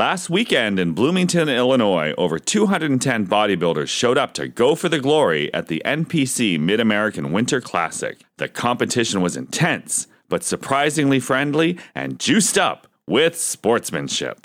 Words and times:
Last 0.00 0.30
weekend 0.30 0.78
in 0.78 0.94
Bloomington, 0.94 1.50
Illinois, 1.50 2.14
over 2.16 2.38
210 2.38 3.26
bodybuilders 3.26 3.88
showed 3.88 4.16
up 4.16 4.32
to 4.32 4.48
go 4.48 4.74
for 4.74 4.88
the 4.88 4.98
glory 4.98 5.52
at 5.52 5.66
the 5.66 5.82
NPC 5.84 6.58
Mid 6.58 6.80
American 6.80 7.32
Winter 7.32 7.60
Classic. 7.60 8.18
The 8.38 8.48
competition 8.48 9.20
was 9.20 9.36
intense, 9.36 10.06
but 10.30 10.42
surprisingly 10.42 11.20
friendly 11.20 11.78
and 11.94 12.18
juiced 12.18 12.56
up 12.56 12.86
with 13.06 13.36
sportsmanship. 13.38 14.38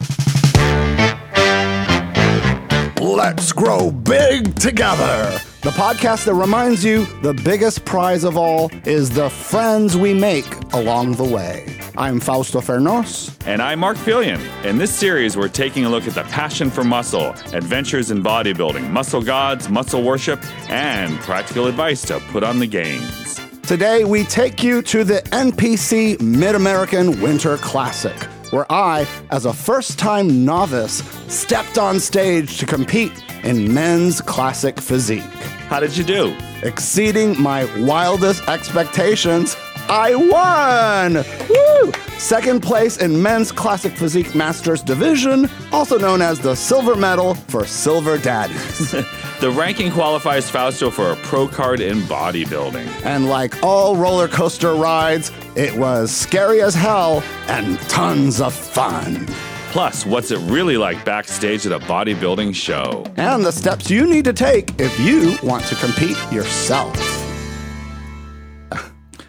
Let's 3.00 3.54
grow 3.54 3.92
big 3.92 4.56
together. 4.56 5.40
The 5.66 5.72
podcast 5.72 6.26
that 6.26 6.36
reminds 6.36 6.86
you 6.86 7.08
the 7.24 7.34
biggest 7.34 7.86
prize 7.86 8.24
of 8.24 8.38
all 8.38 8.70
is 8.86 9.10
the 9.10 9.32
friends 9.32 9.98
we 9.98 10.14
make 10.14 10.46
along 10.76 11.14
the 11.14 11.24
way. 11.24 11.80
I'm 11.98 12.20
Fausto 12.20 12.60
Fernos. 12.62 13.36
And 13.48 13.64
I'm 13.64 13.80
Marc 13.80 13.98
Felion. 13.98 14.40
In 14.64 14.78
this 14.78 14.94
series, 14.94 15.36
we're 15.36 15.48
taking 15.48 15.84
a 15.86 15.90
look 15.90 16.06
at 16.08 16.14
the 16.14 16.22
passion 16.26 16.70
for 16.70 16.84
muscle, 16.84 17.32
adventures 17.52 18.12
in 18.12 18.22
bodybuilding, 18.22 18.92
muscle 18.92 19.24
gods, 19.24 19.68
muscle 19.68 20.04
worship, 20.04 20.40
and 20.70 21.18
practical 21.22 21.66
advice 21.66 22.04
to 22.04 22.20
put 22.30 22.44
on 22.44 22.60
the 22.60 22.68
gains. 22.68 23.42
Today, 23.64 24.04
we 24.04 24.24
take 24.26 24.62
you 24.62 24.84
to 24.84 25.04
the 25.04 25.24
NPC 25.32 26.22
Mid 26.22 26.54
American 26.54 27.20
Winter 27.20 27.58
Classic, 27.58 28.16
where 28.52 28.72
I, 28.72 29.08
as 29.32 29.46
a 29.48 29.54
first 29.54 29.98
time 29.98 30.46
novice, 30.46 30.98
stepped 31.28 31.80
on 31.80 32.00
stage 32.00 32.60
to 32.60 32.68
compete 32.68 33.14
in 33.44 33.74
men's 33.74 34.22
classic 34.22 34.80
physique. 34.80 35.24
How 35.68 35.80
did 35.80 35.98
you 35.98 36.04
do? 36.04 36.36
Exceeding 36.64 37.40
my 37.42 37.66
wildest 37.84 38.48
expectations, 38.48 39.56
I 39.88 40.16
won! 40.16 41.24
Woo! 41.50 41.92
Second 42.18 42.62
place 42.64 42.98
in 42.98 43.22
men's 43.22 43.52
classic 43.52 43.94
physique 43.94 44.34
masters 44.34 44.82
division, 44.82 45.50
also 45.72 45.98
known 45.98 46.22
as 46.22 46.40
the 46.40 46.56
silver 46.56 46.96
medal 46.96 47.36
for 47.36 47.66
silver 47.66 48.18
daddies. 48.18 48.96
The 49.42 49.52
ranking 49.52 49.92
qualifies 49.92 50.50
Fausto 50.50 50.90
for 50.90 51.12
a 51.12 51.16
pro 51.18 51.46
card 51.46 51.82
in 51.82 52.00
bodybuilding. 52.04 52.88
and 53.06 53.28
like 53.28 53.62
all 53.62 53.98
roller 53.98 54.30
coaster 54.30 54.74
rides, 54.76 55.30
it 55.58 55.76
was 55.76 56.10
scary 56.10 56.62
as 56.62 56.74
hell 56.74 57.22
and 57.48 57.78
tons 57.90 58.40
of 58.40 58.54
fun. 58.54 59.28
Plus, 59.76 60.06
what's 60.06 60.32
it 60.32 60.40
really 60.50 60.78
like 60.78 61.04
backstage 61.04 61.66
at 61.66 61.74
a 61.74 61.80
bodybuilding 61.80 62.56
show? 62.56 63.04
And 63.18 63.44
the 63.44 63.52
steps 63.52 63.92
you 63.92 64.08
need 64.08 64.24
to 64.24 64.32
take 64.32 64.70
if 64.80 64.98
you 64.98 65.36
want 65.44 65.66
to 65.66 65.76
compete 65.76 66.16
yourself. 66.32 67.25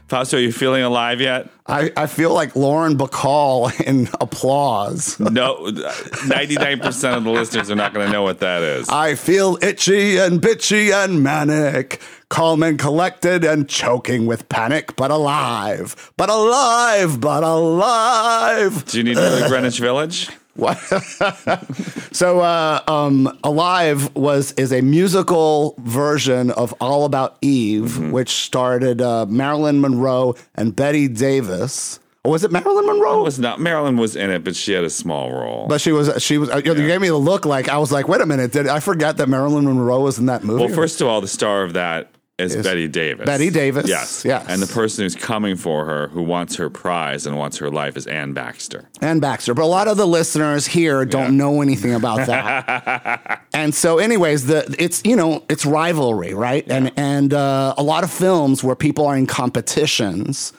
Fausto, 0.09 0.37
are 0.37 0.41
you 0.41 0.53
feeling 0.53 0.85
alive 0.85 1.21
yet? 1.21 1.51
I, 1.67 1.91
I 1.97 2.07
feel 2.07 2.33
like 2.33 2.55
Lauren 2.55 2.97
Bacall 2.97 3.73
in 3.81 4.09
applause. 4.21 5.19
No, 5.19 5.67
99% 5.67 7.17
of 7.17 7.25
the 7.25 7.31
listeners 7.31 7.73
are 7.73 7.75
not 7.75 7.93
going 7.93 8.07
to 8.07 8.13
know 8.13 8.23
what 8.23 8.39
that 8.39 8.63
is. 8.63 8.89
I 8.89 9.17
feel 9.17 9.59
itchy 9.61 10.17
and 10.19 10.41
bitchy 10.41 10.93
and 10.93 11.25
manic, 11.25 12.01
calm 12.29 12.63
and 12.63 12.79
collected 12.79 13.45
and 13.45 13.69
choking 13.69 14.27
with 14.27 14.49
panic, 14.49 14.95
but 14.95 15.11
alive, 15.11 16.13
but 16.17 16.31
alive, 16.31 17.21
but 17.21 17.43
alive. 17.43 18.85
Do 18.85 18.99
you 18.99 19.05
need 19.05 19.15
to 19.15 19.21
go 19.21 19.43
to 19.43 19.49
Greenwich 19.49 19.81
Village? 19.81 20.31
What? 20.57 20.77
so, 22.13 22.41
uh, 22.41 22.83
um, 22.89 23.39
"Alive" 23.45 24.15
was 24.15 24.53
is 24.53 24.73
a 24.73 24.81
musical 24.81 25.75
version 25.79 26.51
of 26.53 26.73
"All 26.81 27.05
About 27.05 27.37
Eve," 27.43 28.11
which 28.11 28.31
started 28.31 29.01
uh, 29.01 29.27
Marilyn 29.27 29.81
Monroe 29.81 30.35
and 30.55 30.75
Bette 30.75 31.09
Davis. 31.09 32.01
Or 32.25 32.33
was 32.33 32.43
it 32.43 32.51
Marilyn 32.51 32.87
Monroe? 32.87 33.21
It 33.21 33.25
was 33.25 33.39
not. 33.39 33.61
Marilyn 33.61 33.97
was 33.99 34.17
in 34.17 34.31
it, 34.31 34.43
but 34.43 34.57
she 34.57 34.73
had 34.73 34.83
a 34.83 34.91
small 34.91 35.31
role. 35.31 35.69
but 35.69 35.81
she 35.81 35.93
was 35.93 36.11
she 36.23 36.39
was. 36.39 36.51
Uh, 36.51 36.61
you 36.65 36.75
gave 36.75 37.01
me 37.01 37.09
the 37.09 37.17
look 37.17 37.45
like 37.45 37.69
I 37.69 37.79
was 37.79 37.93
like, 37.93 38.09
wait 38.09 38.21
a 38.21 38.27
minute, 38.27 38.51
did 38.51 38.67
I 38.67 38.81
forget 38.81 39.19
that 39.19 39.29
Marilyn 39.29 39.65
Monroe 39.65 40.01
was 40.01 40.19
in 40.19 40.27
that 40.27 40.43
movie? 40.43 40.65
Well, 40.65 40.75
first 40.75 41.01
of 41.01 41.07
all, 41.07 41.21
the 41.21 41.29
star 41.29 41.63
of 41.63 41.75
that 41.75 42.16
is, 42.39 42.55
Bette 42.57 42.87
Davis. 42.89 43.25
Bette 43.25 43.49
Davis, 43.51 43.89
Yes. 43.89 44.23
yes. 44.25 44.45
And 44.49 44.61
the 44.61 44.67
person 44.67 45.05
who's 45.05 45.15
coming 45.15 45.57
for 45.57 45.87
her, 45.87 46.09
who 46.09 46.23
wants 46.23 46.57
her 46.57 46.69
prize 46.69 47.27
and 47.27 47.37
wants 47.39 47.57
her 47.59 47.71
life, 47.71 47.97
is 47.97 48.07
Anne 48.07 48.35
Baxter. 48.35 48.89
and 49.01 49.21
Baxter. 49.23 49.55
But 49.55 49.63
a 49.63 49.67
lot 49.67 49.89
of 49.89 49.97
the 49.97 50.07
listeners 50.07 50.67
here 50.67 51.05
don't 51.07 51.33
Yeah. 51.33 51.45
know 51.45 51.63
anything 51.63 51.95
about 51.95 52.27
that. 52.27 53.41
and 53.55 53.75
so, 53.75 53.99
anyways, 53.99 54.47
the 54.47 54.75
it's 54.79 55.01
you 55.05 55.17
know 55.17 55.45
it's 55.49 55.65
rivalry, 55.65 56.35
right? 56.35 56.65
And 56.69 56.93
and 56.97 57.33
uh, 57.33 57.75
a 57.79 57.83
lot 57.83 58.05
of 58.05 58.11
films 58.11 58.63
where 58.63 58.77
people 58.77 59.07
are 59.07 59.17
in 59.17 59.27
competitions. 59.27 60.53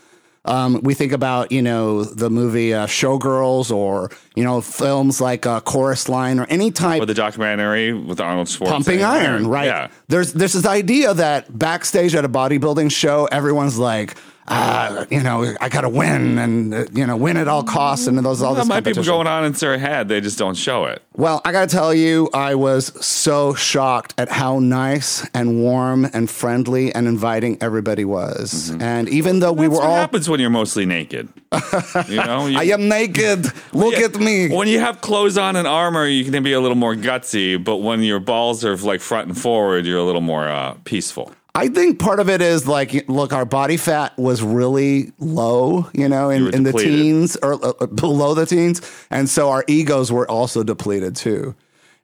Um, 0.48 0.82
we 0.82 0.94
think 0.94 1.12
about 1.12 1.52
you 1.52 1.62
know 1.62 2.04
the 2.04 2.30
movie 2.30 2.74
uh, 2.74 2.88
Showgirls 2.88 3.70
or 3.70 4.12
you 4.36 4.44
know 4.44 4.62
films 4.62 5.20
like 5.22 5.46
uh, 5.46 5.60
Chorus 5.62 6.08
Line 6.10 6.40
or 6.40 6.46
any 6.46 6.72
type 6.72 7.02
Or 7.02 7.06
the 7.06 7.14
documentary 7.14 7.94
with 7.94 8.20
Arnold 8.22 8.48
Schwarzenegger. 8.48 8.68
pumping 8.70 9.04
iron, 9.04 9.48
right? 9.48 9.66
Yeah. 9.66 9.88
There's 10.08 10.34
there's 10.34 10.54
this 10.54 10.66
idea 10.66 11.14
that 11.14 11.58
backstage 11.58 12.16
at 12.16 12.24
a 12.26 12.30
bodybuilding 12.30 12.92
show, 12.92 13.26
everyone's 13.32 13.78
like, 13.78 14.16
ah, 14.48 15.06
you 15.10 15.22
know, 15.22 15.56
I 15.60 15.70
got 15.70 15.82
to 15.82 15.90
win 15.90 16.38
and 16.38 16.74
uh, 16.74 16.86
you 16.94 17.06
know 17.06 17.16
win 17.18 17.38
at 17.38 17.48
all 17.48 17.64
costs, 17.64 18.08
and 18.08 18.18
those 18.20 18.42
all 18.42 18.54
That 18.54 18.62
this 18.62 18.70
might 18.70 18.84
be 18.84 18.94
going 18.94 19.28
on 19.28 19.46
in 19.46 19.52
their 19.54 19.78
head. 19.78 20.08
They 20.08 20.22
just 20.22 20.38
don't 20.38 20.56
show 20.56 20.86
it. 20.86 21.02
Well, 21.16 21.42
I 21.46 21.52
got 21.52 21.70
to 21.70 21.76
tell 21.76 21.94
you, 21.94 22.30
I 22.34 22.56
was 22.56 22.86
so 23.06 23.54
shocked 23.54 24.14
at 24.18 24.30
how 24.30 24.60
nice 24.60 25.28
and 25.34 25.62
warm 25.62 26.06
and 26.14 26.30
friendly 26.30 26.94
and 26.94 27.08
inviting 27.08 27.58
everybody 27.62 28.06
was. 28.06 28.70
And 28.80 29.10
even 29.10 29.40
though 29.40 29.52
we 29.52 29.66
Mm-hmm. 29.68 29.74
That's 29.74 29.82
were 29.82 29.88
what 29.88 29.92
all, 29.94 29.98
happens 29.98 30.30
when 30.30 30.40
you're 30.40 30.50
mostly 30.50 30.86
naked. 30.86 31.28
You 32.08 32.18
know, 32.18 32.46
You- 32.48 32.60
I 32.60 32.64
am 32.66 32.88
naked. 32.88 33.46
Look 33.74 33.96
at 33.96 34.16
me. 34.20 34.50
When 34.50 34.68
you 34.68 34.80
have 34.80 35.02
clothes 35.02 35.38
on 35.38 35.56
and 35.56 35.68
armor, 35.68 36.06
you 36.06 36.24
can 36.30 36.44
be 36.44 36.54
a 36.54 36.60
little 36.60 36.76
more 36.78 36.96
gutsy. 36.96 37.62
But 37.62 37.78
when 37.78 38.02
your 38.04 38.20
balls 38.20 38.64
are 38.64 38.76
like 38.78 39.02
front 39.02 39.28
and 39.28 39.38
forward, 39.38 39.86
you're 39.86 39.98
a 40.00 40.04
little 40.04 40.22
more 40.22 40.48
uh, 40.48 40.76
peaceful. 40.84 41.34
I 41.58 41.70
think 41.70 41.98
part 41.98 42.20
of 42.20 42.30
it 42.30 42.40
is 42.40 42.68
like, 42.68 43.10
look, 43.10 43.34
our 43.34 43.44
body 43.44 43.78
fat 43.78 44.16
was 44.16 44.44
really 44.44 45.12
low, 45.18 45.90
you 45.92 46.08
know, 46.08 46.30
in, 46.30 46.44
were 46.46 46.50
in 46.52 46.62
the 46.62 46.72
teens 46.72 47.36
or 47.42 47.54
uh, 47.66 47.88
below 47.88 48.36
the 48.36 48.46
teens. 48.46 48.80
And 49.10 49.28
so 49.28 49.50
our 49.50 49.64
egos 49.68 50.12
were 50.12 50.30
also 50.30 50.62
depleted 50.62 51.16
too. 51.16 51.56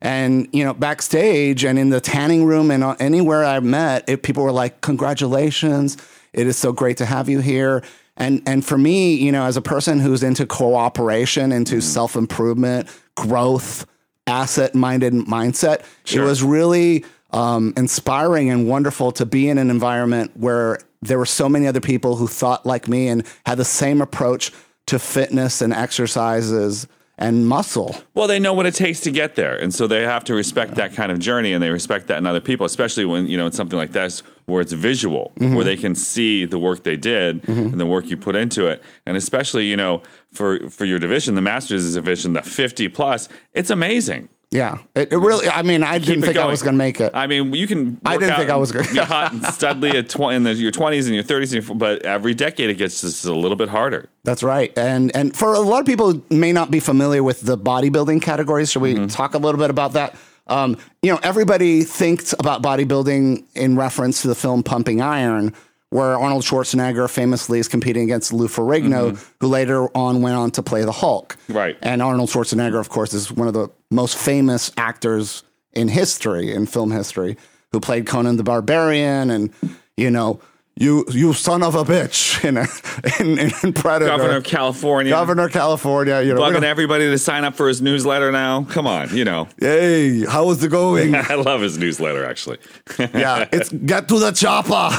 And, 0.01 0.49
you 0.51 0.63
know, 0.65 0.73
backstage 0.73 1.63
and 1.63 1.77
in 1.77 1.91
the 1.91 2.01
tanning 2.01 2.45
room 2.45 2.71
and 2.71 2.83
uh, 2.83 2.95
anywhere 2.99 3.45
I 3.45 3.59
met, 3.59 4.09
it, 4.09 4.23
people 4.23 4.43
were 4.43 4.51
like, 4.51 4.81
congratulations. 4.81 5.97
It 6.33 6.47
is 6.47 6.57
so 6.57 6.71
great 6.73 6.97
to 6.97 7.05
have 7.05 7.29
you 7.29 7.39
here. 7.39 7.83
And, 8.17 8.41
and 8.47 8.65
for 8.65 8.77
me, 8.79 9.13
you 9.13 9.31
know, 9.31 9.45
as 9.45 9.55
a 9.55 9.61
person 9.61 9.99
who's 9.99 10.23
into 10.23 10.47
cooperation, 10.47 11.51
into 11.51 11.79
self 11.79 12.15
improvement, 12.15 12.89
growth, 13.15 13.85
asset 14.25 14.73
minded 14.73 15.13
mindset, 15.13 15.83
Sure. 16.05 16.23
it 16.23 16.25
was 16.25 16.41
really 16.41 17.05
um, 17.33 17.73
inspiring 17.75 18.49
and 18.49 18.67
wonderful 18.67 19.11
to 19.13 19.25
be 19.25 19.49
in 19.49 19.57
an 19.57 19.69
environment 19.69 20.31
where 20.35 20.79
there 21.01 21.17
were 21.17 21.25
so 21.25 21.49
many 21.49 21.67
other 21.67 21.81
people 21.81 22.15
who 22.15 22.27
thought 22.27 22.65
like 22.65 22.87
me 22.87 23.07
and 23.09 23.23
had 23.45 23.57
the 23.57 23.65
same 23.65 24.01
approach 24.01 24.51
to 24.85 24.99
fitness 24.99 25.61
and 25.61 25.73
exercises 25.73 26.87
and 27.17 27.47
muscle. 27.47 27.95
Well, 28.15 28.27
they 28.27 28.39
know 28.39 28.53
what 28.53 28.65
it 28.65 28.73
takes 28.73 28.99
to 29.01 29.11
get 29.11 29.35
there, 29.35 29.55
and 29.55 29.71
so 29.73 29.85
they 29.85 30.01
have 30.01 30.23
to 30.25 30.33
respect 30.33 30.75
that 30.75 30.93
kind 30.93 31.11
of 31.11 31.19
journey, 31.19 31.53
and 31.53 31.61
they 31.61 31.69
respect 31.69 32.07
that 32.07 32.17
in 32.17 32.25
other 32.25 32.39
people, 32.41 32.65
especially 32.65 33.05
when 33.05 33.27
you 33.27 33.37
know 33.37 33.45
it's 33.47 33.55
something 33.55 33.77
like 33.77 33.91
this 33.91 34.23
where 34.45 34.61
it's 34.61 34.73
visual, 34.73 35.31
Mm-hmm. 35.39 35.55
where 35.55 35.63
they 35.63 35.77
can 35.77 35.93
see 35.95 36.43
the 36.45 36.57
work 36.59 36.83
they 36.83 36.97
did 36.97 37.47
and 37.47 37.79
the 37.79 37.85
work 37.85 38.07
you 38.09 38.17
put 38.17 38.35
into 38.35 38.65
it, 38.67 38.81
and 39.05 39.15
especially 39.15 39.65
you 39.67 39.77
know 39.77 40.01
for 40.31 40.67
for 40.71 40.85
your 40.85 40.97
division, 40.99 41.35
the 41.35 41.41
Masters 41.41 41.93
division, 41.93 42.33
the 42.33 42.41
fifty 42.41 42.87
plus, 42.89 43.29
it's 43.53 43.69
amazing. 43.69 44.27
Yeah, 44.53 44.77
it, 44.95 45.11
it 45.11 45.17
really. 45.17 45.49
I 45.49 45.63
mean, 45.63 45.81
I 45.81 45.97
didn't 45.97 46.17
Keep 46.21 46.23
it 46.23 46.25
think 46.27 46.37
I 46.37 46.45
was 46.45 46.61
going 46.61 46.75
to 46.75 46.77
make 46.77 47.01
it. 47.01 47.11
I 47.15 47.25
mean, 47.25 47.53
you 47.55 47.65
can. 47.65 47.99
I 48.05 48.17
didn't 48.17 48.35
think 48.35 48.51
I 48.51 48.55
was 48.55 48.71
gonna- 48.71 48.87
be 48.87 48.99
hot 48.99 49.31
and 49.33 49.41
studly 49.45 49.95
at 49.95 50.09
tw- 50.09 50.31
in 50.31 50.43
the, 50.43 50.53
your 50.53 50.71
twenties 50.71 51.07
and 51.07 51.15
your 51.15 51.23
thirties, 51.23 51.67
but 51.69 52.03
every 52.03 52.35
decade 52.35 52.69
it 52.69 52.75
gets 52.75 53.01
just 53.01 53.25
a 53.25 53.33
little 53.33 53.57
bit 53.57 53.69
harder. 53.69 54.09
That's 54.23 54.43
right. 54.43 54.71
And 54.77 55.13
and 55.15 55.35
for 55.35 55.55
a 55.55 55.59
lot 55.59 55.79
of 55.79 55.87
people 55.87 56.11
who 56.13 56.23
may 56.29 56.53
not 56.53 56.69
be 56.69 56.79
familiar 56.79 57.23
with 57.23 57.41
the 57.41 57.57
bodybuilding 57.57 58.21
categories, 58.21 58.71
should 58.71 58.83
we 58.83 59.07
talk 59.07 59.33
a 59.33 59.39
little 59.39 59.59
bit 59.59 59.71
about 59.71 59.93
that? 59.93 60.15
Um, 60.45 60.77
you 61.01 61.11
know, 61.11 61.19
everybody 61.23 61.83
thinks 61.83 62.33
about 62.37 62.61
bodybuilding 62.61 63.45
in 63.55 63.75
reference 63.75 64.21
to 64.21 64.27
the 64.27 64.35
film 64.35 64.61
Pumping 64.61 65.01
Iron, 65.01 65.53
where 65.93 66.17
Arnold 66.17 66.41
Schwarzenegger 66.41 67.07
famously 67.07 67.59
is 67.59 67.67
competing 67.67 68.03
against 68.03 68.33
Lou 68.33 68.47
Ferrigno, 68.47 69.11
mm-hmm. 69.11 69.33
who 69.39 69.47
later 69.47 69.95
on 69.95 70.23
went 70.23 70.35
on 70.35 70.49
to 70.51 70.63
play 70.63 70.83
the 70.83 70.91
Hulk. 70.91 71.37
Right. 71.47 71.77
And 71.83 72.01
Arnold 72.01 72.29
Schwarzenegger, 72.29 72.79
of 72.79 72.89
course, 72.89 73.13
is 73.13 73.31
one 73.31 73.47
of 73.47 73.53
the 73.53 73.69
most 73.91 74.17
famous 74.17 74.71
actors 74.75 75.43
in 75.71 75.87
history, 75.87 76.51
in 76.51 76.65
film 76.65 76.91
history, 76.91 77.37
who 77.71 77.79
played 77.79 78.07
Conan 78.07 78.37
the 78.37 78.43
Barbarian 78.43 79.29
and, 79.29 79.53
you 79.95 80.09
know, 80.09 80.41
you 80.75 81.05
you 81.11 81.33
son 81.33 81.61
of 81.61 81.75
a 81.75 81.83
bitch 81.83 82.43
in, 83.19 83.37
in, 83.39 83.51
in 83.61 83.73
Predator. 83.73 84.09
Governor 84.09 84.37
of 84.37 84.43
California, 84.43 85.11
Governor 85.11 85.45
of 85.45 85.51
California, 85.51 86.23
you 86.23 86.33
know. 86.33 86.41
bugging 86.41 86.63
everybody 86.63 87.11
to 87.11 87.17
sign 87.19 87.43
up 87.43 87.53
for 87.53 87.67
his 87.67 87.79
newsletter 87.79 88.31
now. 88.31 88.63
Come 88.63 88.87
on, 88.87 89.15
you 89.15 89.23
know. 89.23 89.47
Hey, 89.59 90.25
how 90.25 90.49
is 90.49 90.63
it 90.63 90.69
going? 90.69 91.13
I 91.15 91.35
love 91.35 91.61
his 91.61 91.77
newsletter 91.77 92.25
actually. 92.25 92.57
yeah, 92.97 93.47
it's 93.51 93.69
get 93.85 94.07
to 94.07 94.17
the 94.17 94.31
chopper. 94.31 94.89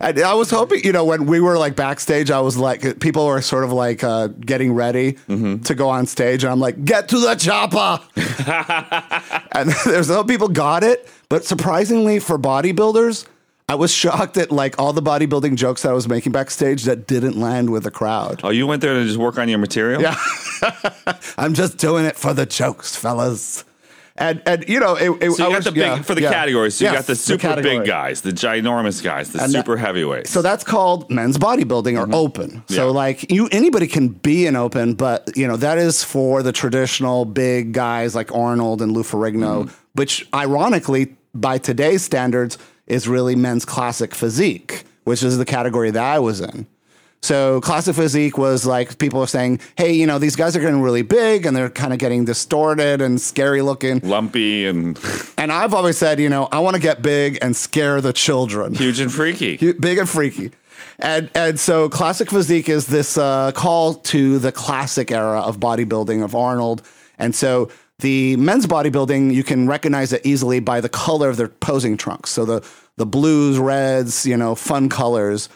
And 0.00 0.18
I 0.20 0.34
was 0.34 0.50
hoping, 0.50 0.84
you 0.84 0.92
know, 0.92 1.04
when 1.04 1.26
we 1.26 1.40
were 1.40 1.58
like 1.58 1.76
backstage, 1.76 2.30
I 2.30 2.40
was 2.40 2.56
like, 2.56 3.00
people 3.00 3.26
were 3.26 3.40
sort 3.40 3.64
of 3.64 3.72
like 3.72 4.04
uh, 4.04 4.28
getting 4.28 4.74
ready 4.74 5.16
to 5.28 5.74
go 5.74 5.88
on 5.88 6.06
stage, 6.06 6.44
and 6.44 6.52
I'm 6.52 6.60
like, 6.60 6.84
get 6.84 7.08
to 7.10 7.18
the 7.18 7.34
chopper. 7.34 8.02
and 9.52 9.70
there's 9.86 10.08
no 10.08 10.24
people 10.24 10.48
got 10.48 10.82
it, 10.84 11.08
but 11.28 11.44
surprisingly 11.44 12.18
for 12.18 12.38
bodybuilders, 12.38 13.26
I 13.68 13.74
was 13.74 13.90
shocked 13.90 14.36
at 14.36 14.52
like 14.52 14.78
all 14.78 14.92
the 14.92 15.02
bodybuilding 15.02 15.56
jokes 15.56 15.82
that 15.82 15.90
I 15.90 15.92
was 15.92 16.06
making 16.06 16.30
backstage 16.30 16.84
that 16.84 17.08
didn't 17.08 17.38
land 17.38 17.70
with 17.70 17.82
the 17.82 17.90
crowd. 17.90 18.40
Oh, 18.44 18.50
you 18.50 18.66
went 18.66 18.80
there 18.80 18.94
to 18.94 19.04
just 19.04 19.16
work 19.16 19.38
on 19.38 19.48
your 19.48 19.58
material? 19.58 20.00
Yeah. 20.00 20.16
I'm 21.36 21.54
just 21.54 21.76
doing 21.78 22.04
it 22.04 22.16
for 22.16 22.32
the 22.32 22.46
jokes, 22.46 22.94
fellas. 22.94 23.64
And 24.18 24.40
and 24.46 24.64
you 24.68 24.80
know, 24.80 24.94
it, 24.96 25.10
it, 25.22 25.32
So 25.32 25.44
I 25.44 25.46
you 25.48 25.52
got 25.52 25.56
was- 25.56 25.64
the 25.66 25.72
big 25.72 25.80
yeah, 25.82 26.02
for 26.02 26.14
the 26.14 26.22
yeah. 26.22 26.32
categories. 26.32 26.76
So 26.76 26.84
you 26.84 26.90
Yes, 26.90 27.00
got 27.00 27.06
the 27.06 27.16
super 27.16 27.38
category. 27.42 27.78
big 27.78 27.86
guys, 27.86 28.22
the 28.22 28.30
ginormous 28.32 29.02
guys, 29.02 29.30
the 29.32 29.42
And 29.42 29.52
that- 29.52 29.58
super 29.58 29.76
heavyweights. 29.76 30.30
So 30.30 30.42
that's 30.42 30.64
called 30.64 31.10
men's 31.10 31.36
bodybuilding 31.38 31.98
or 31.98 32.12
open. 32.14 32.62
So 32.68 32.74
Mm-hmm. 32.74 32.74
Yeah. 32.74 32.84
like 32.84 33.30
you 33.30 33.48
anybody 33.52 33.86
can 33.86 34.08
be 34.08 34.46
an 34.46 34.56
open, 34.56 34.94
but 34.94 35.30
you 35.36 35.46
know, 35.46 35.56
that 35.58 35.78
is 35.78 36.02
for 36.02 36.42
the 36.42 36.52
traditional 36.52 37.24
big 37.24 37.72
guys 37.72 38.14
like 38.14 38.34
Arnold 38.34 38.80
and 38.82 38.92
Lou 38.92 39.02
Ferrigno, 39.02 39.64
Mm-hmm. 39.64 39.74
which 39.94 40.26
ironically 40.34 41.14
by 41.34 41.58
today's 41.58 42.02
standards 42.02 42.56
is 42.86 43.06
really 43.08 43.36
men's 43.36 43.64
classic 43.64 44.14
physique, 44.14 44.84
which 45.04 45.22
is 45.22 45.36
the 45.38 45.44
category 45.44 45.90
that 45.90 46.02
I 46.02 46.18
was 46.20 46.40
in. 46.40 46.66
So 47.22 47.60
classic 47.60 47.96
physique 47.96 48.38
was 48.38 48.66
like 48.66 48.98
people 48.98 49.20
are 49.20 49.26
saying, 49.26 49.60
"Hey, 49.76 49.92
you 49.92 50.06
know, 50.06 50.18
these 50.18 50.36
guys 50.36 50.54
are 50.56 50.60
getting 50.60 50.80
really 50.80 51.02
big 51.02 51.44
and 51.44 51.56
they're 51.56 51.70
kind 51.70 51.92
of 51.92 51.98
getting 51.98 52.24
distorted 52.24 53.00
and 53.00 53.20
scary 53.20 53.62
looking." 53.62 54.00
lumpy 54.04 54.66
and 54.66 54.98
And 55.38 55.50
I've 55.52 55.74
always 55.74 55.98
said, 55.98 56.20
you 56.20 56.28
know, 56.28 56.48
I 56.52 56.60
want 56.60 56.76
to 56.76 56.82
get 56.82 57.02
big 57.02 57.38
and 57.42 57.54
scare 57.56 58.00
the 58.00 58.12
children 58.12 58.74
huge 58.74 59.00
and 59.00 59.12
freaky. 59.12 59.56
big 59.72 59.98
and 59.98 60.08
freaky. 60.08 60.52
And 60.98 61.30
and 61.34 61.58
so 61.58 61.88
classic 61.88 62.30
physique 62.30 62.68
is 62.68 62.86
this 62.86 63.18
uh, 63.18 63.52
call 63.52 63.94
to 63.94 64.38
the 64.38 64.52
classic 64.52 65.10
era 65.10 65.40
of 65.40 65.58
bodybuilding 65.58 66.22
of 66.24 66.34
Arnold. 66.34 66.82
And 67.18 67.34
so 67.34 67.70
the 67.98 68.36
men's 68.36 68.66
bodybuilding, 68.66 69.32
you 69.34 69.42
can 69.42 69.66
recognize 69.66 70.12
it 70.12 70.24
easily 70.24 70.60
by 70.60 70.80
the 70.80 70.88
color 70.88 71.28
of 71.28 71.38
their 71.38 71.48
posing 71.48 71.96
trunks. 71.96 72.30
So 72.30 72.44
the 72.44 72.66
the 72.96 73.06
blues, 73.06 73.58
reds, 73.58 74.24
you 74.24 74.36
know, 74.36 74.54
fun 74.54 74.88
colors. 74.88 75.48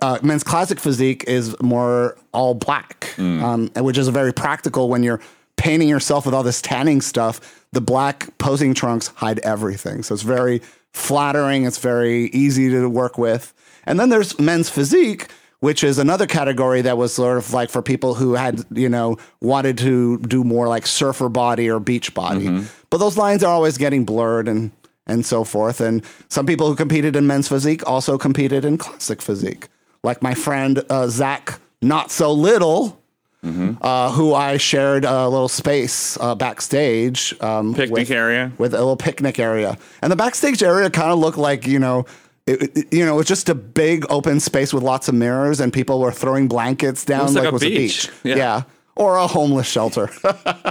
Uh, 0.00 0.18
men's 0.22 0.42
classic 0.42 0.80
physique 0.80 1.24
is 1.26 1.54
more 1.60 2.16
all 2.32 2.54
black, 2.54 3.14
um, 3.18 3.68
which 3.76 3.98
is 3.98 4.08
very 4.08 4.32
practical 4.32 4.88
when 4.88 5.02
you're 5.02 5.20
painting 5.56 5.88
yourself 5.88 6.24
with 6.24 6.34
all 6.34 6.42
this 6.42 6.62
tanning 6.62 7.00
stuff. 7.00 7.64
The 7.72 7.80
black 7.80 8.36
posing 8.38 8.72
trunks 8.74 9.08
hide 9.08 9.40
everything, 9.40 10.02
so 10.02 10.14
it's 10.14 10.22
very 10.22 10.62
flattering. 10.92 11.64
It's 11.66 11.78
very 11.78 12.26
easy 12.26 12.70
to 12.70 12.88
work 12.88 13.18
with. 13.18 13.52
And 13.84 14.00
then 14.00 14.08
there's 14.08 14.38
men's 14.38 14.70
physique, 14.70 15.28
which 15.60 15.84
is 15.84 15.98
another 15.98 16.26
category 16.26 16.80
that 16.82 16.96
was 16.96 17.14
sort 17.14 17.36
of 17.36 17.52
like 17.52 17.68
for 17.68 17.82
people 17.82 18.14
who 18.14 18.34
had, 18.34 18.64
you 18.72 18.88
know, 18.88 19.18
wanted 19.42 19.76
to 19.78 20.18
do 20.18 20.44
more 20.44 20.66
like 20.68 20.86
surfer 20.86 21.28
body 21.28 21.68
or 21.68 21.78
beach 21.80 22.14
body. 22.14 22.46
But 22.90 22.98
those 22.98 23.16
lines 23.18 23.44
are 23.44 23.52
always 23.52 23.76
getting 23.76 24.04
blurred 24.04 24.48
and 24.48 24.70
and 25.06 25.26
so 25.26 25.44
forth. 25.44 25.80
And 25.82 26.02
some 26.30 26.46
people 26.46 26.66
who 26.68 26.74
competed 26.74 27.14
in 27.16 27.26
men's 27.26 27.48
physique 27.48 27.86
also 27.86 28.16
competed 28.16 28.64
in 28.64 28.78
classic 28.78 29.20
physique, 29.20 29.68
like 30.04 30.22
my 30.22 30.34
friend 30.34 30.82
uh, 30.88 31.08
Zach, 31.08 31.58
not 31.82 32.10
so 32.12 32.32
little. 32.32 33.00
Uh, 33.46 34.10
who 34.12 34.32
I 34.32 34.56
shared 34.56 35.04
a 35.04 35.28
little 35.28 35.48
space 35.50 36.16
uh, 36.18 36.34
backstage 36.34 37.34
um, 37.42 37.74
Picnic 37.74 37.92
with- 37.92 38.10
area. 38.10 38.50
with 38.56 38.72
a 38.72 38.78
little 38.78 38.96
picnic 38.96 39.38
area, 39.38 39.76
and 40.00 40.10
the 40.10 40.16
backstage 40.16 40.62
area 40.62 40.88
kind 40.88 41.10
of 41.12 41.18
looked 41.18 41.36
like 41.36 41.66
you 41.66 41.78
know, 41.78 42.06
it, 42.46 42.74
it- 42.74 42.92
you 42.94 43.04
know, 43.04 43.18
it's 43.18 43.28
just 43.28 43.50
a 43.50 43.54
big 43.54 44.06
open 44.08 44.40
space 44.40 44.72
with 44.72 44.82
lots 44.82 45.08
of 45.08 45.14
mirrors, 45.14 45.60
and 45.60 45.74
people 45.74 46.00
were 46.00 46.10
throwing 46.10 46.48
blankets 46.48 47.04
down 47.04 47.24
was 47.24 47.34
like 47.34 47.44
like 47.44 47.48
it 47.48 47.52
was 47.52 47.62
beach. 47.62 48.08
a 48.08 48.10
beach, 48.22 48.36
Yeah. 48.38 48.62
Or 48.96 49.16
a 49.16 49.26
homeless 49.26 49.66
shelter, 49.66 50.08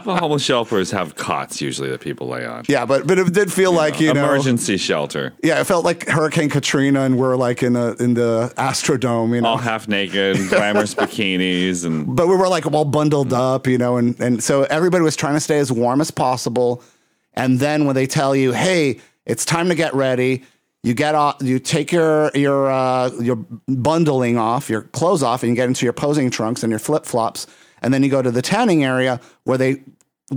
Well, 0.05 0.17
homeless 0.17 0.43
shelters 0.43 0.91
have 0.91 1.15
cots 1.15 1.59
usually 1.61 1.89
that 1.89 1.99
people 2.01 2.27
lay 2.27 2.45
on. 2.45 2.63
yeah. 2.67 2.85
But 2.85 3.05
but 3.05 3.19
it 3.19 3.33
did 3.33 3.51
feel 3.51 3.71
like 3.73 3.99
you 3.99 4.13
know, 4.13 4.23
Emergency 4.23 4.77
shelter. 4.77 5.33
yeah, 5.43 5.59
it 5.59 5.65
felt 5.65 5.83
like 5.83 6.07
Hurricane 6.07 6.49
Katrina, 6.49 7.01
and 7.01 7.17
we're 7.17 7.35
like 7.35 7.63
in 7.63 7.73
the 7.73 7.95
in 7.99 8.13
the 8.13 8.53
Astrodome, 8.57 9.35
you 9.35 9.41
know. 9.41 9.49
All 9.49 9.57
half 9.57 9.87
naked, 9.87 10.37
glamorous 10.49 10.95
bikinis, 10.95 11.85
and 11.85 12.15
but 12.15 12.27
we 12.27 12.35
were 12.35 12.47
like 12.47 12.65
all 12.71 12.85
bundled 12.85 13.33
up, 13.33 13.67
you 13.67 13.77
know, 13.77 13.97
and, 13.97 14.19
and 14.19 14.43
so 14.43 14.63
everybody 14.63 15.03
was 15.03 15.15
trying 15.15 15.33
to 15.35 15.39
stay 15.41 15.59
as 15.59 15.71
warm 15.71 15.99
as 16.01 16.11
possible. 16.11 16.81
And 17.33 17.59
then 17.59 17.85
when 17.85 17.95
they 17.95 18.05
tell 18.07 18.35
you, 18.35 18.51
hey, 18.51 18.99
it's 19.25 19.43
time 19.43 19.67
to 19.69 19.75
get 19.75 19.93
ready, 19.95 20.43
you 20.83 20.93
get 20.93 21.15
off, 21.15 21.37
you 21.41 21.59
take 21.59 21.91
your 21.91 22.29
your 22.35 22.69
uh, 22.71 23.09
your 23.19 23.37
bundling 23.67 24.37
off, 24.37 24.69
your 24.69 24.83
clothes 24.83 25.23
off, 25.23 25.43
and 25.43 25.49
you 25.49 25.55
get 25.55 25.67
into 25.67 25.85
your 25.85 25.93
posing 25.93 26.29
trunks 26.29 26.63
and 26.63 26.69
your 26.71 26.79
flip 26.79 27.05
flops, 27.05 27.47
and 27.83 27.93
then 27.93 28.01
you 28.03 28.09
go 28.09 28.21
to 28.21 28.31
the 28.31 28.41
tanning 28.41 28.83
area 28.83 29.19
where 29.43 29.57
they 29.57 29.83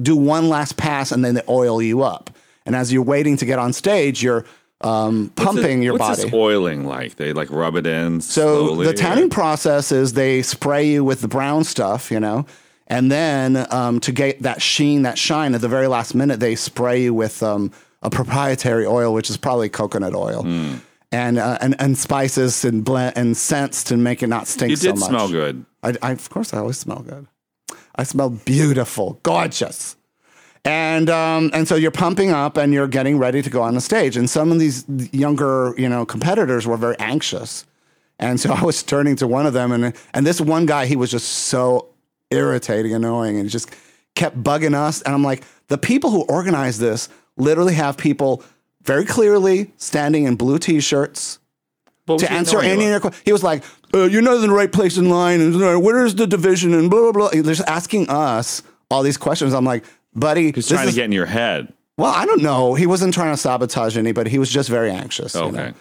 do 0.03 0.17
one 0.17 0.49
last 0.49 0.77
pass 0.77 1.13
and 1.13 1.25
then 1.25 1.35
they 1.35 1.43
oil 1.49 1.81
you 1.81 2.03
up. 2.03 2.31
And 2.67 2.75
as 2.75 2.93
you're 2.93 3.03
waiting 3.03 3.37
to 3.39 3.47
get 3.47 3.59
on 3.59 3.73
stage, 3.73 4.23
you're 4.23 4.45
um, 4.81 5.31
pumping 5.37 5.83
your 5.83 5.95
what's 5.95 6.19
body. 6.19 6.23
this 6.25 6.33
oiling 6.35 6.85
like? 6.85 7.17
They 7.17 7.33
like 7.33 7.51
rub 7.51 7.77
it 7.77 7.87
in. 7.87 8.21
So 8.21 8.67
slowly, 8.67 8.87
the 8.87 8.93
tanning 8.93 9.27
or- 9.27 9.29
process 9.29 9.93
is 9.93 10.13
they 10.13 10.43
spray 10.43 10.87
you 10.87 11.05
with 11.05 11.21
the 11.21 11.29
brown 11.29 11.65
stuff, 11.65 12.11
you 12.11 12.21
know, 12.21 12.45
and 12.89 13.11
then 13.11 13.67
um, 13.73 14.01
to 14.01 14.13
get 14.13 14.43
that 14.43 14.61
sheen, 14.61 15.03
that 15.03 15.17
shine 15.17 15.55
at 15.55 15.61
the 15.61 15.69
very 15.69 15.87
last 15.87 16.15
minute, 16.15 16.41
they 16.41 16.57
spray 16.57 17.03
you 17.05 17.15
with 17.15 17.43
um, 17.43 17.71
a 18.03 18.11
proprietary 18.11 18.85
oil, 18.87 19.15
which 19.15 19.31
is 19.31 19.37
probably 19.37 19.69
coconut 19.69 20.15
oil. 20.15 20.43
Hmm. 20.43 20.75
And, 21.13 21.39
uh, 21.39 21.57
and 21.61 21.81
and 21.81 21.97
spices 21.97 22.65
and 22.65 22.85
blend 22.85 23.17
and 23.17 23.37
scents 23.37 23.85
to 23.85 23.97
make 23.97 24.25
it 24.25 24.27
not 24.27 24.49
stink 24.49 24.71
You 24.71 24.77
so 24.77 24.91
did 24.91 24.99
much. 24.99 25.09
smell 25.09 25.29
good. 25.31 25.65
I, 25.83 25.95
I, 26.03 26.11
of 26.11 26.29
course, 26.29 26.53
I 26.53 26.59
always 26.59 26.79
smell 26.79 26.99
good. 26.99 27.29
I 27.97 28.05
smell 28.05 28.31
beautiful, 28.31 29.19
gorgeous. 29.23 29.97
And 30.65 31.09
um, 31.09 31.51
and 31.55 31.69
so 31.69 31.77
you're 31.77 31.93
pumping 31.93 32.33
up 32.33 32.57
and 32.57 32.73
you're 32.73 32.89
getting 32.89 33.19
ready 33.19 33.41
to 33.41 33.49
go 33.49 33.63
on 33.63 33.75
the 33.75 33.81
stage. 33.81 34.17
And 34.17 34.29
some 34.29 34.51
of 34.51 34.59
these 34.59 34.85
younger, 35.13 35.75
you 35.79 35.89
know, 35.89 36.05
competitors 36.05 36.67
were 36.67 36.77
very 36.77 36.99
anxious. 36.99 37.65
And 38.19 38.41
so 38.41 38.53
I 38.55 38.63
was 38.63 38.83
turning 38.83 39.17
to 39.17 39.29
one 39.29 39.47
of 39.47 39.53
them, 39.53 39.71
and 39.73 39.95
and 40.13 40.27
this 40.27 40.41
one 40.41 40.67
guy, 40.67 40.87
he 40.87 40.97
was 40.97 41.11
just 41.11 41.29
so 41.29 41.89
irritating, 42.31 42.93
annoying, 42.95 43.37
and 43.37 43.45
he 43.45 43.51
just 43.51 43.71
kept 44.17 44.43
bugging 44.43 44.75
us. 44.75 45.03
And 45.03 45.15
I'm 45.15 45.23
like, 45.23 45.45
the 45.69 45.79
people 45.79 46.11
who 46.11 46.23
organize 46.23 46.79
this 46.79 47.09
literally 47.37 47.75
have 47.75 47.97
people 47.97 48.43
very 48.83 49.05
clearly 49.05 49.73
standing 49.77 50.25
in 50.25 50.37
blue 50.37 50.59
t-shirts 50.59 51.39
to 52.07 52.33
answer 52.33 52.61
any 52.61 52.85
of 52.85 52.91
your 52.91 53.01
questions. 53.01 53.23
He 53.25 53.33
was 53.33 53.43
like, 53.43 53.63
uh, 53.97 54.05
"You're 54.05 54.23
not 54.23 54.37
in 54.37 54.43
the 54.43 54.51
right 54.55 54.71
place 54.71 54.97
in 54.99 55.09
line, 55.11 55.41
and 55.41 55.83
where's 55.83 56.15
the 56.15 56.27
division?" 56.27 56.75
And 56.75 56.91
blah 56.91 57.01
blah 57.01 57.13
blah. 57.13 57.29
They're 57.31 57.43
just 57.55 57.69
asking 57.69 58.09
us 58.11 58.63
all 58.91 59.03
these 59.03 59.17
questions. 59.17 59.55
I'm 59.55 59.65
like, 59.65 59.85
buddy, 60.15 60.53
He's 60.53 60.69
trying 60.69 60.87
is- 60.89 60.95
to 60.95 61.01
get 61.01 61.07
in 61.07 61.13
your 61.13 61.27
head. 61.27 61.73
well, 61.99 62.13
I 62.15 62.27
don't 62.27 62.43
know. 62.43 62.75
He 62.75 62.87
wasn't 62.87 63.15
trying 63.15 63.33
to 63.33 63.37
sabotage 63.37 63.97
anybody. 63.97 64.31
He 64.31 64.39
was 64.39 64.51
just 64.51 64.69
very 64.69 64.91
anxious. 64.91 65.35
you 65.35 65.41
Okay. 65.43 65.57
know? 65.57 65.73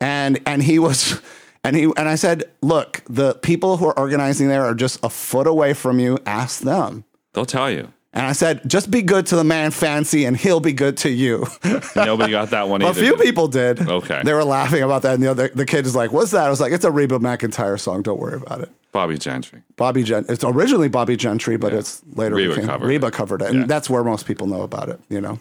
And 0.00 0.38
and 0.46 0.62
he 0.62 0.78
was 0.78 1.20
and 1.64 1.74
he 1.76 1.84
and 1.96 2.08
I 2.08 2.14
said, 2.16 2.44
look, 2.62 3.02
the 3.08 3.34
people 3.34 3.76
who 3.78 3.86
are 3.86 3.98
organizing 3.98 4.48
there 4.48 4.64
are 4.64 4.74
just 4.74 5.00
a 5.02 5.08
foot 5.08 5.46
away 5.46 5.72
from 5.74 5.98
you. 5.98 6.18
Ask 6.26 6.60
them. 6.60 7.04
They'll 7.32 7.46
tell 7.46 7.70
you. 7.70 7.92
And 8.14 8.24
I 8.24 8.32
said, 8.32 8.60
just 8.66 8.90
be 8.92 9.02
good 9.02 9.26
to 9.26 9.36
the 9.36 9.42
man 9.44 9.72
fancy, 9.72 10.24
and 10.24 10.36
he'll 10.36 10.60
be 10.60 10.72
good 10.72 10.96
to 10.98 11.10
you. 11.10 11.46
Nobody 11.96 12.30
got 12.30 12.50
that 12.50 12.68
one 12.68 12.80
a 12.82 12.94
few 12.94 13.16
people 13.16 13.48
did. 13.48 13.80
Okay. 13.88 14.22
They 14.24 14.32
were 14.32 14.44
laughing 14.44 14.82
about 14.84 15.02
that, 15.02 15.14
and 15.14 15.22
the 15.22 15.30
other 15.30 15.48
the 15.48 15.66
kid 15.66 15.84
is 15.84 15.96
like, 15.96 16.12
"What's 16.12 16.30
that?" 16.30 16.46
I 16.46 16.50
was 16.50 16.60
like, 16.60 16.72
"It's 16.72 16.84
a 16.84 16.90
Reba 16.92 17.18
McEntire 17.18 17.78
song. 17.78 18.02
Don't 18.02 18.20
worry 18.20 18.36
about 18.36 18.60
it." 18.60 18.70
Bobbie 18.92 19.18
Gentry. 19.18 19.62
Bobby 19.76 20.04
Gen. 20.04 20.24
It's 20.28 20.44
originally 20.44 20.88
Bobbie 20.88 21.16
Gentry, 21.16 21.56
but 21.56 21.72
it's 21.72 22.02
later 22.14 22.36
Reba 22.36 22.54
became 22.54 22.68
covered 22.68 22.86
Reba 22.86 23.06
it. 23.08 23.12
covered 23.12 23.42
it, 23.42 23.48
and 23.50 23.60
Yeah. 23.60 23.66
that's 23.66 23.90
where 23.90 24.04
most 24.04 24.26
people 24.26 24.46
know 24.46 24.62
about 24.62 24.88
it. 24.88 25.00
You 25.08 25.20
know, 25.20 25.40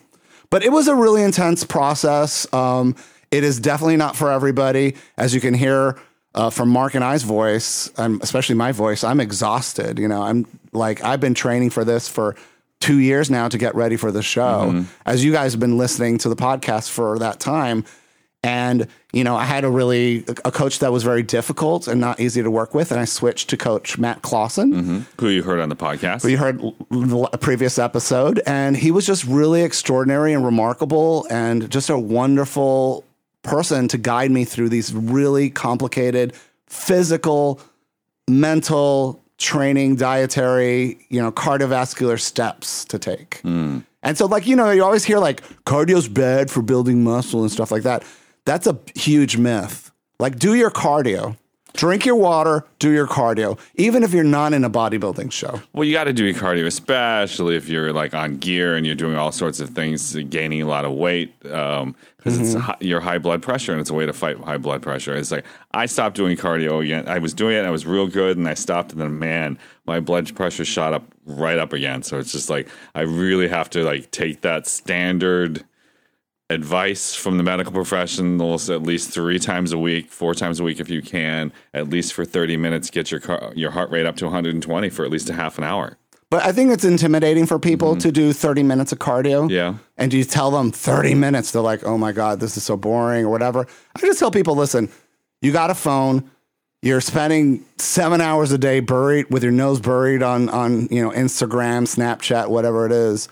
but 0.50 0.64
it 0.64 0.72
was 0.72 0.88
a 0.88 0.96
really 0.96 1.22
intense 1.22 1.64
process. 1.64 2.52
Um, 2.54 2.96
it 3.30 3.44
is 3.44 3.60
definitely 3.60 3.98
not 3.98 4.16
for 4.16 4.32
everybody, 4.32 4.96
as 5.18 5.36
you 5.36 5.42
can 5.42 5.54
hear 5.54 5.98
uh, 6.34 6.50
from 6.50 6.70
Mark 6.70 6.96
and 6.96 7.04
I's 7.04 7.22
voice, 7.22 7.92
um, 8.00 8.20
especially 8.24 8.56
my 8.56 8.72
voice. 8.72 9.04
I'm 9.04 9.20
exhausted. 9.20 10.00
You 10.00 10.08
know, 10.08 10.24
I'm 10.24 10.48
like 10.72 11.04
I've 11.04 11.20
been 11.20 11.36
training 11.36 11.70
for 11.70 11.86
this 11.86 12.08
for 12.08 12.36
two 12.84 13.00
years 13.00 13.30
now 13.30 13.48
to 13.48 13.58
get 13.58 13.74
ready 13.76 13.96
for 13.96 14.12
the 14.12 14.22
show. 14.22 14.68
Mm-hmm. 14.72 14.84
As 15.06 15.24
you 15.24 15.32
guys 15.32 15.54
have 15.54 15.60
been 15.60 15.78
listening 15.78 16.18
to 16.20 16.30
the 16.30 16.36
podcast 16.36 16.90
for 16.90 17.18
that 17.20 17.40
time. 17.40 17.86
And, 18.46 18.88
you 19.14 19.24
know, 19.24 19.38
I 19.38 19.46
had 19.46 19.64
a 19.64 19.70
really, 19.70 20.26
a 20.44 20.52
coach 20.52 20.80
that 20.80 20.92
was 20.92 21.02
very 21.02 21.24
difficult 21.24 21.88
and 21.88 22.02
not 22.02 22.20
easy 22.20 22.44
to 22.44 22.52
work 22.52 22.74
with. 22.76 22.92
And 22.92 23.00
I 23.00 23.06
switched 23.06 23.50
to 23.52 23.58
coach 23.58 23.98
Matt 23.98 24.22
Clausen, 24.22 25.06
Who 25.18 25.30
you 25.30 25.44
heard 25.44 25.62
on 25.62 25.70
the 25.70 25.78
podcast? 25.78 26.26
we 26.26 26.36
heard 26.36 26.60
l- 26.62 26.76
l- 26.92 27.30
a 27.32 27.38
previous 27.38 27.80
episode, 27.80 28.42
and 28.46 28.76
he 28.76 28.92
was 28.92 29.06
just 29.06 29.24
really 29.24 29.62
extraordinary 29.62 30.34
and 30.34 30.44
remarkable 30.44 31.26
and 31.30 31.70
just 31.72 31.90
a 31.90 31.98
wonderful 31.98 33.06
person 33.44 33.88
to 33.88 33.98
guide 33.98 34.30
me 34.32 34.44
through 34.44 34.68
these 34.68 34.94
really 34.94 35.50
complicated 35.50 36.34
physical, 36.68 37.62
mental 38.30 39.23
training, 39.44 39.98
dietary, 39.98 40.98
you 41.10 41.22
know, 41.22 41.32
cardiovascular 41.32 42.20
steps 42.20 42.86
to 42.86 42.98
take. 42.98 43.40
Hmm. 43.42 43.80
And 44.02 44.18
so, 44.18 44.26
like, 44.26 44.48
you 44.48 44.56
know, 44.56 44.72
you 44.72 44.84
always 44.84 45.04
hear 45.04 45.20
like 45.20 45.44
cardio's 45.66 46.08
bad 46.08 46.50
for 46.50 46.62
building 46.62 47.04
muscle 47.04 47.42
and 47.42 47.52
stuff 47.52 47.72
like 47.72 47.84
that. 47.84 48.04
That's 48.46 48.68
a 48.68 48.80
huge 48.96 49.38
myth. 49.38 49.92
Like, 50.20 50.40
do 50.40 50.56
your 50.56 50.72
cardio. 50.72 51.38
Drink 51.74 52.06
your 52.06 52.16
water, 52.16 52.66
do 52.78 52.92
your 52.92 53.08
cardio, 53.08 53.60
even 53.76 54.04
if 54.04 54.14
you're 54.14 54.24
not 54.24 54.54
in 54.54 54.64
a 54.64 54.70
bodybuilding 54.70 55.32
show. 55.32 55.60
Well, 55.74 55.86
you 55.86 55.92
got 55.92 56.04
to 56.04 56.14
do 56.14 56.24
your 56.26 56.36
cardio, 56.36 56.68
especially 56.68 57.56
if 57.56 57.68
you're 57.68 57.92
like 57.92 58.14
on 58.14 58.38
gear 58.38 58.76
and 58.76 58.86
you're 58.86 58.96
doing 58.96 59.16
all 59.16 59.32
sorts 59.32 59.60
of 59.60 59.72
things, 59.72 60.16
gaining 60.30 60.62
a 60.62 60.68
lot 60.68 60.86
of 60.86 60.92
weight, 60.92 61.38
because 61.40 61.82
um, 61.82 61.96
it's 62.26 62.54
hi- 62.54 62.78
your 62.80 63.00
high 63.00 63.18
blood 63.18 63.42
pressure 63.42 63.72
and 63.72 63.82
it's 63.82 63.90
a 63.90 63.94
way 63.94 64.06
to 64.06 64.14
fight 64.14 64.38
high 64.38 64.58
blood 64.58 64.84
pressure. 64.84 65.16
It's 65.16 65.32
like 65.32 65.46
I 65.72 65.88
stopped 65.88 66.16
doing 66.16 66.38
cardio 66.38 66.84
again. 66.84 67.08
I 67.08 67.18
was 67.18 67.34
doing 67.34 67.56
it, 67.56 67.60
and 67.60 67.68
I 67.68 67.72
was 67.72 67.88
real 67.88 68.08
good, 68.08 68.38
and 68.38 68.48
I 68.48 68.54
stopped, 68.54 68.92
and 68.92 69.02
then 69.02 69.18
man, 69.18 69.58
my 69.86 70.00
blood 70.00 70.34
pressure 70.36 70.66
shot 70.66 70.94
up 70.94 71.04
right 71.26 71.58
up 71.58 71.74
again. 71.74 72.04
So 72.04 72.20
it's 72.20 72.32
just 72.32 72.52
like 72.52 72.68
I 72.94 73.02
really 73.02 73.48
have 73.48 73.70
to 73.72 73.84
like 73.84 74.12
take 74.12 74.42
that 74.42 74.68
standard 74.68 75.66
advice 76.54 77.14
from 77.14 77.38
the 77.38 77.44
medical 77.44 77.74
professionals 77.74 78.70
at 78.70 78.84
least 78.84 79.12
three 79.12 79.40
times 79.40 79.72
a 79.72 79.78
week, 79.78 80.10
four 80.12 80.34
times 80.34 80.60
a 80.60 80.64
week 80.64 80.80
if 80.80 80.90
you 80.90 81.02
can, 81.02 81.52
at 81.74 81.90
least 81.90 82.14
for 82.14 82.24
30 82.24 82.58
minutes, 82.58 82.90
get 82.90 83.12
your 83.12 83.20
car, 83.20 83.52
your 83.56 83.72
heart 83.72 83.90
rate 83.92 84.06
up 84.06 84.16
to 84.18 84.26
120 84.26 84.90
for 84.90 85.04
at 85.04 85.12
least 85.12 85.30
a 85.30 85.34
half 85.34 85.58
an 85.58 85.64
hour. 85.64 85.98
But 86.30 86.44
I 86.44 86.52
think 86.52 86.72
it's 86.72 86.84
intimidating 86.84 87.46
for 87.46 87.60
people 87.60 87.92
mm-hmm. 87.92 88.00
to 88.00 88.12
do 88.12 88.34
30 88.34 88.64
minutes 88.64 88.92
of 88.92 88.98
cardio. 89.00 89.50
Yeah. 89.50 89.76
And 89.98 90.12
you 90.12 90.24
tell 90.24 90.50
them 90.50 90.72
30 90.72 91.14
minutes, 91.14 91.52
they're 91.52 91.62
like, 91.62 91.84
oh 91.84 91.98
my 91.98 92.12
God, 92.12 92.40
this 92.40 92.58
is 92.58 92.64
so 92.64 92.76
boring 92.76 93.26
or 93.26 93.30
whatever. 93.30 93.68
I 93.96 94.00
just 94.00 94.18
tell 94.18 94.32
people, 94.32 94.56
listen, 94.56 94.90
you 95.44 95.52
got 95.52 95.70
a 95.70 95.76
phone. 95.76 96.32
You're 96.82 97.02
spending 97.02 97.64
seven 97.78 98.20
hours 98.20 98.52
a 98.52 98.58
day 98.58 98.80
buried 98.80 99.30
with 99.30 99.44
your 99.44 99.52
nose 99.52 99.80
buried 99.80 100.24
on 100.24 100.50
on 100.50 100.88
you 100.88 101.04
know 101.04 101.12
Instagram, 101.12 101.84
Snapchat, 101.84 102.50
whatever 102.50 102.86
it 102.86 102.92
is. 102.92 103.30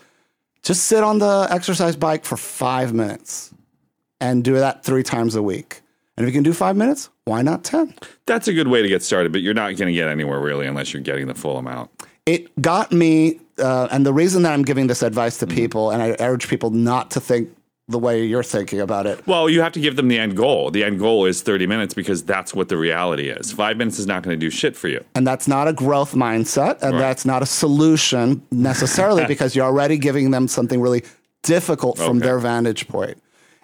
Just 0.63 0.83
sit 0.83 1.03
on 1.03 1.19
the 1.19 1.47
exercise 1.49 1.95
bike 1.95 2.23
for 2.23 2.37
five 2.37 2.93
minutes 2.93 3.53
and 4.19 4.43
do 4.43 4.53
that 4.55 4.83
three 4.83 5.03
times 5.03 5.35
a 5.35 5.41
week. 5.41 5.81
And 6.15 6.25
if 6.25 6.33
you 6.33 6.37
can 6.37 6.43
do 6.43 6.53
five 6.53 6.75
minutes, 6.75 7.09
why 7.25 7.41
not 7.41 7.63
10? 7.63 7.95
That's 8.27 8.47
a 8.47 8.53
good 8.53 8.67
way 8.67 8.81
to 8.81 8.87
get 8.87 9.01
started, 9.01 9.31
but 9.31 9.41
you're 9.41 9.53
not 9.53 9.75
going 9.75 9.87
to 9.87 9.93
get 9.93 10.07
anywhere 10.07 10.39
really 10.39 10.67
unless 10.67 10.93
you're 10.93 11.01
getting 11.01 11.27
the 11.27 11.33
full 11.33 11.57
amount. 11.57 11.89
It 12.27 12.61
got 12.61 12.91
me, 12.91 13.39
uh, 13.57 13.87
and 13.91 14.05
the 14.05 14.13
reason 14.13 14.43
that 14.43 14.53
I'm 14.53 14.61
giving 14.61 14.87
this 14.87 15.01
advice 15.01 15.39
to 15.39 15.47
people, 15.47 15.89
and 15.89 16.03
I 16.03 16.15
urge 16.19 16.47
people 16.47 16.69
not 16.69 17.09
to 17.11 17.19
think 17.19 17.49
the 17.91 17.99
way 17.99 18.23
you're 18.25 18.43
thinking 18.43 18.79
about 18.81 19.05
it. 19.05 19.25
Well, 19.27 19.49
you 19.49 19.61
have 19.61 19.73
to 19.73 19.79
give 19.79 19.95
them 19.95 20.07
the 20.07 20.17
end 20.17 20.35
goal. 20.35 20.71
The 20.71 20.83
end 20.83 20.99
goal 20.99 21.25
is 21.25 21.41
30 21.41 21.67
minutes 21.67 21.93
because 21.93 22.23
that's 22.23 22.53
what 22.53 22.69
the 22.69 22.77
reality 22.77 23.27
is. 23.29 23.51
Five 23.51 23.77
minutes 23.77 23.99
is 23.99 24.07
not 24.07 24.23
going 24.23 24.37
to 24.37 24.39
do 24.39 24.49
shit 24.49 24.75
for 24.75 24.87
you. 24.87 25.03
And 25.13 25.27
that's 25.27 25.47
not 25.47 25.67
a 25.67 25.73
growth 25.73 26.13
mindset, 26.13 26.81
and 26.81 26.93
Right. 26.93 26.99
that's 26.99 27.25
not 27.25 27.41
a 27.43 27.45
solution 27.45 28.41
necessarily 28.51 29.25
because 29.33 29.55
you're 29.55 29.65
already 29.65 29.97
giving 29.97 30.31
them 30.31 30.47
something 30.47 30.81
really 30.81 31.03
difficult 31.43 31.97
from 31.97 32.17
Okay. 32.17 32.25
their 32.27 32.39
vantage 32.39 32.87
point. 32.87 33.17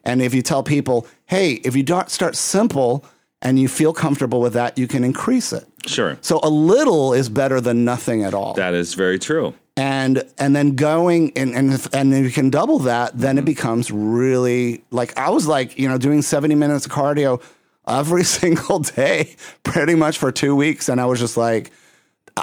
And 0.03 0.21
if 0.21 0.33
you 0.33 0.41
tell 0.41 0.63
people, 0.63 1.07
hey, 1.25 1.53
if 1.63 1.75
you 1.75 1.83
don't 1.83 2.09
start 2.09 2.35
simple 2.35 3.03
and 3.41 3.59
you 3.59 3.67
feel 3.67 3.93
comfortable 3.93 4.41
with 4.41 4.53
that, 4.53 4.77
you 4.77 4.87
can 4.87 5.03
increase 5.03 5.53
it. 5.53 5.65
Sure. 5.85 6.17
So 6.21 6.39
a 6.43 6.49
little 6.49 7.13
is 7.13 7.29
better 7.29 7.61
than 7.61 7.85
nothing 7.85 8.23
at 8.23 8.33
all. 8.33 8.53
That 8.55 8.73
is 8.73 8.93
very 8.95 9.19
true. 9.19 9.53
and 9.77 10.23
and 10.39 10.55
then 10.55 10.75
going 10.75 11.31
and 11.37 11.53
and 11.55 11.73
if, 11.73 11.93
and 11.93 12.13
if 12.13 12.23
you 12.25 12.31
can 12.31 12.49
double 12.49 12.79
that, 12.79 13.11
then 13.17 13.35
Mm-hmm. 13.35 13.43
it 13.43 13.45
becomes 13.45 13.91
really 13.91 14.83
like 14.91 15.17
I 15.17 15.29
was 15.29 15.47
like 15.47 15.77
you 15.77 15.87
know 15.87 15.97
doing 15.97 16.21
seventy 16.23 16.55
minutes 16.55 16.85
of 16.87 16.91
cardio 16.91 17.41
every 17.87 18.23
single 18.39 18.79
day, 18.79 19.35
pretty 19.63 19.95
much 19.95 20.17
for 20.17 20.31
two 20.31 20.55
weeks, 20.55 20.89
and 20.89 20.99
I 20.99 21.05
was 21.05 21.19
just 21.19 21.37
like. 21.37 21.71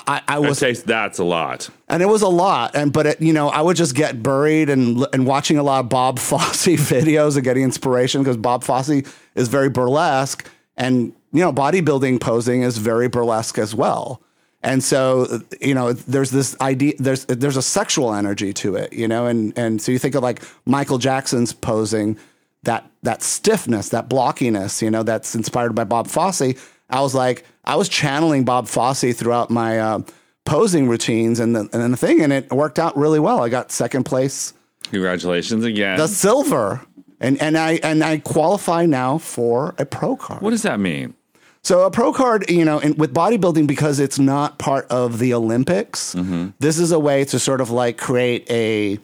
I, 0.08 0.22
I 0.26 0.38
was, 0.40 0.58
say 0.58 0.72
that's 0.72 1.20
a 1.20 1.24
lot. 1.24 1.70
and 1.88 2.02
it 2.02 2.06
was 2.06 2.22
a 2.22 2.28
lot, 2.28 2.74
and 2.74 2.92
but 2.92 3.06
it, 3.06 3.22
you 3.22 3.32
know, 3.32 3.48
I 3.48 3.60
would 3.60 3.76
just 3.76 3.94
get 3.94 4.20
buried 4.24 4.68
and 4.68 5.06
and 5.12 5.24
watching 5.24 5.56
a 5.56 5.62
lot 5.62 5.84
of 5.84 5.88
Bob 5.88 6.18
Fosse 6.28 6.66
videos 6.66 7.36
and 7.36 7.44
getting 7.44 7.62
inspiration 7.62 8.20
because 8.20 8.36
Bob 8.36 8.64
Fosse 8.64 9.02
is 9.36 9.46
very 9.46 9.68
burlesque, 9.70 10.48
and 10.76 11.12
you 11.33 11.40
know, 11.40 11.52
bodybuilding 11.52 12.21
posing 12.21 12.62
is 12.62 12.78
very 12.78 13.09
burlesque 13.09 13.59
as 13.59 13.75
well. 13.75 14.23
And 14.62 14.83
so, 14.83 15.40
you 15.61 15.75
know, 15.75 15.93
there's 15.93 16.31
this 16.31 16.59
idea, 16.61 16.95
there's 16.99 17.26
there's 17.26 17.59
a 17.59 17.62
sexual 17.62 18.14
energy 18.14 18.52
to 18.54 18.76
it, 18.76 18.93
you 18.93 19.07
know, 19.07 19.26
and 19.26 19.52
and 19.59 19.83
so 19.83 19.93
you 19.93 19.99
think 19.99 20.14
of 20.14 20.23
like 20.23 20.43
Michael 20.64 20.97
Jackson's 20.99 21.52
posing, 21.52 22.16
that 22.62 22.88
that 23.02 23.23
stiffness, 23.23 23.90
that 23.90 24.09
blockiness, 24.09 24.81
you 24.81 24.90
know, 24.90 25.02
that's 25.02 25.35
inspired 25.35 25.75
by 25.75 25.85
Bob 25.85 26.07
Fosse. 26.09 26.54
I 26.88 27.00
was 27.00 27.14
like, 27.14 27.45
I 27.64 27.76
was 27.76 27.88
channeling 27.90 28.45
Bob 28.45 28.66
Fosse 28.66 29.12
throughout 29.14 29.50
my 29.50 29.78
uh, 29.78 29.99
posing 30.47 30.88
routines 30.88 31.40
and 31.40 31.54
the 31.54 31.61
and 31.61 31.71
then 31.71 31.90
the 31.90 31.97
thing, 31.99 32.23
and 32.23 32.33
it 32.33 32.50
worked 32.50 32.78
out 32.78 32.97
really 32.97 33.21
well. 33.21 33.43
I 33.43 33.50
got 33.50 33.71
second 33.71 34.04
place, 34.04 34.54
Congratulations 34.85 35.64
again. 35.64 35.99
the 35.99 36.09
silver, 36.09 36.81
and 37.25 37.40
and 37.40 37.57
I 37.57 37.81
and 37.83 38.04
I 38.04 38.19
qualify 38.19 38.87
now 38.87 39.19
for 39.19 39.75
a 39.78 39.87
pro 39.87 40.16
card. 40.16 40.43
what 40.43 40.50
does 40.50 40.62
that 40.62 40.78
mean? 40.78 41.14
So 41.62 41.87
a 41.87 41.90
pro 41.90 42.12
card, 42.12 42.50
you 42.50 42.64
know, 42.64 42.78
in, 42.78 42.95
with 42.97 43.14
bodybuilding 43.14 43.66
because 43.66 43.99
it's 43.99 44.19
not 44.19 44.59
part 44.59 44.87
of 44.90 45.19
the 45.19 45.33
Olympics. 45.33 46.14
Mm-hmm. 46.14 46.49
This 46.59 46.78
is 46.78 46.93
a 46.93 46.99
way 46.99 47.25
to 47.25 47.38
sort 47.38 47.62
of 47.62 47.71
like 47.71 47.97
create 47.97 48.47
a, 48.50 48.99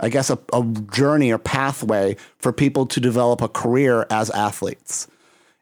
I 0.00 0.08
guess, 0.08 0.28
a, 0.28 0.38
a 0.52 0.64
journey 0.90 1.30
or 1.30 1.38
pathway 1.38 2.16
for 2.38 2.52
people 2.52 2.86
to 2.86 2.98
develop 2.98 3.40
a 3.42 3.48
career 3.48 4.06
as 4.10 4.28
athletes. 4.30 5.06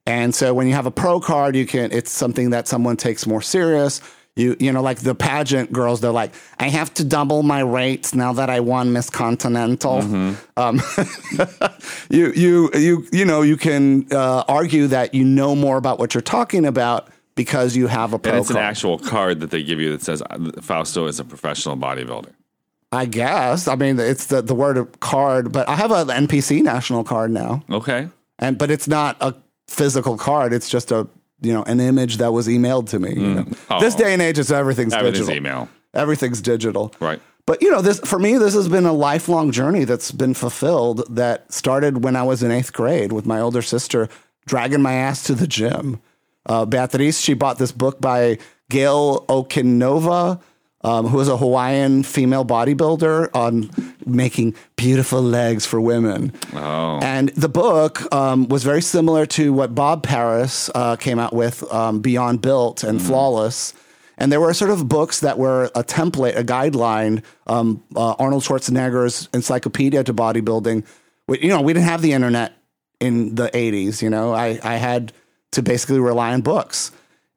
And 0.06 0.34
so 0.34 0.54
when 0.54 0.66
you 0.66 0.72
have 0.72 0.86
a 0.86 0.90
pro 0.90 1.20
card, 1.20 1.54
you 1.54 1.66
can. 1.66 1.92
It's 1.92 2.10
something 2.10 2.48
that 2.50 2.66
someone 2.66 2.96
takes 2.96 3.26
more 3.26 3.42
serious. 3.42 4.00
You 4.38 4.56
you 4.60 4.72
know, 4.72 4.80
like 4.82 5.00
the 5.00 5.14
pageant 5.14 5.72
girls, 5.72 6.00
they're 6.00 6.12
like, 6.12 6.32
I 6.58 6.68
have 6.68 6.94
to 6.94 7.04
double 7.04 7.42
my 7.42 7.60
rates 7.60 8.14
now 8.14 8.32
that 8.34 8.48
I 8.48 8.60
won 8.60 8.92
Miss 8.92 9.10
Continental. 9.10 9.98
Um, 10.56 10.80
you 12.10 12.32
you 12.32 12.70
you 12.74 13.06
you 13.12 13.24
know 13.24 13.42
you 13.42 13.56
can 13.56 14.06
uh, 14.12 14.44
argue 14.48 14.86
that 14.88 15.12
you 15.14 15.24
know 15.24 15.54
more 15.54 15.76
about 15.76 15.98
what 15.98 16.14
you're 16.14 16.22
talking 16.22 16.64
about 16.64 17.08
because 17.34 17.76
you 17.76 17.86
have 17.88 18.12
a 18.12 18.18
pro 18.18 18.32
And 18.32 18.40
it's 18.40 18.50
an 18.50 18.56
actual 18.56 18.98
card 18.98 19.40
that 19.40 19.50
they 19.50 19.62
give 19.62 19.80
you 19.80 19.90
that 19.92 20.02
says 20.02 20.22
uh, 20.22 20.38
Fausto 20.60 21.06
is 21.06 21.20
a 21.20 21.24
professional 21.24 21.76
bodybuilder. 21.76 22.32
I 22.90 23.04
guess. 23.04 23.68
I 23.68 23.74
mean, 23.76 23.98
it's 23.98 24.26
the 24.26 24.40
the 24.40 24.54
word 24.54 25.00
card, 25.00 25.52
but 25.52 25.68
I 25.68 25.74
have 25.74 25.90
an 25.90 26.08
NPC 26.26 26.62
national 26.62 27.04
card 27.04 27.30
now, 27.30 27.62
Okay. 27.70 28.08
and 28.38 28.56
but 28.56 28.70
it's 28.70 28.88
not 28.88 29.16
a 29.20 29.34
physical 29.66 30.16
card. 30.16 30.52
It's 30.52 30.70
just 30.70 30.90
a 30.90 31.06
you 31.40 31.52
know 31.52 31.62
an 31.64 31.80
image 31.80 32.16
that 32.18 32.32
was 32.32 32.48
emailed 32.48 32.88
to 32.90 32.98
me. 32.98 33.14
you 33.14 33.34
know. 33.34 33.46
Oh. 33.70 33.80
This 33.80 33.94
day 33.94 34.12
and 34.12 34.22
age, 34.22 34.38
it's 34.38 34.50
everything's 34.50 34.92
Everything's 34.94 35.26
digital. 35.26 35.36
email. 35.36 35.68
Everything's 35.94 36.40
digital. 36.40 36.94
Right. 37.00 37.20
But 37.46 37.62
you 37.62 37.70
know, 37.70 37.80
this 37.80 37.98
for 38.00 38.18
me, 38.18 38.36
this 38.38 38.54
has 38.54 38.68
been 38.68 38.84
a 38.84 38.92
lifelong 38.92 39.52
journey 39.52 39.84
that's 39.84 40.10
been 40.12 40.34
fulfilled. 40.34 41.02
That 41.08 41.50
started 41.52 42.04
when 42.04 42.14
I 42.16 42.22
was 42.22 42.42
in 42.42 42.50
eighth 42.50 42.72
grade 42.72 43.12
with 43.12 43.24
my 43.26 43.40
older 43.40 43.62
sister 43.62 44.08
dragging 44.46 44.82
my 44.82 44.92
ass 44.94 45.22
to 45.24 45.34
the 45.34 45.46
gym. 45.46 46.00
Uh, 46.46 46.64
Beatrice, 46.64 47.20
she 47.20 47.34
bought 47.34 47.58
this 47.58 47.72
book 47.72 48.00
by 48.00 48.38
Gail 48.70 49.24
Okinova, 49.28 50.40
um, 50.82 51.12
was 51.12 51.28
a 51.28 51.36
Hawaiian 51.36 52.02
female 52.02 52.44
bodybuilder 52.44 53.34
on 53.34 53.70
making 54.06 54.54
beautiful 54.76 55.20
legs 55.20 55.66
for 55.66 55.80
women. 55.80 56.32
Oh. 56.54 57.00
And 57.02 57.30
the 57.30 57.48
book 57.48 58.12
um, 58.14 58.48
was 58.48 58.62
very 58.62 58.82
similar 58.82 59.26
to 59.26 59.52
what 59.52 59.74
Bob 59.74 60.02
Paris 60.02 60.70
uh, 60.74 60.96
came 60.96 61.18
out 61.18 61.32
with, 61.32 61.62
um, 61.72 62.00
Beyond 62.00 62.42
Built 62.42 62.84
and 62.84 63.02
Flawless. 63.02 63.74
And 64.16 64.32
there 64.32 64.40
were 64.40 64.52
sort 64.54 64.70
of 64.70 64.88
books 64.88 65.20
that 65.20 65.38
were 65.38 65.64
a 65.74 65.84
template, 65.84 66.36
a 66.36 66.44
guideline. 66.44 67.22
Um, 67.46 67.82
uh, 67.94 68.14
Arnold 68.18 68.42
Schwarzenegger's 68.42 69.28
Encyclopedia 69.32 70.04
to 70.04 70.14
Bodybuilding. 70.14 70.84
We, 71.26 71.40
you 71.40 71.48
know, 71.48 71.60
we 71.60 71.72
didn't 71.72 71.86
have 71.86 72.02
the 72.02 72.12
internet 72.12 72.52
in 73.00 73.34
the 73.34 73.48
80s. 73.48 74.02
You 74.02 74.10
know, 74.10 74.32
I, 74.32 74.58
I 74.62 74.76
had 74.76 75.12
to 75.52 75.62
basically 75.62 76.00
rely 76.00 76.32
on 76.32 76.40
books. 76.40 76.90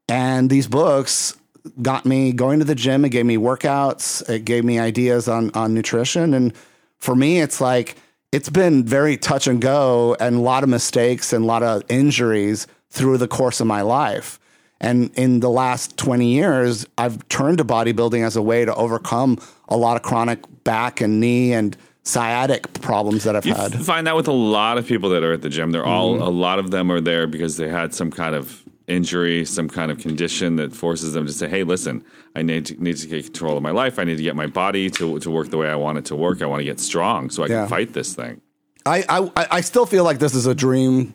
And 0.09 0.49
these 0.49 0.67
books 0.67 1.35
got 1.81 2.05
me 2.05 2.31
going 2.31 2.59
to 2.59 2.65
the 2.65 2.75
gym. 2.75 3.05
It 3.05 3.09
gave 3.09 3.25
me 3.25 3.37
workouts. 3.37 4.27
It 4.29 4.45
gave 4.45 4.63
me 4.63 4.79
ideas 4.79 5.27
on, 5.27 5.51
on 5.53 5.73
nutrition. 5.73 6.33
And 6.33 6.53
for 6.97 7.15
me, 7.15 7.39
it's 7.41 7.61
like, 7.61 7.95
it's 8.31 8.49
been 8.49 8.83
very 8.85 9.17
touch 9.17 9.47
and 9.47 9.61
go 9.61 10.15
and 10.19 10.37
a 10.37 10.39
lot 10.39 10.63
of 10.63 10.69
mistakes 10.69 11.33
and 11.33 11.43
a 11.43 11.47
lot 11.47 11.63
of 11.63 11.83
injuries 11.89 12.67
through 12.89 13.17
the 13.17 13.27
course 13.27 13.59
of 13.59 13.67
my 13.67 13.81
life. 13.81 14.39
And 14.79 15.11
in 15.15 15.41
the 15.41 15.49
last 15.49 15.97
20 15.97 16.25
years, 16.27 16.85
I've 16.97 17.27
turned 17.29 17.59
to 17.59 17.65
bodybuilding 17.65 18.25
as 18.25 18.35
a 18.35 18.41
way 18.41 18.65
to 18.65 18.73
overcome 18.73 19.37
a 19.69 19.77
lot 19.77 19.95
of 19.95 20.01
chronic 20.01 20.39
back 20.63 21.01
and 21.01 21.19
knee 21.19 21.53
and 21.53 21.77
sciatic 22.03 22.73
problems 22.81 23.23
that 23.25 23.35
I've 23.35 23.45
You 23.45 23.53
had. 23.53 23.73
find 23.85 24.07
that 24.07 24.15
with 24.15 24.27
a 24.27 24.31
lot 24.33 24.79
of 24.79 24.87
people 24.87 25.09
that 25.11 25.21
are 25.23 25.33
at 25.33 25.43
the 25.43 25.49
gym. 25.49 25.71
They're 25.71 25.85
all 25.85 26.13
Mm-hmm. 26.15 26.23
a 26.23 26.29
lot 26.29 26.57
of 26.57 26.71
them 26.71 26.91
are 26.91 26.99
there 26.99 27.27
because 27.27 27.57
they 27.57 27.67
had 27.69 27.93
some 27.93 28.09
kind 28.09 28.33
of 28.33 28.60
injury, 28.87 29.45
some 29.45 29.69
kind 29.69 29.91
of 29.91 29.97
condition 29.99 30.55
that 30.57 30.73
forces 30.75 31.13
them 31.13 31.25
to 31.25 31.33
say, 31.33 31.47
"Hey, 31.47 31.63
listen, 31.63 32.03
I 32.35 32.41
need 32.41 32.65
to, 32.67 32.83
need 32.83 32.97
to 32.97 33.07
get 33.07 33.25
control 33.25 33.57
of 33.57 33.63
my 33.63 33.71
life. 33.71 33.99
I 33.99 34.03
need 34.03 34.17
to 34.17 34.23
get 34.23 34.35
my 34.35 34.47
body 34.47 34.89
to 34.91 35.19
to 35.19 35.31
work 35.31 35.49
the 35.49 35.57
way 35.57 35.69
I 35.69 35.75
want 35.75 35.97
it 35.97 36.05
to 36.05 36.15
work. 36.15 36.41
I 36.41 36.45
want 36.45 36.59
to 36.59 36.65
get 36.65 36.79
strong 36.79 37.29
so 37.29 37.43
I 37.43 37.47
Yeah. 37.47 37.61
can 37.61 37.69
fight 37.69 37.93
this 37.93 38.13
thing." 38.13 38.41
I, 38.85 39.03
I 39.09 39.47
I 39.57 39.61
still 39.61 39.85
feel 39.85 40.03
like 40.03 40.19
this 40.19 40.33
is 40.33 40.45
a 40.47 40.55
dream. 40.55 41.13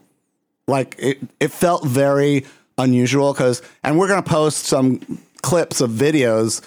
Like 0.69 0.97
it, 0.99 1.19
it 1.41 1.53
felt 1.53 1.85
very 1.85 2.45
unusual 2.79 3.33
because, 3.33 3.63
and 3.83 3.99
we're 3.99 4.09
gonna 4.09 4.23
post 4.23 4.67
some 4.67 5.01
clips 5.43 5.81
of 5.81 5.91
videos 5.91 6.61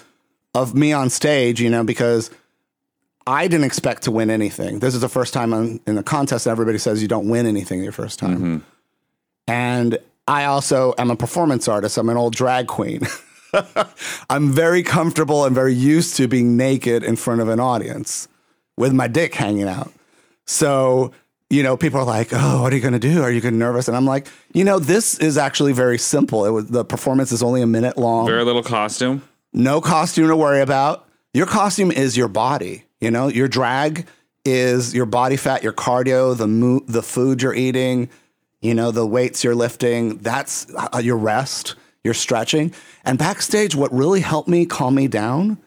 of 0.54 0.74
me 0.74 0.92
on 0.92 1.10
stage, 1.10 1.60
you 1.60 1.70
know, 1.70 1.84
because 1.84 2.30
I 3.26 3.46
didn't 3.48 3.64
expect 3.66 4.02
to 4.04 4.10
win 4.10 4.30
anything. 4.30 4.80
This 4.80 4.94
is 4.94 5.00
the 5.00 5.08
first 5.08 5.32
time 5.32 5.52
I'm 5.52 5.80
in 5.86 5.94
the 5.94 6.02
contest. 6.02 6.46
Everybody 6.46 6.78
says 6.78 7.00
you 7.02 7.08
don't 7.08 7.28
win 7.28 7.46
anything 7.46 7.82
your 7.82 7.92
first 7.92 8.18
time, 8.18 8.36
mm-hmm. 8.36 8.58
and 9.46 9.98
I 10.30 10.44
also 10.44 10.94
am 10.96 11.10
a 11.10 11.16
performance 11.16 11.66
artist. 11.66 11.98
I'm 11.98 12.08
an 12.08 12.16
old 12.16 12.36
drag 12.36 12.68
queen. 12.68 13.00
I'm 14.30 14.52
very 14.52 14.84
comfortable 14.84 15.44
and 15.44 15.52
very 15.52 15.74
used 15.74 16.16
to 16.16 16.28
being 16.28 16.56
naked 16.56 17.02
in 17.02 17.16
front 17.16 17.40
of 17.40 17.48
an 17.48 17.58
audience 17.58 18.28
with 18.76 18.92
my 18.92 19.08
dick 19.08 19.34
hanging 19.34 19.66
out. 19.66 19.92
So, 20.46 21.10
you 21.48 21.64
know, 21.64 21.76
people 21.76 21.98
are 21.98 22.06
like, 22.06 22.28
"Oh, 22.32 22.62
what 22.62 22.72
are 22.72 22.76
you 22.76 22.82
going 22.82 22.92
to 22.92 23.00
do? 23.00 23.22
Are 23.22 23.30
you 23.30 23.40
getting 23.40 23.58
nervous?" 23.58 23.88
And 23.88 23.96
I'm 23.96 24.06
like, 24.06 24.28
"You 24.54 24.62
know, 24.62 24.78
this 24.78 25.18
is 25.18 25.36
actually 25.36 25.72
very 25.72 25.98
simple. 25.98 26.44
It 26.46 26.50
was 26.50 26.66
the 26.66 26.84
performance 26.84 27.32
is 27.32 27.42
only 27.42 27.60
a 27.60 27.66
minute 27.66 27.98
long. 27.98 28.26
Very 28.26 28.44
little 28.44 28.62
costume. 28.62 29.22
No 29.52 29.80
costume 29.80 30.28
to 30.28 30.36
worry 30.36 30.60
about. 30.60 31.08
Your 31.34 31.46
costume 31.46 31.90
is 31.90 32.16
your 32.16 32.28
body. 32.28 32.84
You 33.00 33.10
know, 33.10 33.26
your 33.26 33.48
drag 33.48 34.06
is 34.44 34.94
your 34.94 35.06
body 35.06 35.36
fat, 35.36 35.64
your 35.64 35.72
cardio, 35.72 36.36
the 36.36 36.46
mo- 36.46 36.84
the 36.86 37.02
food 37.02 37.42
you're 37.42 37.54
eating, 37.54 38.10
you 38.60 38.74
know, 38.74 38.90
the 38.90 39.06
weights 39.06 39.42
you're 39.44 39.54
lifting. 39.54 40.18
That's 40.18 40.66
uh, 40.74 40.98
your 41.02 41.16
rest, 41.16 41.74
your 42.04 42.14
stretching. 42.14 42.72
And 43.04 43.18
backstage, 43.18 43.74
what 43.74 43.92
really 43.92 44.20
helped 44.20 44.48
me 44.48 44.66
calm 44.66 44.94
me 44.94 45.08
down 45.08 45.58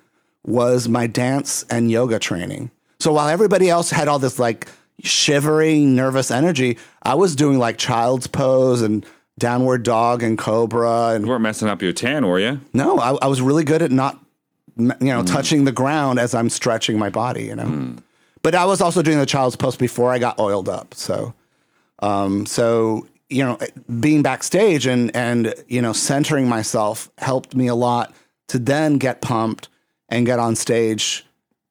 was 0.45 0.87
my 0.89 1.07
dance 1.07 1.65
and 1.69 1.89
yoga 1.89 2.19
training. 2.19 2.69
So 2.99 3.13
while 3.13 3.29
everybody 3.29 3.69
else 3.69 3.89
had 3.91 4.07
all 4.07 4.19
this 4.19 4.39
like 4.39 4.67
shivering, 5.01 5.95
nervous 5.95 6.31
energy, 6.31 6.77
I 7.01 7.15
was 7.15 7.35
doing 7.35 7.59
like 7.59 7.77
child's 7.77 8.27
pose 8.27 8.81
and 8.81 9.05
downward 9.39 9.83
dog 9.83 10.21
and 10.21 10.37
cobra 10.37 11.09
and 11.09 11.25
You 11.25 11.29
weren't 11.31 11.41
messing 11.41 11.67
up 11.67 11.81
your 11.81 11.93
tan, 11.93 12.27
were 12.27 12.39
you? 12.39 12.59
no, 12.73 12.99
I, 12.99 13.13
I 13.21 13.27
was 13.27 13.41
really 13.41 13.63
good 13.63 13.81
at 13.81 13.91
not, 13.91 14.19
you 14.77 14.93
know, 14.99 15.23
touching 15.23 15.65
the 15.65 15.71
ground 15.71 16.19
as 16.19 16.33
I'm 16.35 16.49
stretching 16.49 16.97
my 16.99 17.09
body, 17.09 17.45
you 17.45 17.55
know. 17.55 17.95
But 18.43 18.55
I 18.55 18.65
was 18.65 18.81
also 18.81 19.01
doing 19.01 19.17
the 19.19 19.25
child's 19.25 19.55
pose 19.55 19.75
before 19.77 20.11
I 20.11 20.19
got 20.19 20.39
oiled 20.39 20.67
up. 20.69 20.93
So, 20.93 21.33
um, 22.03 22.45
so 22.45 23.07
you 23.29 23.43
know, 23.43 23.57
being 23.99 24.21
backstage 24.21 24.85
and 24.85 25.15
and 25.15 25.55
you 25.67 25.81
know, 25.81 25.93
centering 25.93 26.47
myself 26.47 27.09
helped 27.17 27.55
me 27.55 27.67
a 27.67 27.75
lot 27.75 28.13
to 28.49 28.59
then 28.59 28.97
get 28.97 29.21
pumped 29.21 29.69
and 30.09 30.25
get 30.25 30.37
on 30.37 30.55
stage 30.55 31.25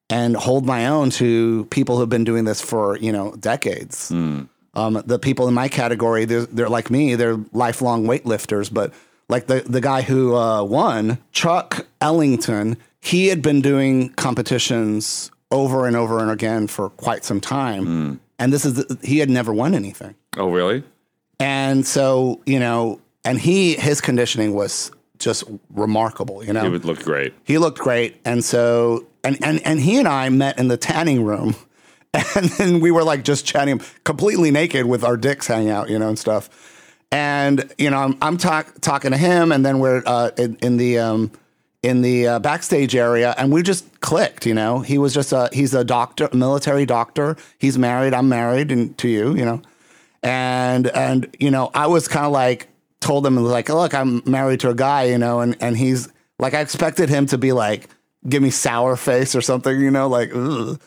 and 0.09 0.35
hold 0.35 0.65
my 0.65 0.87
own 0.87 1.09
to 1.11 1.65
people 1.65 1.97
who've 1.97 2.09
been 2.09 2.23
doing 2.23 2.45
this 2.45 2.61
for 2.61 2.97
you 2.97 3.11
know 3.11 3.33
decades. 3.39 4.11
Um, 4.75 5.03
the 5.05 5.19
people 5.19 5.47
in 5.47 5.53
my 5.53 5.67
category, 5.67 6.25
they're, 6.25 6.47
they're 6.47 6.67
like 6.67 6.89
me, 6.89 7.13
they're 7.13 7.37
lifelong 7.51 8.05
weightlifters. 8.05 8.73
But 8.73 8.91
like 9.29 9.45
the, 9.45 9.61
the 9.61 9.81
guy 9.81 10.01
who 10.01 10.35
uh, 10.35 10.63
won, 10.63 11.19
Chuck 11.31 11.85
Ellington, 12.01 12.77
he 12.99 13.27
had 13.27 13.43
been 13.43 13.61
doing 13.61 14.09
competitions 14.13 15.29
over 15.51 15.85
and 15.85 15.95
over 15.95 16.17
and 16.17 16.31
again 16.31 16.65
for 16.65 16.89
quite 16.89 17.23
some 17.23 17.39
time. 17.39 18.19
And 18.43 18.51
this 18.51 18.65
is, 18.65 18.73
the, 18.73 18.99
he 19.01 19.19
had 19.19 19.29
never 19.29 19.53
won 19.53 19.73
anything. 19.73 20.15
Oh, 20.35 20.49
really? 20.49 20.83
And 21.39 21.85
so, 21.85 22.41
you 22.45 22.59
know, 22.59 22.99
and 23.23 23.39
he, 23.39 23.75
his 23.75 24.01
conditioning 24.01 24.53
was 24.53 24.91
just 25.17 25.45
remarkable, 25.73 26.43
you 26.43 26.51
know? 26.51 26.61
he 26.61 26.69
would 26.69 26.83
look 26.83 27.01
great. 27.03 27.33
he 27.45 27.57
looked 27.57 27.79
great 27.79 28.19
and 28.25 28.43
so 28.43 29.07
and 29.23 29.37
and 29.41 29.65
and 29.65 29.79
he 29.79 29.97
and 29.97 30.07
I 30.07 30.27
met 30.27 30.59
in 30.59 30.67
the 30.67 30.75
tanning 30.75 31.23
room 31.23 31.55
and 32.13 32.49
then 32.57 32.81
we 32.81 32.91
were 32.91 33.05
like 33.05 33.23
just 33.23 33.45
chatting 33.45 33.79
completely 34.03 34.51
naked 34.51 34.85
with 34.85 35.05
our 35.05 35.15
dicks 35.15 35.47
hanging 35.47 35.69
out 35.69 35.89
you 35.89 35.97
know 35.97 36.09
and 36.09 36.19
stuff 36.19 36.49
and 37.11 37.73
you 37.77 37.89
know 37.89 37.99
I'm, 37.99 38.17
I'm 38.21 38.37
talk, 38.37 38.81
talking 38.81 39.11
to 39.11 39.17
him 39.17 39.53
and 39.53 39.65
then 39.65 39.79
we're 39.79 40.03
uh, 40.05 40.31
in, 40.37 40.57
in 40.57 40.75
the 40.75 40.99
um 40.99 41.31
in 41.83 42.01
the 42.01 42.27
uh, 42.27 42.39
backstage 42.39 42.95
area 42.95 43.35
and 43.37 43.51
we 43.51 43.61
just 43.61 43.99
clicked 43.99 44.45
you 44.45 44.53
know? 44.53 44.79
He 44.79 44.97
was 44.97 45.13
just 45.13 45.31
a 45.33 45.49
he's 45.53 45.73
a 45.73 45.83
doctor 45.83 46.27
a 46.31 46.35
military 46.35 46.85
doctor. 46.85 47.35
He's 47.59 47.77
married. 47.77 48.13
I'm 48.13 48.29
married 48.29 48.71
and 48.71 48.97
to 48.99 49.07
you 49.07 49.35
you 49.35 49.45
know? 49.45 49.61
And 50.23 50.87
and 50.87 51.35
you 51.39 51.51
know 51.51 51.69
I 51.73 51.87
was 51.87 52.07
kind 52.07 52.25
of 52.25 52.31
like 52.31 52.67
told 53.01 53.25
him 53.27 53.35
like 53.35 53.67
look 53.69 53.93
I'm 53.93 54.21
married 54.25 54.61
to 54.61 54.69
a 54.69 54.75
guy 54.75 55.03
you 55.05 55.17
know? 55.17 55.41
And 55.41 55.55
and 55.61 55.77
he's 55.77 56.07
like 56.39 56.53
I 56.53 56.61
expected 56.61 57.09
him 57.09 57.25
to 57.27 57.37
be 57.37 57.51
like 57.51 57.89
give 58.27 58.41
me 58.41 58.49
sour 58.49 58.95
face 58.95 59.35
or 59.35 59.41
something 59.41 59.79
you 59.79 59.91
know? 59.91 60.07
Like 60.07 60.31
Ugh. 60.33 60.79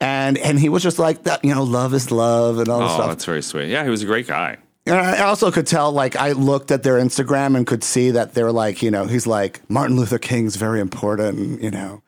and 0.00 0.38
and 0.38 0.58
he 0.60 0.68
was 0.68 0.82
just 0.84 1.00
like 1.00 1.24
that 1.24 1.44
you 1.44 1.52
know 1.54 1.64
love 1.64 1.92
is 1.92 2.12
love 2.12 2.58
and 2.58 2.68
all 2.68 2.80
this 2.80 2.90
Oh, 2.92 2.94
stuff. 2.94 3.08
that's 3.08 3.24
very 3.24 3.42
sweet. 3.42 3.68
Yeah, 3.68 3.82
he 3.82 3.90
was 3.90 4.02
a 4.04 4.06
great 4.06 4.28
guy. 4.28 4.58
And 4.86 4.96
I 4.96 5.22
also 5.22 5.50
could 5.50 5.66
tell, 5.66 5.92
like, 5.92 6.16
I 6.16 6.32
looked 6.32 6.70
at 6.70 6.82
their 6.82 6.94
Instagram 6.94 7.56
and 7.56 7.66
could 7.66 7.84
see 7.84 8.10
that 8.12 8.34
they're 8.34 8.52
like, 8.52 8.82
you 8.82 8.90
know, 8.90 9.04
he's 9.04 9.26
like, 9.26 9.60
Martin 9.70 9.96
Luther 9.96 10.18
King's 10.18 10.56
very 10.56 10.80
important, 10.80 11.62
you 11.62 11.70
know. 11.70 12.02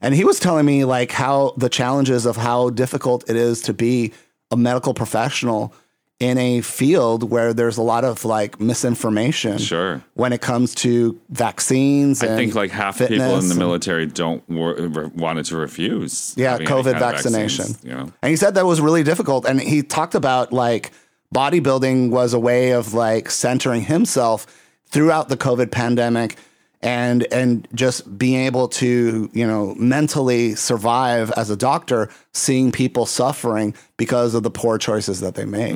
And 0.00 0.14
he 0.14 0.24
was 0.24 0.38
telling 0.38 0.66
me, 0.66 0.84
like, 0.84 1.10
how 1.12 1.54
the 1.56 1.68
challenges 1.68 2.26
of 2.26 2.36
how 2.36 2.70
difficult 2.70 3.28
it 3.28 3.36
is 3.36 3.62
to 3.62 3.74
be 3.74 4.12
a 4.50 4.56
medical 4.56 4.94
professional 4.94 5.74
in 6.18 6.38
a 6.38 6.62
field 6.62 7.30
where 7.30 7.52
there's 7.52 7.76
a 7.76 7.82
lot 7.82 8.04
of 8.04 8.24
like 8.24 8.58
misinformation. 8.58 9.58
Sure. 9.58 10.02
When 10.14 10.32
it 10.32 10.40
comes 10.40 10.74
to 10.76 11.20
vaccines, 11.28 12.22
I 12.22 12.28
think 12.28 12.54
like 12.54 12.70
half 12.70 12.98
the 12.98 13.08
people 13.08 13.38
in 13.38 13.48
the 13.48 13.54
military 13.54 14.06
don't 14.06 14.48
wor- 14.48 15.10
wanted 15.14 15.44
to 15.46 15.56
refuse. 15.56 16.32
Yeah, 16.36 16.58
COVID 16.58 16.98
vaccination. 16.98 17.66
You 17.82 17.90
know, 17.90 18.12
And 18.22 18.30
he 18.30 18.36
said 18.36 18.54
that 18.54 18.64
was 18.64 18.80
really 18.80 19.02
difficult. 19.02 19.44
And 19.44 19.60
he 19.60 19.82
talked 19.82 20.14
about 20.14 20.52
like 20.52 20.90
bodybuilding 21.36 22.10
was 22.10 22.32
a 22.32 22.38
way 22.38 22.70
of 22.70 22.94
like 22.94 23.30
centering 23.30 23.82
himself 23.82 24.46
throughout 24.86 25.28
the 25.28 25.36
COVID 25.36 25.70
pandemic 25.70 26.36
and 26.80 27.26
and 27.30 27.68
just 27.74 28.16
being 28.16 28.40
able 28.46 28.68
to, 28.68 29.28
you 29.34 29.46
know, 29.46 29.74
mentally 29.78 30.54
survive 30.54 31.30
as 31.32 31.50
a 31.50 31.56
doctor, 31.56 32.08
seeing 32.32 32.72
people 32.72 33.04
suffering 33.04 33.74
because 33.98 34.34
of 34.34 34.44
the 34.44 34.50
poor 34.50 34.78
choices 34.78 35.20
that 35.20 35.34
they 35.34 35.44
made. 35.44 35.74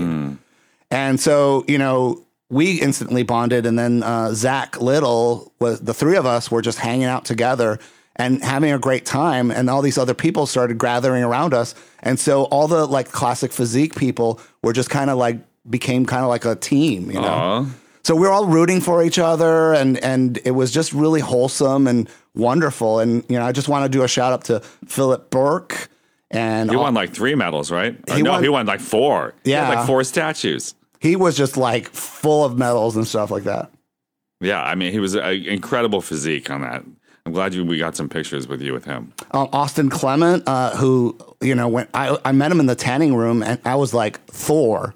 And 0.91 1.21
so, 1.21 1.65
you 1.69 1.79
know, 1.79 2.25
we 2.49 2.81
instantly 2.81 3.23
bonded. 3.23 3.67
And 3.67 3.79
then 3.79 4.03
uh, 4.03 4.33
Zach 4.33 4.81
Little 4.81 5.53
was 5.61 5.81
the 5.81 5.95
three 5.95 6.17
of 6.17 6.27
us 6.27 6.51
were 6.51 6.63
just 6.63 6.79
hanging 6.79 7.05
out 7.05 7.25
together 7.25 7.79
and 8.17 8.43
having 8.43 8.73
a 8.73 8.79
great 8.79 9.05
time. 9.07 9.51
And 9.51 9.71
all 9.71 9.83
these 9.83 9.99
other 9.99 10.15
people 10.15 10.47
started 10.47 10.79
gathering 10.79 11.23
around 11.23 11.55
us. 11.55 11.75
And 12.01 12.19
so 12.19 12.45
all 12.45 12.67
the 12.67 12.87
like 12.87 13.11
classic 13.11 13.53
physique 13.53 13.95
people 13.95 14.41
were 14.63 14.73
just 14.73 14.91
kind 14.91 15.11
of 15.11 15.19
like 15.19 15.39
became 15.69 16.07
kind 16.07 16.23
of 16.23 16.29
like 16.29 16.45
a 16.45 16.55
team, 16.57 17.11
you 17.11 17.21
know? 17.21 17.29
Aw. 17.29 17.67
So 18.03 18.15
we 18.15 18.23
were 18.23 18.31
all 18.33 18.47
rooting 18.47 18.81
for 18.81 19.03
each 19.05 19.19
other, 19.19 19.75
and 19.75 19.99
and 20.03 20.39
it 20.45 20.53
was 20.53 20.71
just 20.73 20.93
really 20.93 21.21
wholesome 21.21 21.87
and 21.87 22.09
wonderful. 22.35 22.99
And 22.99 23.25
you 23.29 23.39
know, 23.39 23.45
I 23.45 23.53
just 23.53 23.69
want 23.69 23.85
to 23.85 23.89
do 23.91 24.03
a 24.03 24.09
shout 24.09 24.33
out 24.33 24.45
to 24.45 24.61
Philip 24.87 25.31
Burke 25.31 25.89
and 26.31 26.71
he 26.71 26.77
all- 26.77 26.85
won 26.85 26.95
like 26.95 27.13
three 27.13 27.35
medals, 27.35 27.71
right? 27.71 27.95
Or 28.09 28.17
He 28.17 28.23
no, 28.23 28.33
won- 28.33 28.43
he 28.43 28.49
won 28.49 28.65
like 28.67 28.81
four. 28.81 29.35
He 29.45 29.51
Yeah. 29.51 29.69
like 29.69 29.87
four 29.87 30.03
statues. 30.05 30.75
he 30.99 31.15
was 31.17 31.37
just 31.37 31.57
like 31.57 31.89
full 31.91 32.45
of 32.45 32.57
medals 32.59 32.97
and 32.97 33.07
stuff 33.07 33.31
like 33.31 33.45
that. 33.45 33.71
Yeah, 34.41 34.63
I 34.63 34.75
mean, 34.75 34.93
he 34.93 34.99
was 35.01 35.15
an 35.15 35.25
incredible 35.45 36.01
physique 36.01 36.51
on 36.51 36.63
that. 36.63 36.83
I'm 37.27 37.33
glad 37.33 37.53
you 37.53 37.65
we 37.65 37.77
got 37.79 37.97
some 37.97 38.09
pictures 38.09 38.49
with 38.49 38.63
you 38.63 38.73
with 38.73 38.87
him. 38.87 39.13
um, 39.33 39.49
Austin 39.53 39.91
Clement, 39.91 40.43
uh, 40.47 40.75
who 40.77 41.17
you 41.43 41.55
know 41.55 41.69
when 41.69 41.87
I 41.93 42.17
I 42.25 42.33
met 42.33 42.51
him 42.51 42.61
in 42.61 42.67
the 42.67 42.75
tanning 42.75 43.15
room, 43.15 43.43
and 43.43 43.61
I 43.67 43.75
was 43.75 43.93
like 43.93 44.25
Thor. 44.27 44.95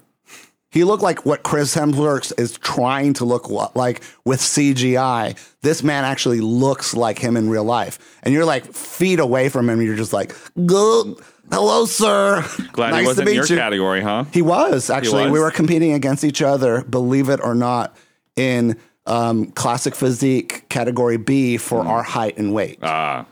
He 0.75 0.83
looked 0.83 1.01
like 1.01 1.25
what 1.25 1.41
Chris 1.41 1.73
Hemsworth 1.73 2.37
is 2.37 2.57
trying 2.59 3.13
to 3.13 3.25
look 3.25 3.49
like 3.75 4.03
with 4.25 4.41
CGI. 4.41 5.35
This 5.61 5.81
man 5.81 6.03
actually 6.03 6.41
looks 6.41 6.93
like 6.93 7.17
him 7.17 7.37
in 7.37 7.49
real 7.49 7.63
life, 7.63 7.97
and 8.23 8.33
you're 8.33 8.43
like 8.45 8.65
feet 8.73 9.19
away 9.21 9.47
from 9.49 9.69
him. 9.69 9.81
You're 9.81 9.95
just 9.95 10.11
like, 10.13 10.35
"Good, 10.65 11.15
hello, 11.49 11.85
sir. 11.85 12.43
Glad 12.73 12.91
nice 12.91 13.01
he 13.01 13.07
wasn't 13.07 13.25
to 13.27 13.31
in 13.31 13.37
meet 13.37 13.49
your 13.49 13.57
you." 13.57 13.63
category, 13.63 14.01
huh? 14.01 14.25
He 14.33 14.41
was 14.41 14.89
actually. 14.89 15.23
was? 15.23 15.31
We 15.31 15.39
were 15.39 15.49
competing 15.49 15.93
against 15.93 16.23
each 16.25 16.41
other, 16.41 16.83
believe 16.83 17.29
it 17.29 17.39
or 17.41 17.55
not, 17.55 17.95
in 18.35 18.77
um, 19.05 19.51
classic 19.51 19.95
physique 19.95 20.67
category 20.67 21.15
B 21.17 21.55
for 21.57 21.83
Hmm. 21.83 21.87
our 21.89 22.03
height 22.03 22.37
and 22.37 22.53
weight 22.53 22.79
Ah, 22.83 23.25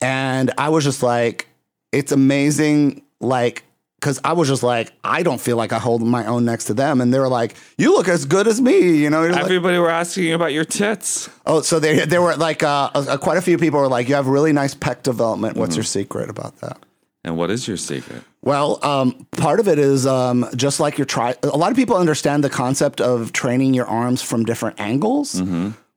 and 0.00 0.52
I 0.56 0.68
was 0.68 0.84
just 0.84 1.02
like, 1.02 1.48
it's 1.90 2.12
amazing, 2.12 3.02
like, 3.20 3.64
because 4.06 4.20
I 4.22 4.34
was 4.34 4.46
just 4.46 4.62
like, 4.62 4.92
I 5.02 5.24
don't 5.24 5.40
feel 5.40 5.56
like 5.56 5.72
I 5.72 5.80
hold 5.80 6.00
my 6.00 6.24
own 6.26 6.44
next 6.44 6.66
to 6.66 6.74
them, 6.74 7.00
and 7.00 7.12
they 7.12 7.18
were 7.18 7.26
like, 7.28 7.56
you 7.76 7.92
look 7.92 8.06
as 8.06 8.24
good 8.24 8.46
as 8.46 8.60
me, 8.60 8.98
you 8.98 9.10
know. 9.10 9.24
You're 9.24 9.32
like- 9.32 9.42
everybody 9.42 9.78
were 9.78 9.90
asking 9.90 10.24
you 10.24 10.36
about 10.36 10.52
your 10.52 10.64
tits. 10.64 11.28
oh, 11.44 11.60
so 11.60 11.80
they 11.80 12.04
there 12.04 12.22
were 12.22 12.36
like 12.36 12.62
uh, 12.62 12.88
uh, 12.94 13.16
quite 13.16 13.36
a 13.36 13.42
few 13.42 13.58
people 13.58 13.80
were 13.80 13.88
like, 13.88 14.08
you 14.08 14.14
have 14.14 14.28
really 14.28 14.52
nice 14.52 14.76
pec 14.76 15.02
development. 15.02 15.56
What's 15.56 15.74
your 15.74 15.82
secret 15.82 16.30
about 16.30 16.56
that? 16.60 16.78
And 17.24 17.36
what 17.36 17.50
is 17.50 17.66
your 17.66 17.76
secret? 17.76 18.22
Well, 18.42 18.78
um, 18.84 19.26
part 19.32 19.58
of 19.58 19.66
it 19.66 19.80
is 19.80 20.06
um, 20.06 20.46
just 20.54 20.78
like 20.78 20.98
your 20.98 21.04
tri. 21.06 21.34
A 21.42 21.48
lot 21.58 21.72
of 21.72 21.76
people 21.76 21.96
understand 21.96 22.44
the 22.44 22.50
concept 22.50 23.00
of 23.00 23.32
training 23.32 23.74
your 23.74 23.86
arms 23.86 24.22
from 24.22 24.44
different 24.44 24.78
angles, 24.78 25.42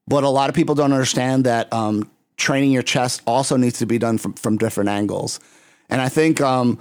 but 0.08 0.24
a 0.24 0.30
lot 0.30 0.50
of 0.50 0.56
people 0.56 0.74
don't 0.74 0.94
understand 0.94 1.44
that 1.46 1.72
um, 1.72 2.10
training 2.38 2.72
your 2.72 2.82
chest 2.82 3.22
also 3.28 3.56
needs 3.56 3.78
to 3.78 3.86
be 3.86 4.00
done 4.00 4.18
from, 4.18 4.34
from 4.34 4.58
different 4.58 4.90
angles. 4.90 5.40
And 5.92 6.02
I 6.02 6.10
think 6.10 6.42
um, 6.42 6.80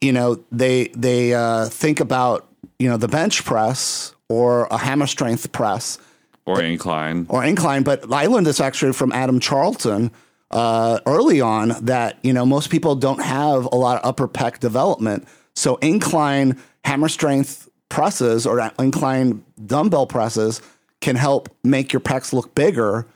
you 0.00 0.12
know 0.12 0.42
they 0.52 0.88
they 0.88 1.34
uh, 1.34 1.66
think 1.66 2.00
about 2.00 2.46
you 2.78 2.88
know 2.88 2.96
the 2.96 3.08
bench 3.08 3.44
press 3.44 4.14
or 4.28 4.66
a 4.70 4.78
hammer 4.78 5.06
strength 5.06 5.50
press 5.52 5.98
Or 6.46 6.62
incline? 6.62 7.26
or 7.28 7.44
incline. 7.44 7.82
But 7.82 8.12
I 8.12 8.26
learned 8.26 8.46
this 8.46 8.60
actually 8.60 8.92
from 8.92 9.12
Adam 9.12 9.40
Charlton 9.40 10.10
uh, 10.50 11.00
early 11.06 11.40
on 11.40 11.74
that 11.84 12.18
you 12.22 12.32
know 12.32 12.46
most 12.46 12.70
people 12.70 12.94
don't 12.94 13.22
have 13.22 13.66
a 13.66 13.76
lot 13.76 13.98
of 13.98 14.08
upper 14.08 14.28
pec 14.28 14.60
development. 14.60 15.26
So 15.54 15.76
incline 15.76 16.58
hammer 16.84 17.08
strength 17.08 17.68
presses 17.88 18.46
or 18.46 18.60
incline 18.78 19.44
dumbbell 19.66 20.06
presses 20.06 20.60
can 21.00 21.16
help 21.16 21.48
make 21.64 21.92
your 21.92 22.00
pecs 22.00 22.32
look 22.32 22.54
bigger 22.54 23.06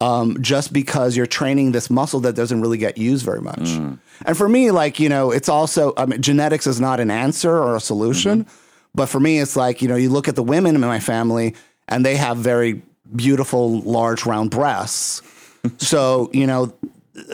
um, 0.00 0.40
just 0.40 0.72
because 0.72 1.16
you're 1.16 1.26
training 1.26 1.72
this 1.72 1.90
muscle 1.90 2.20
that 2.20 2.34
doesn't 2.34 2.60
really 2.60 2.78
get 2.78 2.98
used 2.98 3.24
very 3.24 3.40
much. 3.40 3.58
Mm. 3.58 3.98
And 4.26 4.36
for 4.36 4.48
me, 4.48 4.70
like, 4.70 5.00
you 5.00 5.08
know, 5.08 5.30
it's 5.30 5.48
also, 5.48 5.92
I 5.96 6.06
mean, 6.06 6.22
genetics 6.22 6.66
is 6.66 6.80
not 6.80 7.00
an 7.00 7.10
answer 7.10 7.56
or 7.56 7.76
a 7.76 7.80
solution. 7.80 8.44
Mm-hmm. 8.44 8.56
But 8.94 9.06
for 9.06 9.20
me, 9.20 9.38
it's 9.38 9.56
like, 9.56 9.82
you 9.82 9.88
know, 9.88 9.96
you 9.96 10.10
look 10.10 10.28
at 10.28 10.36
the 10.36 10.42
women 10.42 10.74
in 10.74 10.80
my 10.80 11.00
family 11.00 11.54
and 11.88 12.04
they 12.04 12.16
have 12.16 12.36
very 12.38 12.82
beautiful, 13.14 13.80
large, 13.80 14.24
round 14.24 14.50
breasts. 14.50 15.22
so, 15.78 16.30
you 16.32 16.46
know, 16.46 16.72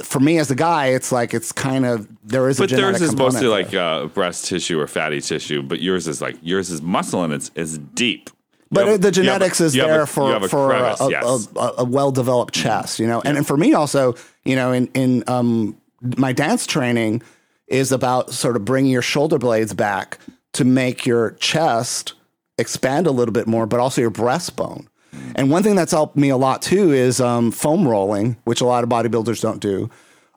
for 0.03 0.20
me 0.20 0.38
as 0.38 0.50
a 0.50 0.55
guy, 0.55 0.88
it's 0.88 1.12
like, 1.12 1.35
it's 1.35 1.53
kind 1.53 1.85
of, 1.85 2.09
there 2.24 2.48
is 2.48 2.59
a 2.59 2.62
But 2.62 2.70
genetic 2.70 2.98
theirs 2.98 3.11
is 3.11 3.16
mostly 3.16 3.40
there. 3.42 3.50
like 3.50 3.74
uh, 3.74 4.07
breast 4.07 4.46
tissue 4.46 4.81
or 4.81 4.87
fatty 4.87 5.20
tissue, 5.20 5.62
but 5.62 5.81
yours 5.81 6.09
is 6.09 6.22
like 6.22 6.37
yours 6.42 6.70
is 6.70 6.81
muscle 6.81 7.22
and 7.22 7.33
it's 7.35 7.50
it's 7.55 7.77
deep. 7.77 8.31
But 8.74 8.87
have- 8.88 9.00
the 9.00 9.08
have 9.08 9.12
a- 9.12 9.20
genetics 9.22 9.60
is 9.60 9.72
there 9.72 10.02
a- 10.02 10.06
for 10.06 10.37
a 10.37 10.48
for 10.48 10.72
a, 10.72 10.78
crevice, 10.78 11.00
a, 11.00 11.10
yes. 11.10 11.48
a, 11.56 11.72
a 11.78 11.84
well 11.84 12.10
developed 12.10 12.54
chest, 12.54 12.98
you 12.98 13.06
know, 13.06 13.22
and, 13.24 13.37
and 13.38 13.46
for 13.46 13.56
me 13.56 13.72
also, 13.74 14.14
you 14.44 14.56
know, 14.56 14.72
in 14.72 14.88
in 14.94 15.24
um, 15.26 15.76
my 16.16 16.32
dance 16.32 16.66
training 16.66 17.22
is 17.68 17.92
about 17.92 18.30
sort 18.30 18.56
of 18.56 18.64
bringing 18.64 18.92
your 18.92 19.02
shoulder 19.02 19.38
blades 19.38 19.72
back 19.72 20.18
to 20.52 20.64
make 20.64 21.06
your 21.06 21.30
chest 21.32 22.12
expand 22.58 23.06
a 23.06 23.10
little 23.10 23.32
bit 23.32 23.46
more, 23.46 23.66
but 23.66 23.80
also 23.80 24.00
your 24.00 24.10
breastbone. 24.10 24.87
And 25.34 25.50
one 25.50 25.62
thing 25.62 25.74
that's 25.76 25.92
helped 25.92 26.16
me 26.16 26.28
a 26.28 26.37
lot 26.37 26.60
too 26.60 26.92
is 26.92 27.20
um, 27.20 27.50
foam 27.52 27.87
rolling, 27.88 28.37
which 28.44 28.60
a 28.60 28.66
lot 28.66 28.84
of 28.84 28.90
bodybuilders 28.90 29.40
don't 29.40 29.60
do. 29.60 29.88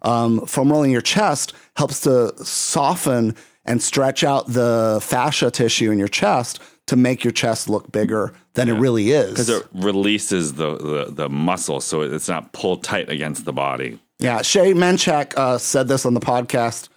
Um, 0.04 0.46
foam 0.46 0.72
rolling 0.72 0.92
your 0.92 1.02
chest 1.02 1.54
helps 1.76 2.02
to 2.02 2.34
soften 2.44 3.36
and 3.66 3.82
stretch 3.84 4.24
out 4.24 4.48
the 4.48 5.00
fascia 5.02 5.52
tissue 5.52 5.92
in 5.92 6.00
your 6.00 6.08
chest 6.08 6.60
to 6.88 6.96
make 6.96 7.24
your 7.24 7.32
chest 7.34 7.70
look 7.70 7.92
bigger 7.92 8.34
than 8.54 8.70
it 8.70 8.74
really 8.74 9.12
is. 9.12 9.30
because 9.32 9.50
it 9.50 9.66
releases 9.74 10.54
the, 10.54 10.78
the 10.78 11.06
the 11.12 11.30
muscle, 11.30 11.80
so 11.80 12.02
it's 12.02 12.28
not 12.28 12.52
pulled 12.54 12.84
tight 12.84 13.10
against 13.10 13.46
the 13.46 13.54
body. 13.54 14.00
Yeah, 14.20 14.42
Shay 14.42 14.74
Menchak 14.74 15.36
uh, 15.38 15.58
said 15.60 15.88
this 15.88 16.06
on 16.06 16.14
the 16.16 16.20
podcast. 16.20 16.90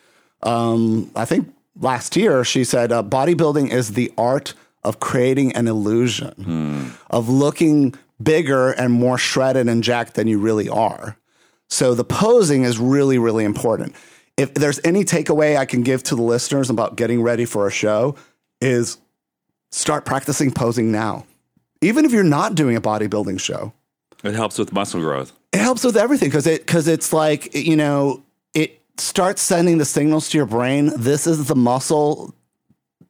Um, 0.42 1.10
I 1.14 1.26
think 1.26 1.52
last 1.78 2.16
year 2.16 2.44
she 2.44 2.64
said 2.64 2.92
uh, 2.92 3.02
bodybuilding 3.02 3.70
is 3.70 3.92
the 3.92 4.10
art 4.16 4.54
of 4.84 5.00
creating 5.00 5.52
an 5.54 5.68
illusion 5.68 6.94
of 7.10 7.28
looking 7.28 7.94
bigger 8.22 8.70
and 8.70 8.92
more 8.92 9.18
shredded 9.18 9.68
and 9.68 9.82
jacked 9.84 10.14
than 10.14 10.26
you 10.26 10.38
really 10.38 10.68
are. 10.68 11.16
So 11.68 11.94
the 11.94 12.04
posing 12.04 12.62
is 12.64 12.78
really, 12.78 13.18
really 13.18 13.44
important. 13.44 13.94
If 14.38 14.54
there's 14.54 14.80
any 14.82 15.04
takeaway 15.04 15.56
I 15.58 15.66
can 15.66 15.82
give 15.82 16.02
to 16.04 16.16
the 16.16 16.22
listeners 16.22 16.70
about 16.70 16.96
getting 16.96 17.20
ready 17.22 17.44
for 17.44 17.66
a 17.66 17.70
show, 17.70 18.16
is 18.62 18.96
start 19.70 20.04
practicing 20.04 20.50
posing 20.50 20.92
now. 20.92 21.26
Even 21.80 22.04
if 22.04 22.12
you're 22.12 22.22
not 22.22 22.54
doing 22.54 22.76
a 22.76 22.80
bodybuilding 22.80 23.40
show 23.40 23.72
It 24.22 24.34
helps 24.34 24.58
with 24.58 24.72
muscle 24.72 25.00
growth. 25.00 25.32
it 25.52 25.60
helps 25.60 25.82
with 25.84 25.96
everything 25.96 26.28
because 26.28 26.46
it 26.46 26.60
because 26.66 26.86
it's 26.88 27.12
like 27.12 27.54
you 27.54 27.76
know 27.76 28.22
it 28.54 28.80
starts 28.98 29.40
sending 29.42 29.78
the 29.78 29.84
signals 29.84 30.28
to 30.30 30.36
your 30.36 30.46
brain 30.46 30.92
this 30.96 31.26
is 31.26 31.46
the 31.46 31.54
muscle 31.56 32.34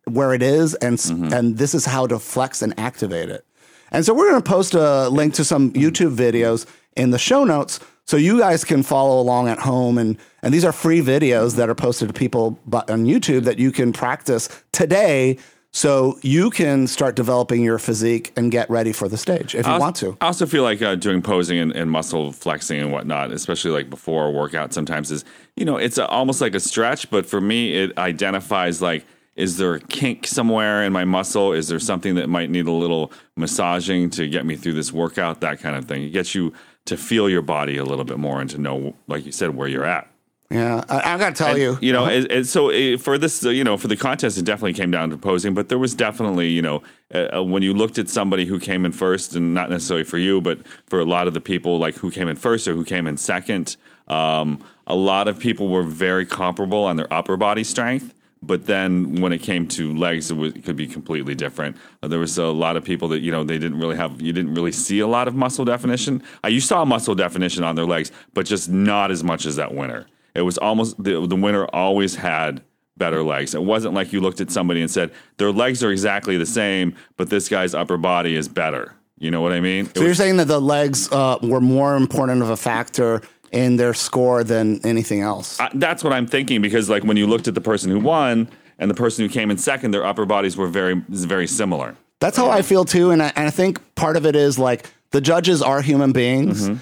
where 0.04 0.32
it 0.34 0.42
is 0.42 0.74
and 0.76 0.94
s 0.94 1.10
mm-hmm. 1.10 1.32
and 1.32 1.58
this 1.58 1.74
is 1.74 1.84
how 1.84 2.06
to 2.06 2.18
flex 2.18 2.62
and 2.62 2.78
activate 2.78 3.28
it 3.28 3.44
and 3.90 4.06
so 4.06 4.14
we're 4.14 4.30
going 4.30 4.42
to 4.42 4.48
post 4.48 4.74
a 4.74 5.08
link 5.08 5.34
to 5.34 5.44
some 5.44 5.72
youtube 5.72 6.14
videos 6.14 6.64
in 6.96 7.10
the 7.10 7.18
show 7.18 7.44
notes 7.44 7.80
so 8.06 8.16
you 8.16 8.38
guys 8.38 8.64
can 8.64 8.82
follow 8.82 9.20
along 9.20 9.48
at 9.48 9.58
home 9.58 9.98
and 9.98 10.16
and 10.42 10.54
these 10.54 10.64
are 10.64 10.72
free 10.72 11.00
videos 11.00 11.56
that 11.56 11.68
are 11.68 11.74
posted 11.74 12.08
to 12.08 12.14
people 12.14 12.58
on 12.72 13.04
youtube 13.04 13.42
that 13.44 13.58
you 13.58 13.72
can 13.72 13.92
practice 13.92 14.48
today 14.72 15.36
so 15.72 16.18
you 16.22 16.50
can 16.50 16.86
start 16.86 17.14
developing 17.16 17.62
your 17.62 17.78
physique 17.78 18.32
and 18.36 18.50
get 18.50 18.68
ready 18.68 18.92
for 18.92 19.08
the 19.08 19.16
stage 19.16 19.54
if 19.54 19.66
you 19.66 19.72
also- 19.72 19.80
want 19.80 19.96
to 19.96 20.16
I 20.20 20.26
also 20.26 20.46
feel 20.46 20.62
like 20.62 20.82
uh, 20.82 20.94
doing 20.94 21.22
posing 21.22 21.58
and, 21.58 21.72
and 21.72 21.90
muscle 21.90 22.32
flexing 22.32 22.80
and 22.80 22.92
whatnot, 22.92 23.32
especially 23.32 23.70
like 23.70 23.88
before 23.90 24.26
a 24.26 24.30
workout, 24.30 24.72
sometimes 24.72 25.10
is 25.10 25.24
you 25.56 25.64
know 25.64 25.76
it's 25.76 25.98
a, 25.98 26.06
almost 26.08 26.40
like 26.40 26.54
a 26.54 26.60
stretch, 26.60 27.10
but 27.10 27.26
for 27.26 27.40
me 27.40 27.74
it 27.74 27.96
identifies 27.98 28.82
like. 28.82 29.04
Is 29.36 29.56
there 29.56 29.74
a 29.74 29.80
kink 29.80 30.26
somewhere 30.26 30.84
in 30.84 30.92
my 30.92 31.04
muscle? 31.04 31.54
Is 31.54 31.68
there 31.68 31.78
something 31.78 32.16
that 32.16 32.28
might 32.28 32.50
need 32.50 32.66
a 32.66 32.72
little 32.72 33.10
massaging 33.36 34.10
to 34.10 34.28
get 34.28 34.44
me 34.44 34.54
through 34.54 34.74
this 34.74 34.92
workout? 34.92 35.40
That 35.40 35.60
kind 35.60 35.76
of 35.76 35.86
thing. 35.86 36.02
It 36.02 36.10
gets 36.10 36.34
you 36.34 36.52
to 36.86 36.96
feel 36.96 37.30
your 37.30 37.40
body 37.40 37.78
a 37.78 37.84
little 37.84 38.04
bit 38.04 38.18
more 38.18 38.40
and 38.40 38.50
to 38.50 38.58
know, 38.58 38.94
like 39.06 39.24
you 39.24 39.32
said, 39.32 39.56
where 39.56 39.68
you're 39.68 39.86
at. 39.86 40.10
Yeah 40.50 40.82
i, 40.88 41.14
I 41.14 41.18
gotta 41.18 41.34
tell 41.34 41.56
you 41.56 41.78
You 41.80 41.92
know, 41.92 42.06
it, 42.06 42.30
it, 42.30 42.46
so 42.46 42.70
it, 42.70 43.00
for 43.00 43.18
this, 43.18 43.42
you 43.42 43.64
know, 43.64 43.76
for 43.76 43.88
the 43.88 43.96
contest, 43.96 44.36
it 44.38 44.44
definitely 44.44 44.74
came 44.74 44.90
down 44.90 45.10
to 45.10 45.16
posing, 45.16 45.54
but 45.54 45.68
there 45.68 45.78
was 45.78 45.94
definitely, 45.94 46.48
you 46.48 46.62
know, 46.62 46.82
uh, 47.14 47.36
uh, 47.36 47.42
when 47.42 47.62
you 47.62 47.72
looked 47.74 47.98
at 47.98 48.08
somebody 48.08 48.44
who 48.44 48.58
came 48.58 48.84
in 48.84 48.92
first, 48.92 49.34
and 49.34 49.54
not 49.54 49.70
necessarily 49.70 50.04
for 50.04 50.18
you, 50.18 50.40
but 50.40 50.58
for 50.86 51.00
a 51.00 51.04
lot 51.04 51.26
of 51.26 51.34
the 51.34 51.40
people, 51.40 51.78
like 51.78 51.96
who 51.96 52.10
came 52.10 52.28
in 52.28 52.36
first 52.36 52.66
or 52.68 52.74
who 52.74 52.84
came 52.84 53.06
in 53.06 53.16
second, 53.16 53.76
um, 54.08 54.62
a 54.86 54.94
lot 54.94 55.28
of 55.28 55.38
people 55.38 55.68
were 55.68 55.82
very 55.82 56.26
comparable 56.26 56.84
on 56.84 56.96
their 56.96 57.12
upper 57.12 57.36
body 57.36 57.64
strength. 57.64 58.14
But 58.42 58.64
then 58.66 59.20
when 59.20 59.32
it 59.32 59.42
came 59.42 59.68
to 59.68 59.94
legs, 59.94 60.30
it, 60.30 60.34
was, 60.34 60.54
it 60.54 60.64
could 60.64 60.76
be 60.76 60.86
completely 60.86 61.34
different. 61.34 61.76
Uh, 62.02 62.08
there 62.08 62.18
was 62.18 62.38
a 62.38 62.46
lot 62.46 62.76
of 62.76 62.84
people 62.84 63.08
that, 63.08 63.20
you 63.20 63.30
know, 63.30 63.44
they 63.44 63.58
didn't 63.58 63.78
really 63.78 63.96
have, 63.96 64.20
you 64.22 64.32
didn't 64.32 64.54
really 64.54 64.72
see 64.72 65.00
a 65.00 65.06
lot 65.06 65.28
of 65.28 65.34
muscle 65.34 65.64
definition. 65.64 66.22
Uh, 66.42 66.48
you 66.48 66.60
saw 66.60 66.84
muscle 66.86 67.14
definition 67.14 67.64
on 67.64 67.76
their 67.76 67.84
legs, 67.84 68.10
but 68.32 68.46
just 68.46 68.70
not 68.70 69.10
as 69.10 69.22
much 69.22 69.44
as 69.44 69.56
that 69.56 69.74
winner. 69.74 70.06
It 70.34 70.42
was 70.42 70.58
almost, 70.58 71.02
the, 71.02 71.26
the 71.26 71.36
winner 71.36 71.64
always 71.66 72.14
had 72.16 72.62
better 72.96 73.22
legs. 73.22 73.54
It 73.54 73.62
wasn't 73.62 73.94
like 73.94 74.12
you 74.12 74.20
looked 74.20 74.40
at 74.40 74.50
somebody 74.50 74.80
and 74.80 74.90
said, 74.90 75.10
their 75.38 75.50
legs 75.52 75.82
are 75.82 75.90
exactly 75.90 76.36
the 76.36 76.46
same, 76.46 76.94
but 77.16 77.30
this 77.30 77.48
guy's 77.48 77.74
upper 77.74 77.96
body 77.96 78.34
is 78.36 78.46
better. 78.48 78.94
You 79.18 79.30
know 79.30 79.40
what 79.40 79.52
I 79.52 79.60
mean? 79.60 79.86
It 79.86 79.94
So 79.96 80.00
you're 80.02 80.10
was- 80.10 80.18
saying 80.18 80.36
that 80.38 80.48
the 80.48 80.60
legs 80.60 81.10
uh, 81.12 81.38
were 81.42 81.60
more 81.60 81.96
important 81.96 82.42
of 82.42 82.50
a 82.50 82.56
factor 82.56 83.22
in 83.52 83.76
their 83.76 83.94
score 83.94 84.44
than 84.44 84.80
anything 84.86 85.20
else? 85.22 85.58
I- 85.60 85.70
that's 85.74 86.04
what 86.04 86.12
I'm 86.12 86.26
thinking 86.26 86.62
because 86.62 86.88
like 86.88 87.04
when 87.04 87.16
you 87.16 87.26
looked 87.26 87.48
at 87.48 87.54
the 87.54 87.60
person 87.60 87.90
who 87.90 87.98
won 88.00 88.48
and 88.78 88.90
the 88.90 88.94
person 88.94 89.24
who 89.26 89.28
came 89.32 89.50
in 89.50 89.58
second, 89.58 89.90
their 89.90 90.04
upper 90.06 90.24
bodies 90.26 90.56
were 90.56 90.68
very 90.68 90.94
very 91.08 91.46
similar. 91.46 91.96
That's 92.20 92.36
how 92.36 92.50
I 92.50 92.62
feel 92.62 92.84
too, 92.84 93.10
and 93.12 93.22
I, 93.22 93.32
and 93.34 93.46
I 93.46 93.50
think 93.50 93.80
part 93.94 94.16
of 94.16 94.24
it 94.26 94.36
is 94.36 94.58
like 94.58 94.86
the 95.10 95.20
judges 95.22 95.60
are 95.62 95.80
human 95.82 96.12
beings, 96.12 96.68
Mm-hmm. 96.68 96.76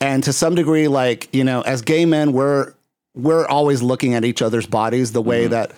and 0.00 0.24
to 0.24 0.32
some 0.32 0.54
degree, 0.54 0.86
like 0.88 1.28
you 1.34 1.44
know, 1.44 1.60
as 1.62 1.82
gay 1.82 2.04
men, 2.04 2.32
we're 2.32 2.72
we're 3.16 3.46
always 3.46 3.82
looking 3.82 4.14
at 4.14 4.24
each 4.24 4.42
other's 4.42 4.66
bodies 4.66 5.12
the 5.12 5.20
Mm-hmm. 5.20 5.28
way 5.28 5.46
that 5.48 5.72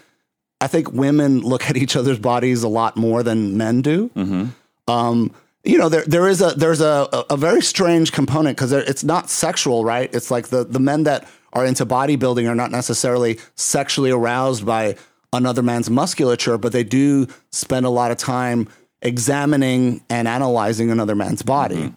I 0.61 0.67
think 0.67 0.93
women 0.93 1.41
look 1.41 1.71
at 1.71 1.77
each 1.77 1.95
other's 1.97 2.19
bodies 2.19 2.65
a 2.65 2.69
lot 2.69 2.97
more 2.97 3.23
than 3.23 3.57
men 3.57 3.81
do. 3.81 4.09
Mm-hmm. 4.11 4.47
Um, 4.91 5.33
you 5.65 5.79
know, 5.79 5.89
there 5.89 6.05
there 6.05 6.27
is 6.29 6.41
a 6.43 6.51
there's 6.51 6.81
a 6.81 7.09
a, 7.13 7.25
a 7.31 7.37
very 7.37 7.63
strange 7.63 8.11
component 8.13 8.57
because 8.57 8.73
it's 8.73 9.05
not 9.05 9.31
sexual, 9.31 9.85
right? 9.85 10.13
It's 10.15 10.31
like 10.31 10.49
the 10.49 10.65
the 10.65 10.81
men 10.81 11.05
that 11.05 11.29
are 11.53 11.65
into 11.65 11.87
bodybuilding 11.87 12.49
are 12.49 12.55
not 12.55 12.71
necessarily 12.71 13.39
sexually 13.55 14.11
aroused 14.11 14.67
by 14.67 14.97
another 15.33 15.63
man's 15.63 15.91
musculature, 15.91 16.59
but 16.59 16.73
they 16.73 16.85
do 16.85 17.27
spend 17.51 17.87
a 17.87 17.91
lot 17.91 18.11
of 18.11 18.17
time 18.17 18.69
examining 19.03 20.03
and 20.11 20.27
analyzing 20.27 20.91
another 20.91 21.15
man's 21.15 21.43
body. 21.43 21.93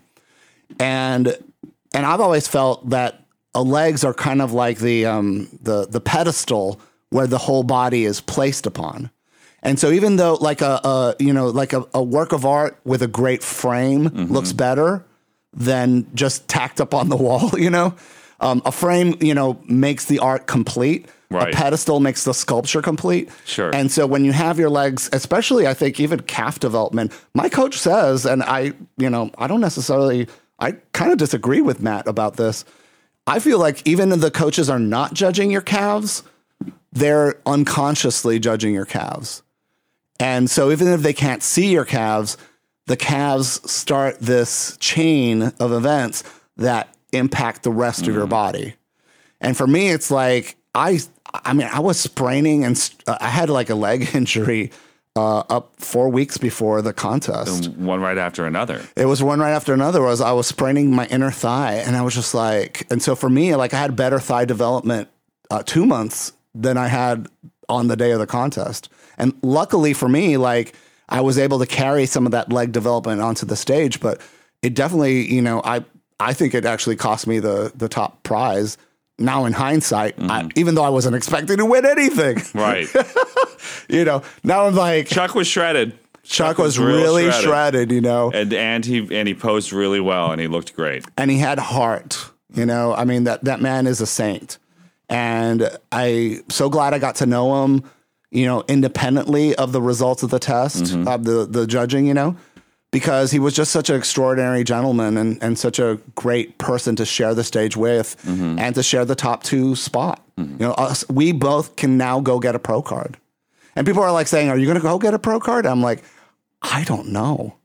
And 0.80 1.36
and 1.94 2.06
I've 2.06 2.22
always 2.22 2.48
felt 2.48 2.90
that 2.90 3.21
uh, 3.54 3.62
legs 3.62 4.04
are 4.04 4.14
kind 4.14 4.42
of 4.42 4.54
like 4.54 4.80
the 4.80 5.06
um, 5.06 5.50
the 5.62 5.86
the 5.88 6.02
pedestal 6.02 6.80
where 7.10 7.28
the 7.28 7.38
whole 7.38 7.64
body 7.64 8.06
is 8.06 8.22
placed 8.22 8.66
upon. 8.66 9.12
And 9.64 9.80
so 9.80 9.92
even 9.92 10.16
though 10.16 10.36
like 10.36 10.62
a, 10.62 10.80
a 10.84 11.16
you 11.20 11.34
know 11.34 11.48
like 11.48 11.74
a, 11.74 11.86
a 11.94 12.02
work 12.02 12.32
of 12.32 12.46
art 12.46 12.80
with 12.84 13.02
a 13.02 13.08
great 13.08 13.44
frame 13.44 14.06
looks 14.06 14.54
better 14.54 15.06
than 15.54 16.08
just 16.16 16.48
tacked 16.48 16.82
up 16.82 16.94
on 16.94 17.10
the 17.10 17.16
wall, 17.28 17.52
you 17.58 17.70
know, 17.70 17.94
um, 18.40 18.62
a 18.66 18.72
frame 18.72 19.16
you 19.20 19.34
know 19.34 19.62
makes 19.68 20.06
the 20.06 20.20
art 20.20 20.48
complete. 20.48 21.08
Right. 21.30 21.54
A 21.54 21.58
pedestal 21.58 22.02
makes 22.02 22.26
the 22.26 22.34
sculpture 22.34 22.82
complete. 22.82 23.30
Sure. 23.46 23.74
And 23.74 23.90
so 23.90 24.06
when 24.06 24.26
you 24.26 24.34
have 24.34 24.60
your 24.60 24.70
legs, 24.70 25.10
especially 25.14 25.66
I 25.66 25.74
think 25.74 25.98
even 25.98 26.20
calf 26.20 26.60
development, 26.60 27.14
my 27.34 27.48
coach 27.48 27.78
says, 27.78 28.26
and 28.26 28.44
I, 28.44 28.74
you 28.98 29.10
know, 29.10 29.32
I 29.38 29.48
don't 29.48 29.62
necessarily, 29.62 30.28
I 30.60 30.74
kind 30.92 31.10
of 31.10 31.18
disagree 31.18 31.62
with 31.62 31.80
Matt 31.80 32.06
about 32.06 32.36
this. 32.36 32.66
I 33.28 33.40
feel 33.40 33.60
like 33.60 33.86
even 33.88 34.12
if 34.12 34.20
the 34.20 34.32
coaches 34.32 34.70
are 34.70 34.80
not 34.80 35.14
judging 35.14 35.52
your 35.52 35.62
calves, 35.62 36.24
they're 36.92 37.40
unconsciously 37.46 38.40
judging 38.40 38.74
your 38.74 38.86
calves. 38.86 39.44
And 40.20 40.50
so 40.50 40.72
even 40.72 40.88
if 40.88 41.02
they 41.02 41.14
can't 41.14 41.42
see 41.42 41.72
your 41.72 41.86
calves, 41.86 42.38
the 42.88 42.98
calves 42.98 43.62
start 43.72 44.20
this 44.20 44.78
chain 44.80 45.54
of 45.60 45.72
events 45.72 46.24
that 46.58 46.96
impact 47.14 47.64
the 47.64 47.72
rest 47.72 48.08
of 48.08 48.14
your 48.14 48.28
body. 48.28 48.76
And 49.40 49.56
for 49.56 49.68
me, 49.68 49.90
it's 49.90 50.12
like 50.12 50.58
I, 50.74 51.00
I 51.34 51.54
mean, 51.54 51.68
I 51.72 51.80
was 51.80 52.00
spraining 52.00 52.64
and 52.64 52.78
st- 52.78 53.04
uh, 53.08 53.18
I 53.20 53.30
had 53.30 53.50
like 53.50 53.70
a 53.70 53.76
leg 53.76 54.10
injury 54.16 54.72
uh, 55.16 55.40
up 55.50 55.74
four 55.78 56.10
weeks 56.10 56.38
before 56.38 56.82
the 56.82 56.94
contest. 56.94 57.70
One 57.70 58.00
right 58.02 58.18
after 58.18 58.46
another. 58.46 58.82
It 58.96 59.06
was 59.06 59.22
one 59.22 59.40
right 59.40 59.52
after 59.52 59.74
another. 59.74 60.02
Was 60.02 60.22
I 60.22 60.32
was 60.32 60.48
spraining 60.48 60.94
my 60.94 61.06
inner 61.08 61.32
thigh, 61.32 61.76
and 61.76 61.96
I 61.96 62.02
was 62.02 62.14
just 62.14 62.34
like, 62.34 62.88
and 62.92 63.02
so 63.02 63.16
for 63.16 63.30
me, 63.30 63.56
like 63.56 63.74
I 63.74 63.78
had 63.78 63.96
better 63.96 64.20
thigh 64.20 64.46
development 64.46 65.10
uh, 65.50 65.64
two 65.64 65.86
months 65.86 66.34
than 66.56 66.78
I 66.78 66.88
had 66.88 67.28
on 67.68 67.88
the 67.88 67.96
day 67.96 68.12
of 68.12 68.20
the 68.20 68.28
contest. 68.28 68.90
And 69.18 69.34
luckily 69.42 69.94
for 69.94 70.10
me, 70.10 70.38
like 70.38 70.76
I 71.10 71.22
was 71.22 71.38
able 71.38 71.60
to 71.60 71.66
carry 71.66 72.06
some 72.06 72.26
of 72.26 72.32
that 72.32 72.52
leg 72.52 72.72
development 72.72 73.22
onto 73.22 73.46
the 73.46 73.56
stage. 73.56 74.00
But 74.00 74.22
it 74.62 74.74
definitely, 74.74 75.34
you 75.34 75.42
know, 75.42 75.62
I 75.64 75.84
I 76.20 76.34
think 76.34 76.54
it 76.54 76.66
actually 76.66 76.96
cost 76.96 77.28
me 77.28 77.40
the 77.40 77.72
the 77.76 77.90
top 77.90 78.24
prize. 78.24 78.78
Now 79.22 79.46
in 79.46 79.54
hindsight, 79.54 80.16
I, 80.20 80.44
mm. 80.44 80.52
even 80.56 80.76
though 80.76 80.84
I 80.84 80.90
wasn't 80.90 81.16
expecting 81.16 81.58
to 81.58 81.66
win 81.66 81.86
anything, 81.86 82.42
Right. 82.54 82.88
you 83.90 84.04
know, 84.06 84.24
now 84.44 84.66
I'm 84.66 84.76
like 84.76 85.08
Chuck 85.08 85.36
was 85.36 85.48
shredded. 85.48 85.94
Chuck 86.24 86.58
was 86.58 86.78
real 86.78 86.98
really 86.98 87.24
shredded. 87.32 87.44
shredded, 87.44 87.92
you 87.92 88.02
know, 88.02 88.32
And 88.32 88.54
and 88.54 88.86
he 88.86 89.00
and 89.18 89.28
he 89.28 89.34
posed 89.34 89.74
really 89.74 90.00
well 90.00 90.32
and 90.32 90.40
he 90.40 90.48
looked 90.48 90.76
great. 90.76 91.06
and 91.18 91.32
he 91.32 91.38
had 91.38 91.60
heart. 91.60 92.32
You 92.54 92.66
know, 92.66 92.94
I 92.94 93.06
mean 93.06 93.24
that 93.24 93.44
that 93.46 93.62
man 93.62 93.88
is 93.88 94.02
a 94.02 94.06
saint, 94.06 94.58
and 95.10 95.70
I 95.92 96.40
so 96.50 96.70
glad 96.70 96.94
I 96.94 97.00
got 97.00 97.16
to 97.18 97.26
know 97.26 97.64
him. 97.64 97.84
You 98.30 98.46
know, 98.46 98.64
independently 98.68 99.56
of 99.56 99.72
the 99.72 99.82
results 99.82 100.22
of 100.24 100.30
the 100.32 100.40
test 100.40 100.84
mm-hmm. 100.84 101.08
of 101.08 101.24
the 101.24 101.46
the 101.46 101.66
judging. 101.66 102.08
You 102.08 102.14
know, 102.14 102.36
because 102.92 103.32
he 103.32 103.40
was 103.40 103.56
just 103.56 103.72
such 103.72 103.90
an 103.90 103.96
extraordinary 103.96 104.64
gentleman 104.64 105.18
and 105.18 105.42
and 105.42 105.58
such 105.58 105.80
a 105.80 106.00
great 106.16 106.58
person 106.58 106.96
to 106.98 107.06
share 107.06 107.34
the 107.34 107.44
stage 107.44 107.76
with, 107.76 108.22
mm-hmm. 108.24 108.60
and 108.60 108.76
to 108.76 108.84
share 108.84 109.06
the 109.06 109.16
top 109.16 109.44
two 109.44 109.76
spot. 109.76 110.22
Mm-hmm. 110.38 110.62
You 110.62 110.68
know, 110.68 110.74
us, 110.74 111.08
we 111.10 111.32
both 111.32 111.76
can 111.76 111.98
now 111.98 112.20
go 112.20 112.40
get 112.40 112.56
a 112.56 112.60
pro 112.60 112.82
card, 112.82 113.18
and 113.76 113.88
people 113.88 114.04
are 114.04 114.12
like 114.12 114.28
saying, 114.28 114.50
"Are 114.50 114.58
you 114.58 114.66
going 114.66 114.78
to 114.78 114.84
go 114.84 115.00
get 115.00 115.14
a 115.14 115.20
pro 115.20 115.40
card?" 115.40 115.66
I'm 115.66 115.82
like, 115.82 116.04
I 116.62 116.84
don't 116.84 117.10
know. 117.10 117.56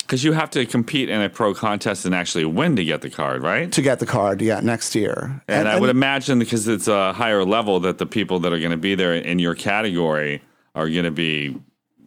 Because 0.00 0.24
you 0.24 0.32
have 0.32 0.48
to 0.52 0.64
compete 0.64 1.10
in 1.10 1.20
a 1.20 1.28
pro 1.28 1.52
contest 1.52 2.06
and 2.06 2.14
actually 2.14 2.46
win 2.46 2.76
to 2.76 2.84
get 2.84 3.02
the 3.02 3.10
card, 3.10 3.42
right? 3.42 3.70
to 3.70 3.82
get 3.82 3.98
the 3.98 4.06
card, 4.06 4.40
yeah, 4.40 4.58
next 4.60 4.94
year. 4.94 5.42
And, 5.46 5.68
I 5.68 5.78
would 5.78 5.90
imagine 5.90 6.38
because 6.38 6.66
it's 6.66 6.88
a 6.88 7.12
higher 7.12 7.44
level 7.44 7.78
that 7.80 7.98
the 7.98 8.06
people 8.06 8.38
that 8.40 8.52
are 8.52 8.58
going 8.58 8.70
to 8.70 8.78
be 8.78 8.94
there 8.94 9.14
in 9.14 9.38
your 9.38 9.54
category 9.54 10.40
are 10.74 10.88
going 10.88 11.04
to 11.04 11.10
be 11.10 11.60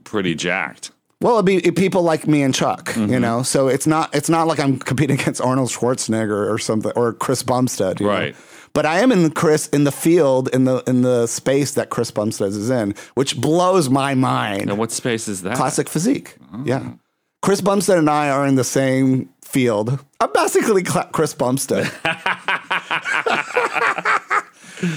pretty 0.04 0.34
jacked. 0.34 0.90
Well, 1.22 1.36
it'd 1.36 1.46
be 1.46 1.58
it'd 1.58 1.76
people 1.76 2.02
like 2.02 2.28
me 2.28 2.42
and 2.44 2.54
Chuck, 2.54 2.94
you 2.96 3.04
Mm-hmm. 3.04 3.22
know. 3.22 3.44
So 3.44 3.68
it's 3.68 3.88
not 3.88 4.14
it's 4.16 4.30
not 4.30 4.48
like 4.48 4.60
I'm 4.60 4.78
competing 4.80 5.20
against 5.22 5.40
Arnold 5.42 5.70
Schwarzenegger 5.70 6.50
or 6.52 6.58
something 6.58 6.92
or 6.96 7.14
Chris 7.14 7.44
Bumstead, 7.44 8.00
you 8.00 8.08
know? 8.08 8.12
Right. 8.14 8.36
But 8.74 8.86
I 8.86 9.00
am 9.00 9.12
in 9.12 9.24
the 9.24 9.30
Chris 9.30 9.68
in 9.70 9.84
the 9.84 9.92
field 9.92 10.48
in 10.54 10.64
the 10.66 10.82
in 10.88 11.02
the 11.02 11.28
space 11.28 11.74
that 11.74 11.90
Chris 11.90 12.10
Bumstead 12.12 12.50
is 12.50 12.70
in, 12.70 12.96
which 13.16 13.40
blows 13.40 13.90
my 13.90 14.14
mind. 14.16 14.70
And 14.70 14.78
what 14.80 14.92
space 14.92 15.28
is 15.28 15.42
that? 15.44 15.56
Classic 15.58 15.88
physique, 15.90 16.36
Oh. 16.54 16.64
yeah. 16.66 16.94
Chris 17.42 17.60
Bumstead 17.60 17.98
and 17.98 18.10
I 18.10 18.30
are 18.30 18.46
in 18.46 18.56
the 18.56 18.64
same 18.64 19.28
field. 19.44 20.00
I'm 20.20 20.30
basically 20.34 20.84
Chris 20.84 21.34
Bumstead. 21.34 21.92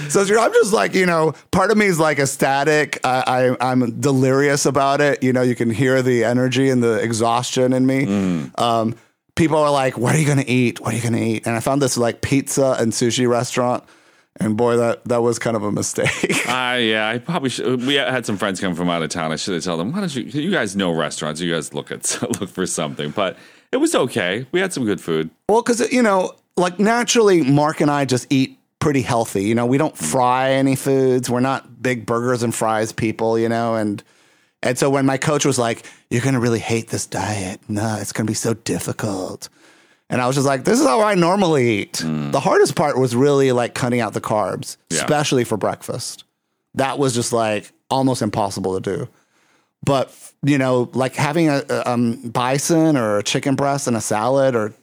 So 0.09 0.21
I'm 0.21 0.53
just 0.53 0.73
like, 0.73 0.93
you 0.95 1.05
know, 1.05 1.33
part 1.51 1.71
of 1.71 1.77
me 1.77 1.85
is 1.85 1.99
like 1.99 2.19
ecstatic. 2.19 2.99
I, 3.03 3.55
I, 3.61 3.71
I'm 3.71 3.99
delirious 3.99 4.65
about 4.65 5.01
it. 5.01 5.23
You 5.23 5.33
know, 5.33 5.41
you 5.41 5.55
can 5.55 5.69
hear 5.69 6.01
the 6.01 6.23
energy 6.23 6.69
and 6.69 6.81
the 6.83 6.95
exhaustion 7.01 7.73
in 7.73 7.85
me. 7.85 8.49
Um, 8.55 8.95
people 9.35 9.57
are 9.57 9.71
like, 9.71 9.97
what 9.97 10.15
are 10.15 10.17
you 10.17 10.25
going 10.25 10.39
to 10.39 10.49
eat? 10.49 10.79
What 10.79 10.93
are 10.93 10.97
you 10.97 11.01
going 11.03 11.13
to 11.13 11.21
eat? 11.21 11.45
And 11.45 11.55
I 11.55 11.59
found 11.59 11.81
this 11.81 11.97
like 11.97 12.21
pizza 12.21 12.75
and 12.79 12.91
sushi 12.91 13.27
restaurant. 13.27 13.83
And 14.37 14.57
boy, 14.57 14.75
that, 14.77 15.05
that 15.05 15.21
was 15.21 15.39
kind 15.39 15.55
of 15.55 15.63
a 15.63 15.71
mistake. 15.71 16.09
Uh, 16.55 16.77
yeah, 16.77 17.07
I 17.09 17.17
probably 17.19 17.49
should. 17.49 17.85
We 17.85 17.95
had 17.95 18.25
some 18.25 18.37
friends 18.37 18.59
come 18.59 18.75
from 18.75 18.89
out 18.89 19.01
of 19.01 19.09
town. 19.09 19.31
I 19.31 19.35
should 19.35 19.53
have 19.55 19.63
told 19.63 19.79
them, 19.79 19.91
why 19.91 20.01
don't 20.01 20.13
you, 20.15 20.23
you 20.23 20.51
guys 20.51 20.75
know 20.75 20.91
restaurants. 20.91 21.39
You 21.41 21.53
guys 21.53 21.73
look 21.73 21.89
at, 21.91 22.21
look 22.39 22.49
for 22.49 22.65
something. 22.65 23.11
But 23.11 23.37
it 23.71 23.77
was 23.77 23.95
okay. 23.95 24.45
We 24.51 24.59
had 24.59 24.71
some 24.73 24.83
good 24.85 24.99
food. 25.01 25.29
well, 25.49 25.61
because, 25.61 25.91
you 25.91 26.01
know, 26.01 26.33
like 26.57 26.79
naturally, 26.79 27.41
Mark 27.43 27.81
and 27.81 27.89
I 27.89 28.05
just 28.05 28.27
eat 28.29 28.57
pretty 28.85 29.01
healthy. 29.01 29.45
You 29.45 29.55
know, 29.55 29.65
we 29.65 29.79
don't 29.79 29.97
fry 29.97 30.51
any 30.51 30.75
foods. 30.75 31.27
We're 31.27 31.39
not 31.39 31.81
big 31.81 32.05
burgers 32.05 32.43
and 32.43 32.53
fries 32.53 32.91
people, 32.91 33.39
you 33.39 33.49
know, 33.49 33.73
and 33.73 34.03
and 34.61 34.77
so 34.77 34.91
when 34.91 35.07
my 35.07 35.17
coach 35.17 35.43
was 35.43 35.57
like, 35.57 35.87
"You're 36.11 36.21
going 36.21 36.35
to 36.35 36.39
really 36.39 36.59
hate 36.59 36.89
this 36.89 37.07
diet. 37.07 37.59
No, 37.67 37.97
it's 37.99 38.11
going 38.11 38.27
to 38.27 38.29
be 38.29 38.35
so 38.35 38.53
difficult." 38.53 39.49
And 40.07 40.21
I 40.21 40.27
was 40.27 40.35
just 40.35 40.45
like, 40.45 40.65
"This 40.65 40.79
is 40.79 40.85
how 40.85 41.01
I 41.01 41.15
normally 41.15 41.67
eat." 41.79 42.03
The 42.05 42.39
hardest 42.39 42.75
part 42.75 42.99
was 42.99 43.15
really 43.15 43.51
like 43.51 43.73
cutting 43.73 44.01
out 44.01 44.13
the 44.13 44.21
carbs, 44.21 44.77
Yeah. 44.91 44.99
especially 44.99 45.45
for 45.45 45.57
breakfast. 45.57 46.23
That 46.75 46.99
was 46.99 47.15
just 47.15 47.33
like 47.33 47.71
almost 47.89 48.21
impossible 48.21 48.79
to 48.79 48.97
do. 48.97 49.07
But 49.83 50.13
you 50.43 50.59
know, 50.59 50.91
like 50.93 51.15
having 51.15 51.49
a, 51.49 51.63
a 51.69 51.91
um, 51.91 52.17
bison 52.29 52.97
or 52.97 53.17
a 53.17 53.23
chicken 53.23 53.55
breast 53.55 53.87
and 53.87 53.97
a 53.97 54.01
salad, 54.01 54.53
or 54.55 54.75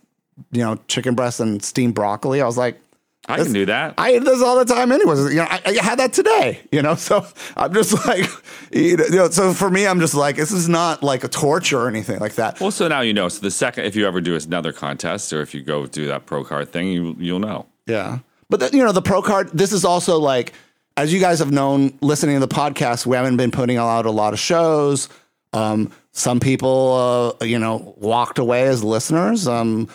you 0.50 0.64
know, 0.64 0.80
chicken 0.88 1.14
breast 1.14 1.38
and 1.38 1.62
steamed 1.62 1.94
broccoli, 1.94 2.42
I 2.42 2.46
was 2.46 2.58
like, 2.58 2.81
I 3.28 3.36
can 3.36 3.52
do 3.52 3.66
that. 3.66 3.94
I 3.98 4.14
eat 4.14 4.24
this 4.24 4.42
all 4.42 4.58
the 4.58 4.64
time, 4.64 4.90
anyways. 4.90 5.32
You 5.32 5.36
know, 5.40 5.46
I, 5.48 5.60
I 5.64 5.82
had 5.82 5.98
that 6.00 6.12
today. 6.12 6.60
You 6.72 6.82
know, 6.82 6.94
so 6.96 7.24
I'm 7.56 7.72
just 7.72 8.06
like, 8.06 8.28
you 8.72 8.96
know, 8.96 9.30
so 9.30 9.52
for 9.52 9.70
me, 9.70 9.86
I'm 9.86 10.00
just 10.00 10.14
like, 10.14 10.36
this 10.36 10.50
is 10.50 10.68
not 10.68 11.02
like 11.02 11.22
a 11.22 11.28
torture 11.28 11.78
or 11.78 11.88
anything 11.88 12.18
like 12.18 12.34
that. 12.34 12.60
well, 12.60 12.70
so 12.72 12.88
now 12.88 13.00
you 13.00 13.12
know. 13.12 13.28
So 13.28 13.40
the 13.40 13.50
second, 13.50 13.84
if 13.84 13.94
you 13.94 14.06
ever 14.06 14.20
do 14.20 14.34
another 14.34 14.72
contest 14.72 15.32
or 15.32 15.40
if 15.40 15.54
you 15.54 15.62
go 15.62 15.86
do 15.86 16.06
that 16.08 16.26
pro 16.26 16.42
card 16.42 16.72
thing, 16.72 16.88
you, 16.88 17.16
you'll 17.18 17.38
know. 17.38 17.66
Yeah, 17.86 18.18
but 18.50 18.60
the, 18.60 18.76
you 18.76 18.82
know, 18.82 18.92
the 18.92 19.02
pro 19.02 19.22
card. 19.22 19.50
This 19.52 19.72
is 19.72 19.84
also 19.84 20.18
like, 20.18 20.52
as 20.96 21.12
you 21.12 21.20
guys 21.20 21.38
have 21.38 21.52
known, 21.52 21.96
listening 22.00 22.40
to 22.40 22.46
the 22.46 22.52
podcast, 22.54 23.06
we 23.06 23.16
haven't 23.16 23.36
been 23.36 23.50
putting 23.50 23.76
out 23.76 24.04
a 24.04 24.10
lot 24.10 24.32
of 24.32 24.40
shows. 24.40 25.08
Um, 25.52 25.92
some 26.12 26.40
people, 26.40 27.36
uh, 27.40 27.44
you 27.44 27.58
know, 27.58 27.94
walked 27.98 28.38
away 28.38 28.64
as 28.64 28.82
listeners. 28.82 29.46
Um, 29.46 29.88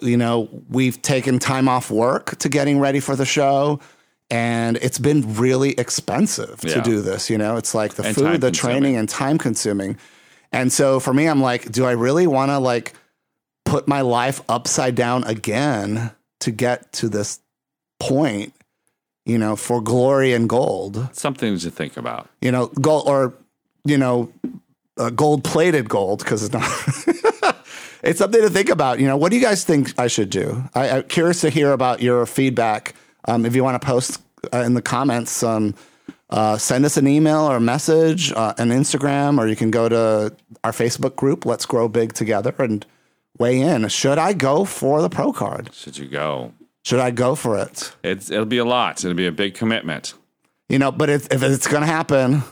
you 0.00 0.16
know, 0.16 0.48
we've 0.68 1.00
taken 1.02 1.38
time 1.38 1.68
off 1.68 1.90
work 1.90 2.36
to 2.38 2.48
getting 2.48 2.78
ready 2.78 3.00
for 3.00 3.16
the 3.16 3.26
show. 3.26 3.80
And 4.30 4.78
it's 4.78 4.98
been 4.98 5.34
really 5.34 5.72
expensive 5.72 6.60
to 6.60 6.80
do 6.80 7.02
this. 7.02 7.28
You 7.28 7.36
know, 7.36 7.56
it's 7.56 7.74
like 7.74 7.94
the 7.94 8.04
And 8.04 8.14
food, 8.14 8.40
the 8.40 8.50
training, 8.50 8.96
and 8.96 9.06
time 9.06 9.36
consuming. 9.36 9.98
And 10.52 10.72
so 10.72 11.00
for 11.00 11.12
me, 11.12 11.26
I'm 11.26 11.42
like, 11.42 11.70
do 11.70 11.84
I 11.84 11.92
really 11.92 12.26
want 12.26 12.50
to 12.50 12.58
like 12.58 12.94
put 13.66 13.86
my 13.86 14.00
life 14.00 14.40
upside 14.48 14.94
down 14.94 15.24
again 15.24 16.12
to 16.40 16.50
get 16.50 16.92
to 16.94 17.10
this 17.10 17.40
point? 18.00 18.54
You 19.26 19.38
know, 19.38 19.54
for 19.54 19.80
glory 19.82 20.32
and 20.32 20.48
gold. 20.48 21.08
Something 21.12 21.58
to 21.58 21.70
think 21.70 21.96
about. 21.96 22.28
You 22.40 22.52
know, 22.52 22.68
gold 22.68 23.06
or 23.06 23.34
you 23.84 23.98
know, 23.98 24.32
uh, 24.96 25.10
gold 25.10 25.44
plated 25.44 25.88
gold 25.88 26.20
because 26.20 26.42
it's 26.42 26.52
not. 26.52 26.64
it's 28.02 28.18
something 28.18 28.40
to 28.40 28.50
think 28.50 28.68
about. 28.68 29.00
You 29.00 29.06
know, 29.06 29.16
what 29.16 29.30
do 29.30 29.36
you 29.36 29.42
guys 29.42 29.64
think 29.64 29.98
I 29.98 30.06
should 30.06 30.30
do? 30.30 30.64
I, 30.74 30.90
I'm 30.90 31.02
curious 31.04 31.40
to 31.42 31.50
hear 31.50 31.72
about 31.72 32.02
your 32.02 32.26
feedback. 32.26 32.94
Um, 33.26 33.46
if 33.46 33.54
you 33.54 33.62
want 33.62 33.80
to 33.80 33.86
post 33.86 34.20
uh, 34.52 34.58
in 34.58 34.74
the 34.74 34.82
comments, 34.82 35.42
um, 35.42 35.74
uh, 36.30 36.56
send 36.58 36.84
us 36.84 36.96
an 36.96 37.06
email 37.06 37.42
or 37.42 37.56
a 37.56 37.60
message, 37.60 38.32
uh, 38.32 38.54
an 38.58 38.70
Instagram, 38.70 39.38
or 39.38 39.46
you 39.46 39.56
can 39.56 39.70
go 39.70 39.88
to 39.88 40.34
our 40.64 40.72
Facebook 40.72 41.14
group, 41.14 41.46
Let's 41.46 41.66
Grow 41.66 41.88
Big 41.88 42.14
Together, 42.14 42.54
and 42.58 42.84
weigh 43.38 43.60
in. 43.60 43.86
Should 43.88 44.18
I 44.18 44.32
go 44.32 44.64
for 44.64 45.02
the 45.02 45.10
pro 45.10 45.32
card? 45.32 45.70
Should 45.72 45.98
you 45.98 46.08
go? 46.08 46.52
Should 46.84 47.00
I 47.00 47.10
go 47.10 47.34
for 47.34 47.58
it? 47.58 47.92
It's 48.02 48.30
it'll 48.30 48.44
be 48.46 48.58
a 48.58 48.64
lot. 48.64 49.04
It'll 49.04 49.14
be 49.14 49.26
a 49.26 49.32
big 49.32 49.54
commitment. 49.54 50.14
You 50.68 50.78
know, 50.78 50.90
but 50.90 51.10
if, 51.10 51.30
if 51.30 51.42
it's 51.42 51.68
going 51.68 51.82
to 51.82 51.86
happen, 51.86 52.42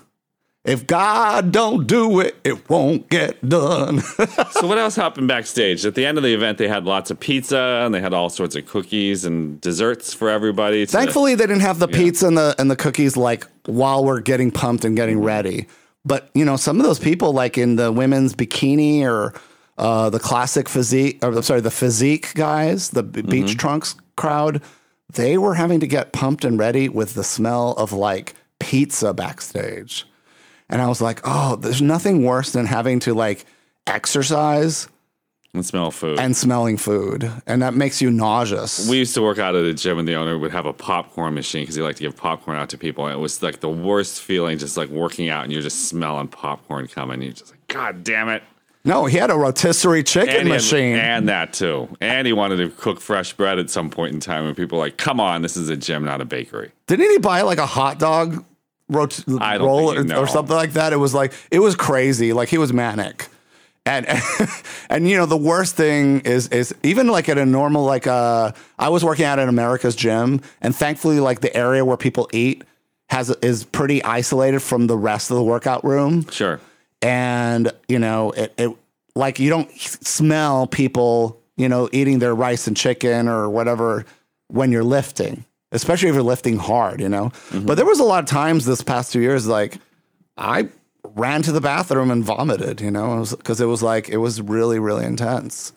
if 0.65 0.87
God 0.87 1.53
don't 1.53 1.87
do 1.87 2.21
it, 2.21 2.37
it 2.45 2.69
won't 2.69 3.09
get 3.09 3.47
done. 3.49 4.03
So 4.53 4.67
what 4.67 4.77
else 4.79 4.95
happened 4.97 5.27
backstage? 5.29 5.87
At 5.87 5.95
the 5.95 6.05
end 6.05 6.19
of 6.19 6.25
the 6.25 6.35
event, 6.35 6.59
they 6.59 6.69
had 6.69 6.85
lots 6.85 7.11
of 7.11 7.19
pizza 7.19 7.83
and 7.85 7.95
they 7.95 8.01
had 8.01 8.13
all 8.13 8.29
sorts 8.29 8.55
of 8.57 8.67
cookies 8.67 9.25
and 9.25 9.59
desserts 9.61 10.13
for 10.13 10.29
everybody. 10.29 10.85
to- 10.85 10.93
Thankfully, 10.93 11.35
they 11.35 11.47
didn't 11.47 11.63
have 11.63 11.79
the 11.79 11.89
pizza 11.89 12.27
and 12.27 12.37
the 12.37 12.55
and 12.59 12.71
the 12.71 12.77
cookies 12.77 13.17
like 13.17 13.47
while 13.65 14.05
we're 14.05 14.21
getting 14.21 14.51
pumped 14.51 14.85
and 14.85 14.97
getting 14.97 15.21
ready. 15.23 15.67
But 16.05 16.29
you 16.35 16.45
know, 16.45 16.57
some 16.57 16.79
of 16.79 16.85
those 16.85 16.99
people, 16.99 17.33
like 17.33 17.57
in 17.57 17.77
the 17.77 17.91
women's 17.91 18.35
bikini 18.35 19.03
or 19.03 19.33
uh, 19.79 20.11
the 20.11 20.21
classic 20.21 20.69
physique, 20.69 21.21
or 21.25 21.29
I'm 21.33 21.43
sorry, 21.43 21.61
the 21.63 21.71
physique 21.71 22.35
guys, 22.35 22.91
the 22.91 23.03
b- 23.03 23.23
beach 23.23 23.57
trunks 23.57 23.95
crowd, 24.17 24.61
they 25.15 25.39
were 25.39 25.55
having 25.55 25.81
to 25.81 25.87
get 25.87 26.13
pumped 26.13 26.45
and 26.45 26.59
ready 26.59 26.89
with 26.91 27.15
the 27.15 27.25
smell 27.25 27.73
of 27.79 27.93
like 27.95 28.35
pizza 28.59 29.15
backstage. 29.15 30.05
And 30.71 30.81
I 30.81 30.87
was 30.89 31.01
like, 31.03 31.21
oh, 31.25 31.57
there's 31.57 31.83
nothing 31.83 32.25
worse 32.25 32.53
than 32.53 32.65
having 32.67 33.01
to 33.01 33.13
like 33.15 33.45
exercise 33.87 34.89
and 35.53 35.67
smell 35.67 35.91
food. 35.91 36.19
and 36.21 36.37
smelling 36.37 36.77
food, 36.77 37.29
and 37.45 37.61
that 37.63 37.75
makes 37.75 38.01
you 38.01 38.09
nauseous. 38.13 38.89
we 38.89 38.99
used 38.99 39.15
to 39.15 39.23
work 39.23 39.39
out 39.39 39.57
at 39.57 39.65
a 39.65 39.75
gym, 39.75 39.99
and 39.99 40.07
the 40.07 40.15
owner 40.15 40.39
would 40.39 40.53
have 40.53 40.65
a 40.65 40.73
popcorn 40.73 41.35
machine 41.35 41.63
because 41.63 41.75
he 41.75 41.83
liked 41.83 41.99
to 41.99 42.05
give 42.05 42.17
popcorn 42.17 42.57
out 42.57 42.69
to 42.71 42.79
people. 42.79 43.07
And 43.07 43.15
it 43.15 43.19
was 43.19 43.43
like 43.43 43.59
the 43.59 43.69
worst 43.69 44.23
feeling, 44.23 44.59
just 44.59 44.77
like 44.77 44.89
working 44.91 45.29
out 45.29 45.43
and 45.43 45.53
you're 45.53 45.61
just 45.63 45.89
smelling 45.89 46.29
popcorn 46.29 46.87
coming. 46.87 47.21
You're 47.21 47.33
just 47.33 47.51
like, 47.51 47.67
God 47.67 48.05
damn 48.05 48.29
it! 48.29 48.43
no, 48.85 49.05
he 49.07 49.19
had 49.19 49.31
a 49.31 49.35
rotisserie 49.35 50.03
chicken 50.05 50.31
And, 50.31 50.49
had- 50.49 50.55
machine. 50.55 50.97
and 50.97 51.29
that 51.29 51.53
too. 51.53 51.89
And 52.01 52.27
he 52.29 52.33
wanted 52.33 52.57
to 52.59 52.71
cook 52.71 53.01
fresh 53.01 53.33
bread 53.35 53.59
at 53.59 53.69
some 53.71 53.91
point 53.91 54.15
in 54.15 54.21
time, 54.21 54.47
and 54.47 54.57
people 54.57 54.79
were 54.79 54.85
like, 54.85 54.97
"Come 54.99 55.19
on, 55.21 55.43
this 55.43 55.57
is 55.57 55.69
a 55.69 55.77
gym, 55.77 56.05
not 56.05 56.21
a 56.21 56.25
bakery." 56.25 56.71
Didn't 56.87 57.11
he 57.11 57.19
buy 57.19 57.43
like 57.43 57.59
a 57.59 57.67
hot 57.67 57.99
dog 57.99 58.45
rot- 58.91 59.25
roll 59.27 59.93
or, 59.95 60.17
or 60.17 60.27
something 60.27 60.55
like 60.57 60.73
that? 60.75 60.93
It 60.93 60.97
was 60.99 61.15
like 61.15 61.33
it 61.51 61.61
was 61.61 61.75
crazy. 61.77 62.33
Like 62.33 62.49
he 62.49 62.59
was 62.59 62.73
manic. 62.73 63.29
And, 63.87 64.07
and 64.91 65.09
you 65.09 65.17
know 65.17 65.25
the 65.25 65.39
worst 65.39 65.75
thing 65.75 66.21
is 66.21 66.49
is 66.49 66.75
even 66.83 67.09
like 67.09 67.29
at 67.31 67.39
a 67.39 67.47
normal 67.47 67.85
like 67.85 68.07
uh 68.07 68.53
I 68.79 68.89
was 68.91 69.03
working 69.03 69.25
out 69.25 69.39
at 69.39 69.49
America's 69.49 69.97
gym 69.97 70.43
and 70.61 70.77
thankfully 70.77 71.19
like 71.19 71.41
the 71.41 71.55
area 71.57 71.83
where 71.85 71.97
people 71.97 72.29
eat 72.33 72.63
has 73.09 73.31
is 73.41 73.65
pretty 73.65 74.05
isolated 74.05 74.61
from 74.61 74.87
the 74.87 74.97
rest 74.99 75.31
of 75.31 75.37
the 75.39 75.43
workout 75.43 75.83
room 75.83 76.29
Sure. 76.31 76.61
and 77.03 77.73
you 77.89 77.99
know 77.99 78.33
it, 78.33 78.53
it 78.59 78.71
like 79.17 79.41
you 79.41 79.49
don't 79.51 79.71
smell 79.81 80.67
people 80.67 81.41
you 81.57 81.69
know 81.69 81.89
eating 81.91 82.19
their 82.19 82.35
rice 82.35 82.67
and 82.67 82.77
chicken 82.77 83.29
or 83.29 83.49
whatever 83.49 84.05
when 84.49 84.71
you're 84.71 84.85
lifting 84.85 85.45
especially 85.73 86.09
if 86.09 86.15
you're 86.15 86.23
lifting 86.23 86.59
hard 86.59 87.01
you 87.01 87.09
know? 87.09 87.31
Mm-hmm. 87.51 87.67
But 87.67 87.77
there 87.77 87.87
was 87.87 88.01
a 88.01 88.05
lot 88.05 88.23
of 88.23 88.29
times 88.29 88.65
this 88.65 88.83
past 88.83 89.13
two 89.13 89.21
years 89.21 89.47
like 89.47 89.79
i 90.37 90.69
ran 91.15 91.43
to 91.43 91.53
the 91.53 91.61
bathroom 91.61 92.11
and 92.11 92.25
vomited 92.25 92.81
you 92.81 92.91
know? 92.91 93.25
Because 93.31 93.61
it 93.61 93.67
was 93.67 93.83
like 93.83 94.09
it 94.09 94.19
was 94.19 94.41
really 94.41 94.79
really 94.79 95.05
intense. 95.05 95.73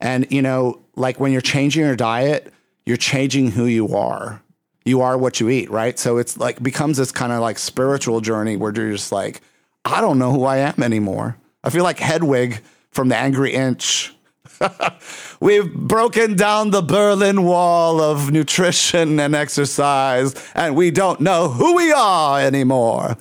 And 0.00 0.26
you 0.30 0.42
know 0.42 0.80
like 0.96 1.20
when 1.20 1.32
you're 1.32 1.40
changing 1.40 1.84
your 1.84 1.96
diet 1.96 2.52
you're 2.86 2.96
changing 2.96 3.50
who 3.50 3.66
you 3.66 3.94
are. 3.94 4.42
You 4.84 5.02
are 5.02 5.18
what 5.18 5.40
you 5.40 5.50
eat 5.50 5.70
right? 5.70 5.98
So 5.98 6.16
it's 6.16 6.38
like 6.38 6.62
becomes 6.62 6.96
this 6.96 7.12
kind 7.12 7.32
of 7.32 7.40
like 7.40 7.58
spiritual 7.58 8.20
journey 8.20 8.56
where 8.56 8.72
you're 8.74 8.92
just 8.92 9.12
like 9.12 9.42
i 9.84 10.00
don't 10.00 10.18
know 10.18 10.32
who 10.32 10.44
i 10.44 10.58
am 10.58 10.82
anymore. 10.82 11.36
I 11.64 11.70
feel 11.70 11.84
like 11.84 11.98
hedwig 11.98 12.60
from 12.90 13.08
the 13.08 13.16
angry 13.16 13.52
inch 13.52 14.14
We've 15.40 15.72
broken 15.72 16.36
down 16.36 16.70
the 16.70 16.82
Berlin 16.82 17.44
Wall 17.44 18.00
of 18.00 18.30
nutrition 18.30 19.20
and 19.20 19.34
exercise, 19.34 20.34
and 20.54 20.76
we 20.76 20.90
don't 20.90 21.20
know 21.20 21.48
who 21.48 21.76
we 21.76 21.92
are 21.92 22.40
anymore. 22.40 23.16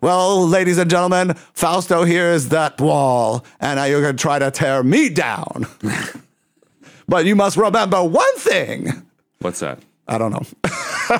Well, 0.00 0.46
ladies 0.46 0.78
and 0.78 0.90
gentlemen, 0.90 1.34
Fausto 1.54 2.04
here 2.04 2.30
is 2.30 2.50
that 2.50 2.80
wall, 2.80 3.44
and 3.60 3.78
now 3.78 3.84
you're 3.84 4.02
going 4.02 4.16
to 4.16 4.22
try 4.22 4.38
to 4.38 4.50
tear 4.50 4.82
me 4.82 5.08
down. 5.08 5.66
but 7.08 7.24
you 7.24 7.34
must 7.34 7.56
remember 7.56 8.02
one 8.04 8.36
thing. 8.36 9.06
What's 9.40 9.60
that? 9.60 9.80
I 10.06 10.18
don't 10.18 10.32
know. 10.32 10.46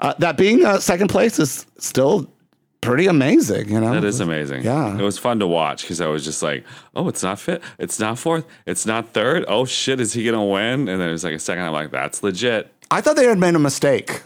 uh, 0.00 0.14
that 0.18 0.36
being 0.36 0.64
uh, 0.64 0.78
second 0.78 1.08
place 1.08 1.38
is 1.38 1.66
still 1.78 2.31
pretty 2.82 3.06
amazing, 3.06 3.70
you 3.70 3.80
know? 3.80 3.94
That 3.94 4.04
is 4.04 4.20
amazing. 4.20 4.62
Yeah. 4.64 4.94
It 4.98 5.02
was 5.02 5.16
fun 5.16 5.38
to 5.38 5.46
watch 5.46 5.82
because 5.82 6.00
I 6.02 6.06
was 6.08 6.24
just 6.24 6.42
like, 6.42 6.64
oh, 6.94 7.08
it's 7.08 7.22
not 7.22 7.38
fit. 7.40 7.62
It's 7.78 7.98
not 7.98 8.18
fourth. 8.18 8.44
It's 8.66 8.84
not 8.84 9.14
third. 9.14 9.44
Oh, 9.48 9.64
shit. 9.64 10.00
Is 10.00 10.12
he 10.12 10.24
going 10.24 10.34
to 10.36 10.42
win? 10.42 10.88
And 10.88 11.00
then 11.00 11.08
it 11.08 11.12
was 11.12 11.24
like 11.24 11.34
a 11.34 11.38
second. 11.38 11.64
I'm 11.64 11.72
like, 11.72 11.90
that's 11.90 12.22
legit. 12.22 12.70
I 12.90 13.00
thought 13.00 13.16
they 13.16 13.24
had 13.26 13.38
made 13.38 13.54
a 13.54 13.58
mistake. 13.58 14.22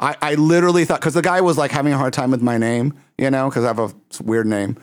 I, 0.00 0.16
I 0.20 0.34
literally 0.34 0.84
thought, 0.84 1.00
because 1.00 1.14
the 1.14 1.22
guy 1.22 1.40
was 1.40 1.56
like 1.58 1.70
having 1.70 1.92
a 1.92 1.98
hard 1.98 2.12
time 2.12 2.30
with 2.32 2.42
my 2.42 2.56
name, 2.58 2.94
you 3.18 3.30
know, 3.30 3.48
because 3.48 3.64
I 3.64 3.68
have 3.68 3.78
a 3.78 3.92
weird 4.22 4.46
name. 4.46 4.76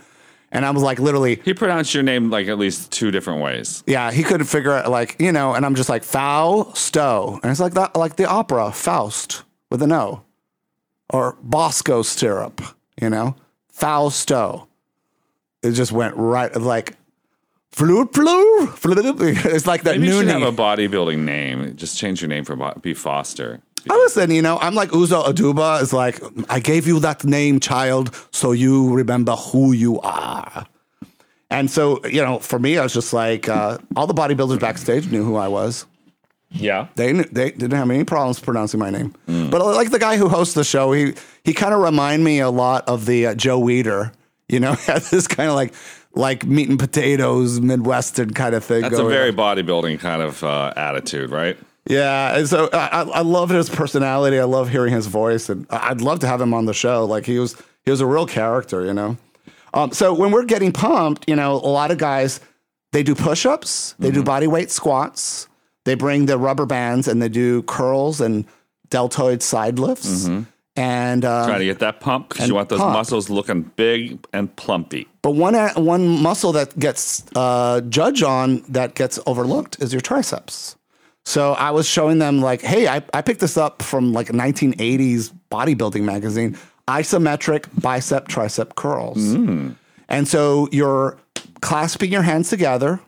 And 0.52 0.66
I 0.66 0.72
was 0.72 0.84
like, 0.84 1.00
literally, 1.00 1.42
He 1.44 1.54
pronounced 1.54 1.94
your 1.94 2.04
name 2.04 2.30
like 2.30 2.48
at 2.48 2.58
least 2.58 2.92
two 2.92 3.12
different 3.12 3.42
ways. 3.42 3.84
yeah, 3.88 4.12
he 4.12 4.24
couldn't 4.24 4.48
figure 4.48 4.72
out, 4.72 4.90
like, 4.90 5.16
you 5.20 5.32
know, 5.34 5.54
and 5.54 5.66
I'm 5.66 5.76
just 5.76 5.90
like, 5.90 6.04
Fausto. 6.04 7.40
And 7.44 7.52
it's 7.52 7.60
like 7.60 7.74
that, 7.74 7.96
like 7.96 8.16
the 8.16 8.26
opera, 8.26 8.72
Faust 8.72 9.44
with 9.70 9.82
an 9.82 9.92
O. 9.92 10.22
Or 11.12 11.38
Bosco 11.42 12.02
syrup, 12.02 12.62
you 13.02 13.10
know, 13.10 13.36
Fausto. 13.72 14.68
It 15.64 15.72
just 15.72 15.92
went 15.92 16.16
right, 16.16 16.56
like, 16.56 16.96
flute, 17.72 18.14
flute, 18.14 18.70
flute. 18.78 19.16
It's 19.46 19.66
like 19.66 19.84
that 19.84 19.96
Maybe 20.00 20.08
you 20.08 20.20
should 20.20 20.28
noonie. 20.28 20.40
have 20.40 20.42
a 20.44 20.52
bodybuilding 20.52 21.20
name. 21.20 21.76
Just 21.76 21.98
change 21.98 22.22
your 22.22 22.30
name 22.30 22.44
for 22.46 22.56
Bo- 22.56 22.78
B. 22.82 22.94
Foster. 22.94 23.62
I 23.90 23.94
listen, 23.96 24.32
you 24.32 24.42
know, 24.42 24.58
I'm 24.60 24.74
like 24.76 24.90
Uzo 24.90 25.26
Aduba. 25.26 25.82
It's 25.82 25.94
like, 25.94 26.20
I 26.50 26.60
gave 26.60 26.88
you 26.88 27.00
that 27.02 27.24
name, 27.24 27.60
child, 27.60 28.16
so 28.32 28.52
you 28.52 28.94
remember 28.94 29.34
who 29.36 29.74
you 29.74 30.00
are. 30.02 30.66
And 31.52 31.70
so, 31.70 32.04
you 32.06 32.22
know, 32.24 32.40
for 32.40 32.58
me, 32.58 32.78
I 32.80 32.84
was 32.84 32.94
just 32.94 33.14
like, 33.14 33.48
uh, 33.48 33.78
all 33.96 34.08
the 34.08 34.14
bodybuilders 34.16 34.60
backstage 34.60 35.12
knew 35.12 35.24
who 35.24 35.36
I 35.36 35.48
was. 35.48 35.86
Yeah. 36.52 36.88
They 36.96 37.12
they 37.12 37.52
didn't 37.52 37.72
have 37.72 37.90
any 37.90 38.04
problems 38.04 38.40
pronouncing 38.40 38.80
my 38.80 38.90
name. 38.90 39.16
But 39.28 39.62
like 39.62 39.92
the 39.92 40.00
guy 40.00 40.18
who 40.18 40.30
hosts 40.30 40.54
the 40.54 40.64
show, 40.64 40.92
he 40.92 41.14
he 41.44 41.54
kind 41.54 41.74
of 41.74 41.82
remind 41.82 42.24
me 42.24 42.40
a 42.40 42.50
lot 42.50 42.88
of 42.88 43.06
the 43.06 43.28
uh, 43.28 43.36
Joe 43.36 43.60
Weider. 43.60 44.14
You 44.48 44.60
know, 44.60 44.74
had 44.86 45.02
this 45.04 45.28
kind 45.28 45.50
of 45.50 45.56
like 45.56 45.74
like 46.14 46.46
meat 46.46 46.70
and 46.70 46.80
potatoes 46.80 47.60
Midwestern 47.60 48.32
kind 48.34 48.56
of 48.56 48.64
thing. 48.64 48.82
That's 48.82 48.98
a 48.98 49.06
very 49.06 49.30
on. 49.30 49.36
bodybuilding 49.36 50.00
kind 50.00 50.22
of 50.22 50.44
uh, 50.44 50.74
attitude, 50.76 51.30
right? 51.30 51.58
Yeah, 51.88 52.38
and 52.38 52.50
so 52.50 52.68
I, 52.74 53.02
I 53.02 53.22
love 53.22 53.50
his 53.50 53.70
personality. 53.70 54.40
I 54.40 54.46
love 54.46 54.70
hearing 54.70 54.92
his 54.92 55.06
voice, 55.06 55.50
and 55.50 55.68
I'd 55.70 56.02
love 56.02 56.20
to 56.22 56.28
have 56.28 56.42
him 56.42 56.52
on 56.54 56.66
the 56.66 56.74
show. 56.74 57.06
Like 57.06 57.28
he 57.28 57.38
was, 57.38 57.56
he 57.84 57.92
was 57.92 58.02
a 58.02 58.08
real 58.08 58.26
character, 58.26 58.84
you 58.86 58.94
know. 58.94 59.18
Um, 59.72 59.92
so 59.92 60.12
when 60.14 60.32
we're 60.32 60.46
getting 60.46 60.72
pumped, 60.72 61.26
you 61.28 61.36
know, 61.36 61.54
a 61.54 61.70
lot 61.70 61.92
of 61.92 62.00
guys 62.00 62.40
they 62.92 63.04
do 63.04 63.14
push-ups, 63.14 63.94
they 64.00 64.10
do 64.10 64.24
body 64.24 64.48
weight 64.48 64.72
squats, 64.72 65.48
they 65.86 65.96
bring 65.96 66.26
the 66.26 66.38
rubber 66.38 66.66
bands, 66.66 67.08
and 67.08 67.22
they 67.22 67.30
do 67.30 67.64
curls 67.64 68.20
and 68.22 68.46
deltoid 68.90 69.42
side 69.42 69.80
lifts. 69.80 70.28
And 70.78 71.24
uh, 71.24 71.48
Try 71.48 71.58
to 71.60 71.64
get 71.66 71.80
that 71.80 72.02
pump 72.02 72.30
because 72.30 72.50
you 72.50 72.56
want 72.56 72.68
those 72.68 72.80
pump. 72.80 72.92
muscles 72.92 73.30
looking 73.30 73.62
big 73.78 74.20
and 74.34 74.54
plumpy. 74.58 75.08
But 75.22 75.32
one 75.32 75.56
one 75.82 76.22
muscle 76.22 76.52
that 76.52 76.78
gets 76.78 77.24
uh, 77.34 77.80
judged 77.88 78.24
on 78.24 78.62
that 78.68 78.94
gets 78.96 79.18
overlooked 79.26 79.82
is 79.82 79.94
your 79.94 80.02
triceps. 80.02 80.76
So 81.24 81.54
I 81.54 81.72
was 81.72 81.88
showing 81.88 82.20
them 82.20 82.42
like, 82.42 82.62
hey, 82.62 82.88
I, 82.90 83.02
I 83.14 83.22
picked 83.22 83.40
this 83.40 83.56
up 83.58 83.82
from 83.82 84.12
like 84.14 84.30
a 84.30 84.34
1980s 84.34 85.34
bodybuilding 85.50 86.04
magazine, 86.04 86.58
isometric 86.90 87.66
bicep 87.82 88.28
tricep 88.28 88.76
curls. 88.76 89.18
And 90.08 90.28
so 90.28 90.68
you're 90.72 91.18
clasping 91.62 92.12
your 92.12 92.22
hands 92.22 92.50
together, 92.50 93.00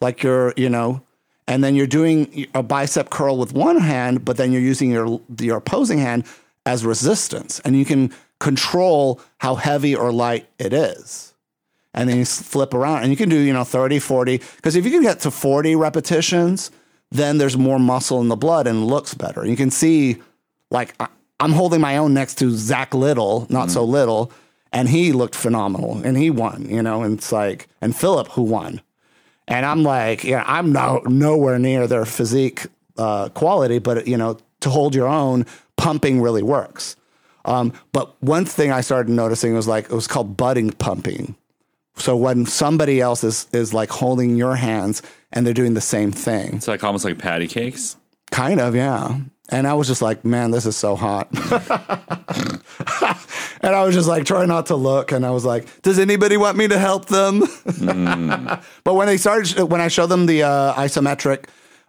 like 0.00 0.22
you're, 0.22 0.52
you 0.58 0.68
know, 0.68 1.00
and 1.46 1.62
then 1.62 1.74
you're 1.74 1.86
doing 1.86 2.46
a 2.54 2.62
bicep 2.62 3.10
curl 3.10 3.36
with 3.36 3.52
one 3.52 3.78
hand, 3.78 4.24
but 4.24 4.36
then 4.36 4.52
you're 4.52 4.62
using 4.62 4.90
your 4.90 5.20
your 5.38 5.58
opposing 5.58 5.98
hand 5.98 6.24
as 6.66 6.84
resistance, 6.84 7.60
and 7.60 7.76
you 7.76 7.84
can 7.84 8.12
control 8.40 9.20
how 9.38 9.54
heavy 9.54 9.94
or 9.94 10.12
light 10.12 10.48
it 10.58 10.72
is. 10.72 11.34
And 11.92 12.08
then 12.08 12.16
you 12.16 12.24
flip 12.24 12.74
around, 12.74 13.02
and 13.02 13.10
you 13.10 13.16
can 13.16 13.28
do 13.28 13.38
you 13.38 13.52
know 13.52 13.64
30, 13.64 13.98
40. 13.98 14.38
Because 14.56 14.76
if 14.76 14.84
you 14.84 14.90
can 14.90 15.02
get 15.02 15.20
to 15.20 15.30
40 15.30 15.76
repetitions, 15.76 16.70
then 17.10 17.38
there's 17.38 17.56
more 17.56 17.78
muscle 17.78 18.20
in 18.20 18.28
the 18.28 18.36
blood 18.36 18.66
and 18.66 18.82
it 18.82 18.86
looks 18.86 19.14
better. 19.14 19.46
You 19.46 19.56
can 19.56 19.70
see, 19.70 20.20
like 20.70 20.96
I'm 21.38 21.52
holding 21.52 21.80
my 21.80 21.96
own 21.96 22.12
next 22.14 22.36
to 22.38 22.50
Zach 22.50 22.94
Little, 22.94 23.46
not 23.48 23.70
so 23.70 23.82
mm-hmm. 23.82 23.92
little, 23.92 24.32
and 24.72 24.88
he 24.88 25.12
looked 25.12 25.36
phenomenal, 25.36 26.00
and 26.04 26.16
he 26.16 26.30
won. 26.30 26.68
You 26.68 26.82
know, 26.82 27.02
and 27.02 27.18
it's 27.18 27.30
like, 27.30 27.68
and 27.80 27.94
Philip 27.94 28.28
who 28.28 28.42
won. 28.42 28.80
And 29.48 29.66
I'm 29.66 29.82
like, 29.82 30.24
yeah, 30.24 30.42
I'm 30.46 30.72
no, 30.72 31.02
nowhere 31.06 31.58
near 31.58 31.86
their 31.86 32.04
physique 32.06 32.66
uh, 32.96 33.28
quality, 33.30 33.78
but 33.78 34.06
you 34.08 34.16
know, 34.16 34.38
to 34.60 34.70
hold 34.70 34.94
your 34.94 35.06
own, 35.08 35.44
pumping 35.76 36.20
really 36.22 36.42
works. 36.42 36.96
Um, 37.44 37.72
but 37.92 38.14
one 38.22 38.46
thing 38.46 38.72
I 38.72 38.80
started 38.80 39.10
noticing 39.10 39.52
was 39.54 39.68
like 39.68 39.84
it 39.84 39.92
was 39.92 40.06
called 40.06 40.36
budding 40.36 40.70
pumping. 40.72 41.36
So 41.96 42.16
when 42.16 42.46
somebody 42.46 43.00
else 43.02 43.22
is 43.22 43.46
is 43.52 43.74
like 43.74 43.90
holding 43.90 44.34
your 44.36 44.56
hands 44.56 45.02
and 45.32 45.46
they're 45.46 45.52
doing 45.54 45.74
the 45.74 45.80
same 45.82 46.10
thing, 46.10 46.54
It's 46.56 46.68
like 46.68 46.82
almost 46.82 47.04
like 47.04 47.18
patty 47.18 47.46
cakes. 47.46 47.96
kind 48.30 48.60
of, 48.60 48.74
yeah. 48.74 49.18
And 49.50 49.66
I 49.66 49.74
was 49.74 49.86
just 49.88 50.00
like, 50.00 50.24
man, 50.24 50.52
this 50.52 50.64
is 50.64 50.74
so 50.76 50.96
hot. 50.96 51.28
and 53.64 53.74
I 53.74 53.82
was 53.82 53.94
just 53.94 54.06
like 54.06 54.26
trying 54.26 54.48
not 54.48 54.66
to 54.66 54.76
look. 54.76 55.10
And 55.10 55.24
I 55.24 55.30
was 55.30 55.44
like, 55.44 55.80
does 55.80 55.98
anybody 55.98 56.36
want 56.36 56.58
me 56.58 56.68
to 56.68 56.78
help 56.78 57.06
them? 57.06 57.40
but 58.84 58.94
when 58.94 59.06
they 59.06 59.16
started, 59.16 59.58
when 59.64 59.80
I 59.80 59.88
showed 59.88 60.08
them 60.08 60.26
the 60.26 60.42
uh, 60.42 60.74
isometric 60.74 61.46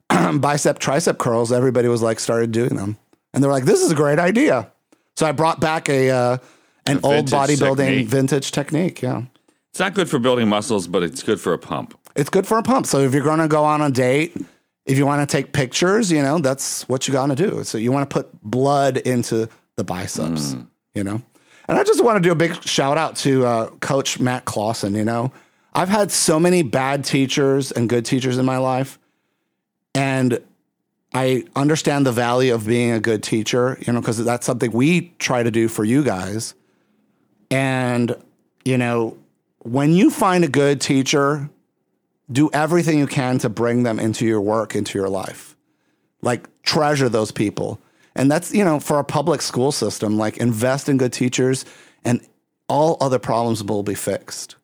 bicep 0.40 0.80
tricep 0.80 1.18
curls, 1.18 1.52
everybody 1.52 1.90
was 1.90 2.02
like, 2.02 2.22
started 2.22 2.54
doing 2.54 2.78
them. 2.78 2.98
And 3.34 3.44
they're 3.44 3.52
like, 3.52 3.66
this 3.66 3.82
is 3.82 3.92
a 3.92 3.96
great 3.96 4.20
idea. 4.20 4.72
So 5.18 5.26
I 5.26 5.34
brought 5.34 5.60
back 5.60 5.90
a, 5.90 6.10
uh, 6.10 6.38
an 6.86 7.02
old 7.04 7.28
bodybuilding 7.28 7.76
technique. 7.76 8.08
vintage 8.08 8.52
technique. 8.52 9.02
Yeah. 9.02 9.24
It's 9.72 9.80
not 9.80 9.96
good 9.96 10.10
for 10.10 10.18
building 10.18 10.48
muscles, 10.48 10.88
but 10.88 11.04
it's 11.04 11.24
good 11.24 11.42
for 11.42 11.52
a 11.52 11.60
pump. 11.60 12.00
It's 12.16 12.30
good 12.30 12.48
for 12.48 12.58
a 12.58 12.64
pump. 12.64 12.86
So 12.86 13.00
if 13.00 13.14
you're 13.14 13.24
going 13.24 13.40
to 13.40 13.50
go 13.50 13.66
on 13.66 13.82
a 13.82 13.92
date, 13.92 14.38
if 14.86 14.98
you 14.98 15.06
want 15.06 15.28
to 15.28 15.38
take 15.38 15.52
pictures, 15.52 16.10
you 16.10 16.22
know, 16.22 16.40
that's 16.40 16.88
what 16.88 17.06
you 17.06 17.12
got 17.12 17.28
to 17.28 17.36
do. 17.36 17.66
So 17.66 17.78
you 17.78 17.92
want 17.92 18.10
to 18.10 18.14
put 18.14 18.32
blood 18.42 18.96
into 18.96 19.50
the 19.76 19.84
biceps, 19.84 20.56
you 20.94 21.04
know? 21.04 21.22
And 21.68 21.78
I 21.78 21.84
just 21.84 22.04
want 22.04 22.18
to 22.18 22.22
do 22.22 22.32
a 22.32 22.36
big 22.36 22.64
shout 22.64 22.98
out 22.98 23.16
to 23.18 23.46
uh, 23.46 23.68
Coach 23.80 24.20
Matt 24.20 24.46
Clausen, 24.46 24.94
you 24.94 25.06
know? 25.06 25.32
I've 25.74 25.90
had 25.90 26.12
so 26.12 26.40
many 26.40 26.64
bad 26.64 27.04
teachers 27.04 27.72
and 27.72 27.90
good 27.90 28.06
teachers 28.06 28.38
in 28.38 28.46
my 28.46 28.58
life. 28.58 28.98
And 29.94 30.40
I 31.14 31.44
understand 31.56 32.06
the 32.06 32.12
value 32.12 32.54
of 32.54 32.66
being 32.66 32.92
a 32.92 33.00
good 33.00 33.24
teacher, 33.24 33.78
you 33.86 33.92
know, 33.92 34.00
because 34.00 34.24
that's 34.24 34.46
something 34.46 34.72
we 34.72 35.14
try 35.20 35.44
to 35.44 35.52
do 35.52 35.68
for 35.68 35.84
you 35.84 36.04
guys. 36.04 36.54
And, 37.52 38.16
you 38.64 38.78
know, 38.78 39.18
when 39.60 39.92
you 39.92 40.10
find 40.10 40.44
a 40.44 40.48
good 40.48 40.80
teacher, 40.80 41.50
do 42.32 42.50
everything 42.54 42.98
you 42.98 43.08
can 43.08 43.38
to 43.40 43.50
bring 43.50 43.84
them 43.84 44.00
into 44.00 44.26
your 44.26 44.42
work, 44.42 44.76
into 44.76 44.98
your 44.98 45.10
life. 45.10 45.56
Like 46.22 46.48
treasure 46.64 47.10
those 47.10 47.32
people. 47.32 47.80
And 48.16 48.32
that's, 48.32 48.54
you 48.54 48.64
know, 48.64 48.80
for 48.80 48.98
our 48.98 49.04
public 49.04 49.42
school 49.42 49.72
system, 49.72 50.18
like 50.18 50.38
invest 50.38 50.88
in 50.88 50.98
good 50.98 51.12
teachers 51.12 51.66
and 52.04 52.22
all 52.68 52.98
other 53.02 53.20
problems 53.20 53.64
will 53.64 53.84
be 53.84 53.96
fixed. 53.96 54.56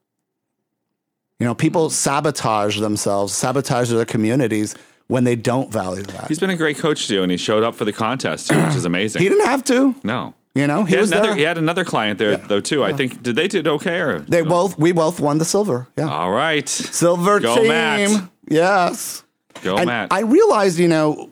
You 1.40 1.48
know, 1.48 1.56
people 1.56 1.90
hmm. 1.90 1.94
sabotage 1.94 2.80
themselves, 2.80 3.34
sabotage 3.34 3.90
their 3.90 4.06
communities 4.06 4.76
when 5.08 5.24
they 5.24 5.36
don't 5.36 5.72
value 5.72 6.04
that. 6.04 6.28
He's 6.28 6.40
been 6.40 6.52
a 6.52 6.56
great 6.56 6.78
coach 6.78 7.08
too, 7.08 7.24
and 7.24 7.32
he 7.32 7.38
showed 7.38 7.64
up 7.64 7.76
for 7.76 7.84
the 7.84 7.92
contest 7.92 8.50
too, 8.50 8.64
which 8.64 8.76
is 8.76 8.86
amazing. 8.94 9.22
He 9.22 9.28
didn't 9.28 9.46
have 9.48 9.64
to. 9.66 9.96
no, 10.04 10.34
You 10.56 10.68
know, 10.68 10.86
He, 10.86 10.94
had 10.94 11.02
was 11.02 11.12
another, 11.12 11.28
there. 11.30 11.36
he 11.36 11.42
had 11.42 11.58
another 11.58 11.84
client 11.84 12.20
there 12.20 12.38
though 12.38 12.62
too. 12.62 12.84
I 12.84 12.94
think 12.94 13.22
did 13.22 13.36
they 13.36 13.48
did 13.48 13.68
okay 13.68 14.00
or 14.00 14.20
They 14.20 14.42
both 14.42 14.78
we 14.78 14.92
both 14.92 15.20
won 15.20 15.40
the 15.40 15.46
silver. 15.46 15.88
Yeah, 15.98 16.10
all 16.10 16.32
right? 16.32 16.70
silver 16.70 17.40
Go, 17.40 17.56
team. 17.56 17.68
Matt. 17.68 18.30
Yes. 18.48 19.24
Go 19.64 19.78
And 19.78 19.88
Matt. 19.88 20.14
I 20.14 20.22
realized, 20.22 20.80
you 20.80 20.88
know, 20.88 21.31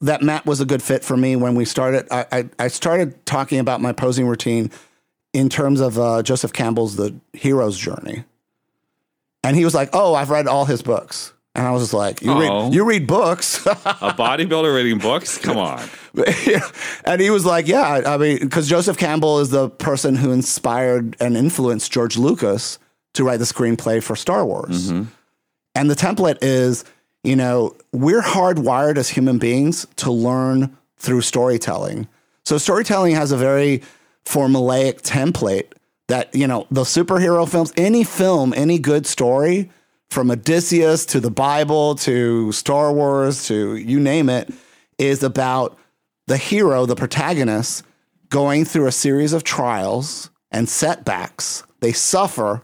that 0.00 0.22
Matt 0.22 0.46
was 0.46 0.60
a 0.60 0.64
good 0.66 0.82
fit 0.82 1.04
for 1.04 1.16
me 1.16 1.36
when 1.36 1.54
we 1.54 1.64
started. 1.64 2.06
I, 2.10 2.26
I, 2.30 2.48
I 2.58 2.68
started 2.68 3.24
talking 3.26 3.58
about 3.58 3.80
my 3.80 3.92
posing 3.92 4.26
routine 4.26 4.70
in 5.32 5.48
terms 5.48 5.80
of 5.80 5.98
uh, 5.98 6.22
Joseph 6.22 6.52
Campbell's 6.52 6.96
The 6.96 7.14
Hero's 7.32 7.76
Journey. 7.76 8.24
And 9.44 9.56
he 9.56 9.64
was 9.64 9.74
like, 9.74 9.90
Oh, 9.92 10.14
I've 10.14 10.30
read 10.30 10.46
all 10.46 10.64
his 10.64 10.82
books. 10.82 11.32
And 11.54 11.66
I 11.66 11.70
was 11.72 11.82
just 11.82 11.94
like, 11.94 12.22
You, 12.22 12.32
Oh. 12.32 12.64
read, 12.66 12.74
you 12.74 12.84
read 12.84 13.06
books? 13.06 13.64
a 13.66 13.70
bodybuilder 13.70 14.74
reading 14.74 14.98
books? 14.98 15.38
Come 15.38 15.56
on. 15.56 15.82
and 17.04 17.20
he 17.20 17.30
was 17.30 17.44
like, 17.44 17.66
Yeah, 17.66 18.02
I 18.06 18.16
mean, 18.16 18.38
because 18.38 18.68
Joseph 18.68 18.96
Campbell 18.98 19.40
is 19.40 19.50
the 19.50 19.68
person 19.68 20.16
who 20.16 20.30
inspired 20.32 21.16
and 21.20 21.36
influenced 21.36 21.90
George 21.92 22.16
Lucas 22.16 22.78
to 23.14 23.24
write 23.24 23.38
the 23.38 23.44
screenplay 23.44 24.02
for 24.02 24.14
Star 24.16 24.44
Wars. 24.46 24.90
And 24.90 25.90
the 25.90 25.94
template 25.94 26.38
is, 26.42 26.84
you 27.24 27.36
know, 27.36 27.76
we're 27.92 28.22
hardwired 28.22 28.96
as 28.96 29.08
human 29.08 29.38
beings 29.38 29.86
to 29.96 30.10
learn 30.10 30.76
through 30.96 31.20
storytelling. 31.22 32.08
So 32.44 32.58
storytelling 32.58 33.14
has 33.14 33.32
a 33.32 33.36
very 33.36 33.82
formulaic 34.24 35.02
template 35.02 35.72
that, 36.08 36.34
you 36.34 36.46
know, 36.46 36.66
the 36.70 36.82
superhero 36.82 37.48
films, 37.48 37.72
any 37.76 38.04
film, 38.04 38.54
any 38.56 38.78
good 38.78 39.06
story, 39.06 39.70
from 40.10 40.30
Odysseus 40.30 41.04
to 41.06 41.20
the 41.20 41.30
Bible 41.30 41.94
to 41.96 42.50
Star 42.52 42.92
Wars 42.92 43.46
to 43.48 43.76
you 43.76 44.00
name 44.00 44.30
it, 44.30 44.50
is 44.96 45.22
about 45.22 45.78
the 46.26 46.38
hero, 46.38 46.86
the 46.86 46.96
protagonist, 46.96 47.84
going 48.30 48.64
through 48.64 48.86
a 48.86 48.92
series 48.92 49.32
of 49.32 49.44
trials 49.44 50.30
and 50.50 50.68
setbacks. 50.68 51.62
They 51.80 51.92
suffer 51.92 52.62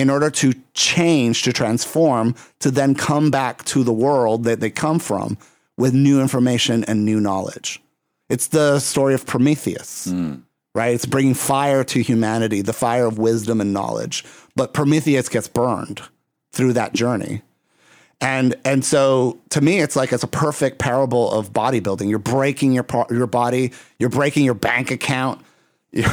in 0.00 0.08
order 0.08 0.30
to 0.30 0.54
change, 0.72 1.42
to 1.42 1.52
transform, 1.52 2.34
to 2.58 2.70
then 2.70 2.94
come 2.94 3.30
back 3.30 3.64
to 3.66 3.84
the 3.84 3.92
world 3.92 4.44
that 4.44 4.60
they 4.60 4.70
come 4.70 4.98
from 4.98 5.36
with 5.76 5.92
new 5.92 6.20
information 6.20 6.84
and 6.84 7.04
new 7.04 7.20
knowledge. 7.20 7.82
It's 8.30 8.48
the 8.48 8.78
story 8.78 9.12
of 9.12 9.26
Prometheus, 9.26 10.06
hmm. 10.06 10.36
right? 10.74 10.94
It's 10.94 11.04
bringing 11.04 11.34
fire 11.34 11.84
to 11.84 12.00
humanity, 12.00 12.62
the 12.62 12.72
fire 12.72 13.04
of 13.06 13.18
wisdom 13.18 13.60
and 13.60 13.74
knowledge. 13.74 14.24
But 14.56 14.72
Prometheus 14.72 15.28
gets 15.28 15.48
burned 15.48 16.00
through 16.52 16.72
that 16.74 16.94
journey. 16.94 17.42
And 18.22 18.54
and 18.64 18.84
so 18.84 19.38
to 19.50 19.60
me, 19.60 19.80
it's 19.80 19.96
like 19.96 20.12
it's 20.12 20.22
a 20.22 20.28
perfect 20.28 20.78
parable 20.78 21.30
of 21.30 21.52
bodybuilding. 21.52 22.08
You're 22.08 22.18
breaking 22.18 22.72
your 22.72 22.86
your 23.10 23.26
body. 23.26 23.72
You're 23.98 24.10
breaking 24.10 24.44
your 24.44 24.54
bank 24.54 24.90
account. 24.90 25.42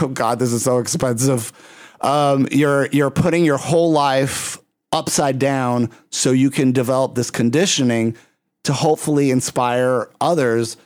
Oh 0.02 0.08
God, 0.08 0.40
this 0.40 0.52
is 0.52 0.64
so 0.64 0.80
expensive. 0.80 1.54
Um, 2.02 2.48
you're 2.52 2.88
you're 2.88 3.10
putting 3.10 3.46
your 3.46 3.58
whole 3.58 3.92
life 3.92 4.58
upside 4.92 5.40
down 5.40 5.92
so 6.10 6.32
you 6.32 6.50
can 6.50 6.72
develop 6.72 7.16
this 7.16 7.32
conditioning 7.32 8.16
to 8.64 8.74
hopefully 8.74 9.32
inspire 9.32 10.10
others 10.22 10.78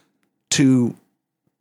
to 0.51 0.95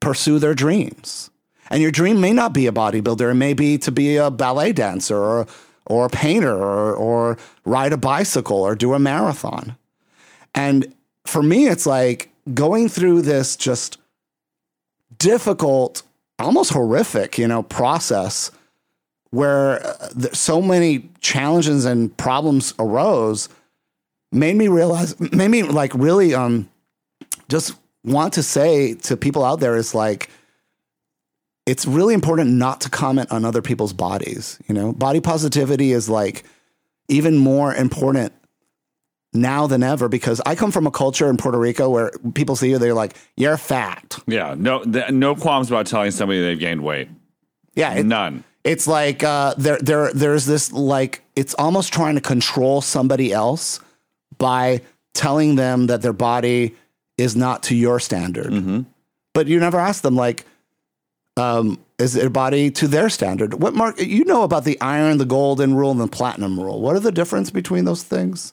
pursue 0.00 0.38
their 0.38 0.54
dreams. 0.54 1.30
And 1.70 1.82
your 1.82 1.90
dream 1.90 2.20
may 2.20 2.32
not 2.32 2.52
be 2.52 2.66
a 2.66 2.72
bodybuilder; 2.72 3.30
it 3.30 3.34
may 3.34 3.54
be 3.54 3.78
to 3.78 3.92
be 3.92 4.16
a 4.16 4.30
ballet 4.30 4.72
dancer 4.72 5.16
or 5.16 5.46
or 5.86 6.06
a 6.06 6.10
painter 6.10 6.56
or 6.56 6.94
or 6.94 7.38
ride 7.64 7.92
a 7.92 7.96
bicycle 7.96 8.58
or 8.58 8.74
do 8.74 8.94
a 8.94 8.98
marathon. 8.98 9.76
And 10.54 10.94
for 11.24 11.42
me, 11.42 11.68
it's 11.68 11.86
like 11.86 12.30
going 12.54 12.88
through 12.88 13.22
this 13.22 13.56
just 13.56 13.98
difficult, 15.18 16.02
almost 16.38 16.72
horrific, 16.72 17.38
you 17.38 17.46
know, 17.46 17.62
process 17.62 18.50
where 19.30 19.84
uh, 19.86 20.08
so 20.32 20.60
many 20.60 21.08
challenges 21.20 21.84
and 21.84 22.16
problems 22.16 22.74
arose 22.78 23.48
made 24.32 24.56
me 24.56 24.68
realize, 24.68 25.18
made 25.32 25.48
me 25.48 25.62
like 25.62 25.92
really 25.94 26.34
um 26.34 26.68
just 27.48 27.74
want 28.04 28.32
to 28.34 28.42
say 28.42 28.94
to 28.94 29.16
people 29.16 29.44
out 29.44 29.60
there 29.60 29.76
is 29.76 29.94
like 29.94 30.30
it's 31.66 31.86
really 31.86 32.14
important 32.14 32.50
not 32.50 32.80
to 32.80 32.90
comment 32.90 33.30
on 33.30 33.44
other 33.44 33.62
people's 33.62 33.92
bodies. 33.92 34.58
You 34.66 34.74
know, 34.74 34.92
body 34.92 35.20
positivity 35.20 35.92
is 35.92 36.08
like 36.08 36.44
even 37.08 37.36
more 37.36 37.74
important 37.74 38.32
now 39.32 39.66
than 39.68 39.82
ever 39.84 40.08
because 40.08 40.40
I 40.44 40.54
come 40.56 40.72
from 40.72 40.86
a 40.88 40.90
culture 40.90 41.28
in 41.28 41.36
Puerto 41.36 41.58
Rico 41.58 41.88
where 41.88 42.10
people 42.34 42.56
see 42.56 42.70
you, 42.70 42.78
they're 42.78 42.94
like, 42.94 43.14
"You're 43.36 43.56
fat." 43.56 44.18
Yeah, 44.26 44.54
no, 44.58 44.82
th- 44.82 45.10
no 45.12 45.36
qualms 45.36 45.68
about 45.70 45.86
telling 45.86 46.10
somebody 46.10 46.40
they've 46.40 46.58
gained 46.58 46.82
weight. 46.82 47.08
Yeah, 47.76 47.92
it- 47.94 48.06
None. 48.06 48.42
It's 48.64 48.86
like 48.86 49.22
uh, 49.24 49.54
there, 49.56 49.78
there, 49.78 50.12
there's 50.12 50.46
this 50.46 50.72
like 50.72 51.22
it's 51.36 51.54
almost 51.54 51.92
trying 51.92 52.14
to 52.16 52.20
control 52.20 52.80
somebody 52.80 53.32
else 53.32 53.80
by 54.38 54.82
telling 55.14 55.56
them 55.56 55.86
that 55.86 56.02
their 56.02 56.12
body 56.12 56.74
is 57.16 57.36
not 57.36 57.62
to 57.64 57.74
your 57.74 58.00
standard. 58.00 58.52
But 59.32 59.46
you 59.46 59.60
never 59.60 59.78
ask 59.78 60.02
them 60.02 60.16
like, 60.16 60.44
um, 61.36 61.78
is 61.98 62.14
their 62.14 62.30
body 62.30 62.70
to 62.72 62.88
their 62.88 63.08
standard? 63.08 63.54
What 63.54 63.74
mark 63.74 64.00
you 64.00 64.24
know 64.24 64.42
about 64.42 64.64
the 64.64 64.80
iron, 64.80 65.18
the 65.18 65.24
golden 65.24 65.74
rule, 65.74 65.90
and 65.90 66.00
the 66.00 66.08
platinum 66.08 66.58
rule? 66.58 66.80
What 66.80 66.96
are 66.96 67.00
the 67.00 67.12
difference 67.12 67.50
between 67.50 67.84
those 67.84 68.02
things? 68.02 68.52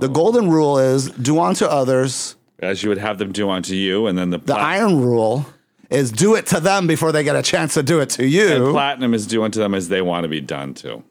The 0.00 0.08
golden 0.08 0.50
rule 0.50 0.78
is 0.78 1.10
do 1.10 1.38
unto 1.40 1.64
others. 1.64 2.36
As 2.58 2.82
you 2.82 2.88
would 2.88 2.98
have 2.98 3.18
them 3.18 3.32
do 3.32 3.50
unto 3.50 3.74
you, 3.74 4.06
and 4.06 4.16
then 4.16 4.30
the, 4.30 4.38
The 4.38 4.54
iron 4.54 5.00
rule 5.00 5.46
is 5.92 6.10
do 6.12 6.34
it 6.34 6.46
to 6.46 6.60
them 6.60 6.86
before 6.86 7.12
they 7.12 7.22
get 7.24 7.36
a 7.36 7.42
chance 7.42 7.74
to 7.74 7.82
do 7.82 8.00
it 8.00 8.10
to 8.10 8.26
you. 8.26 8.48
and 8.48 8.72
platinum 8.72 9.14
is 9.14 9.26
do 9.26 9.42
unto 9.44 9.58
them 9.60 9.74
as 9.74 9.88
they 9.88 10.02
want 10.02 10.24
to 10.24 10.28
be 10.28 10.40
done 10.40 10.74
to. 10.74 11.02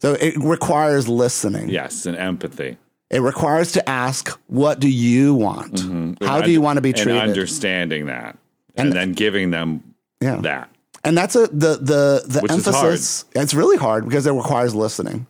so 0.00 0.14
it 0.14 0.36
requires 0.38 1.08
listening. 1.08 1.68
Yes, 1.68 2.06
and 2.06 2.16
empathy. 2.16 2.76
It 3.10 3.20
requires 3.22 3.72
to 3.72 3.88
ask, 3.88 4.28
what 4.46 4.78
do 4.78 4.88
you 4.88 5.34
want? 5.34 5.80
How 6.22 6.40
do 6.40 6.50
you 6.52 6.60
want 6.60 6.76
to 6.76 6.80
be 6.80 6.90
And 6.90 6.98
treated? 6.98 7.20
understanding 7.22 8.06
that, 8.06 8.38
and, 8.76 8.92
then 8.92 9.12
giving 9.14 9.50
them 9.50 9.82
Yeah. 10.20 10.36
that. 10.42 10.70
and 11.02 11.16
that's 11.18 11.34
a 11.34 11.46
the 11.48 11.76
the 11.80 12.22
the 12.26 12.40
Which 12.42 12.52
is 12.52 12.66
emphasis. 12.68 13.24
It's 13.34 13.52
really 13.54 13.76
hard 13.76 14.04
because 14.04 14.26
it 14.26 14.32
requires 14.32 14.74
listening. 14.74 15.26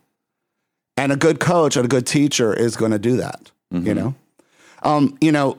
And 0.96 1.11
a 1.12 1.16
good 1.16 1.40
coach 1.40 1.76
and 1.76 1.84
a 1.86 1.88
good 1.88 2.06
teacher 2.06 2.52
is 2.52 2.76
going 2.76 2.90
to 2.92 2.98
do 2.98 3.16
that. 3.16 3.50
Mm-hmm. 3.72 3.86
You 3.86 3.94
know, 3.94 4.14
um, 4.82 5.16
you 5.22 5.32
know, 5.32 5.56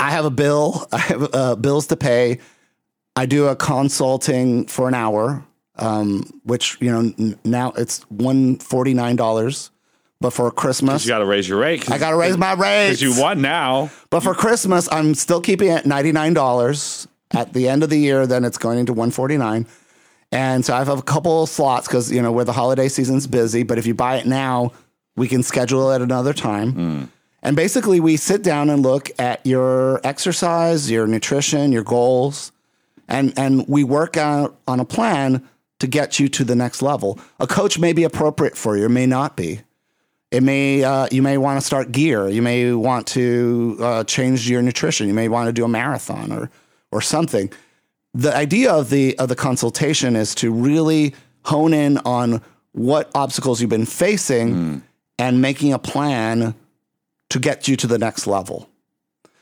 I 0.00 0.10
have 0.12 0.24
a 0.24 0.30
bill. 0.30 0.88
I 0.92 0.98
have 0.98 1.34
uh, 1.34 1.56
bills 1.56 1.88
to 1.88 1.96
pay. 1.96 2.38
I 3.16 3.26
do 3.26 3.46
a 3.46 3.56
consulting 3.56 4.66
for 4.66 4.88
an 4.88 4.94
hour, 4.94 5.42
um, 5.76 6.40
which 6.44 6.76
you 6.80 6.90
know 6.92 7.12
n- 7.18 7.38
now 7.44 7.72
it's 7.76 8.02
one 8.10 8.56
forty 8.58 8.94
nine 8.94 9.16
dollars. 9.16 9.70
But 10.20 10.30
for 10.30 10.50
Christmas, 10.50 11.04
You 11.04 11.10
got 11.10 11.18
to 11.18 11.26
raise 11.26 11.46
your 11.48 11.58
rate. 11.58 11.90
I 11.90 11.98
got 11.98 12.10
to 12.10 12.16
raise 12.16 12.38
my 12.38 12.54
rate 12.54 12.86
because 12.86 13.02
you 13.02 13.20
won 13.20 13.42
now. 13.42 13.90
But 14.08 14.20
for 14.20 14.34
Christmas, 14.34 14.88
I'm 14.90 15.14
still 15.14 15.40
keeping 15.40 15.68
it 15.70 15.84
ninety 15.86 16.12
nine 16.12 16.34
dollars. 16.34 17.06
At 17.32 17.52
the 17.52 17.68
end 17.68 17.82
of 17.82 17.90
the 17.90 17.98
year, 17.98 18.26
then 18.26 18.44
it's 18.44 18.56
going 18.56 18.78
into 18.78 18.92
one 18.92 19.10
forty 19.10 19.36
nine. 19.36 19.66
And 20.32 20.64
so 20.64 20.74
I 20.74 20.78
have 20.78 20.88
a 20.88 21.02
couple 21.02 21.42
of 21.42 21.48
slots 21.48 21.86
because 21.86 22.10
you 22.12 22.22
know 22.22 22.32
where 22.32 22.44
the 22.44 22.52
holiday 22.52 22.88
season's 22.88 23.26
busy. 23.26 23.62
But 23.62 23.78
if 23.78 23.86
you 23.86 23.94
buy 23.94 24.16
it 24.16 24.26
now, 24.26 24.72
we 25.16 25.28
can 25.28 25.42
schedule 25.42 25.90
it 25.90 25.96
at 25.96 26.02
another 26.02 26.32
time. 26.32 27.10
And 27.42 27.54
basically, 27.56 28.00
we 28.00 28.16
sit 28.16 28.42
down 28.42 28.70
and 28.70 28.82
look 28.82 29.10
at 29.18 29.44
your 29.46 30.00
exercise, 30.04 30.90
your 30.90 31.06
nutrition, 31.06 31.72
your 31.72 31.84
goals, 31.84 32.52
and 33.08 33.32
and 33.38 33.66
we 33.68 33.84
work 33.84 34.16
out 34.16 34.58
on 34.66 34.80
a 34.80 34.84
plan 34.84 35.46
to 35.78 35.86
get 35.86 36.18
you 36.18 36.28
to 36.28 36.44
the 36.44 36.54
next 36.54 36.82
level. 36.82 37.18
A 37.38 37.46
coach 37.46 37.78
may 37.78 37.92
be 37.92 38.04
appropriate 38.04 38.56
for 38.56 38.76
you, 38.76 38.86
or 38.86 38.88
may 38.88 39.06
not 39.06 39.36
be. 39.36 39.60
It 40.30 40.42
may 40.42 40.82
uh, 40.82 41.08
you 41.10 41.22
may 41.22 41.38
want 41.38 41.60
to 41.60 41.66
start 41.66 41.92
gear. 41.92 42.28
You 42.28 42.42
may 42.42 42.72
want 42.72 43.06
to 43.08 43.76
uh, 43.80 44.04
change 44.04 44.48
your 44.48 44.62
nutrition. 44.62 45.06
You 45.08 45.14
may 45.14 45.28
want 45.28 45.46
to 45.46 45.52
do 45.52 45.64
a 45.64 45.68
marathon 45.68 46.32
or 46.32 46.50
or 46.90 47.00
something. 47.00 47.52
The 48.14 48.34
idea 48.34 48.72
of 48.72 48.90
the 48.90 49.16
of 49.18 49.28
the 49.28 49.36
consultation 49.36 50.16
is 50.16 50.34
to 50.36 50.52
really 50.52 51.14
hone 51.44 51.74
in 51.74 51.98
on 51.98 52.42
what 52.72 53.10
obstacles 53.14 53.60
you've 53.60 53.70
been 53.70 53.86
facing 53.86 54.82
and 55.18 55.40
making 55.40 55.72
a 55.72 55.78
plan 55.78 56.54
to 57.30 57.38
get 57.38 57.68
you 57.68 57.76
to 57.76 57.86
the 57.86 57.98
next 57.98 58.26
level. 58.26 58.68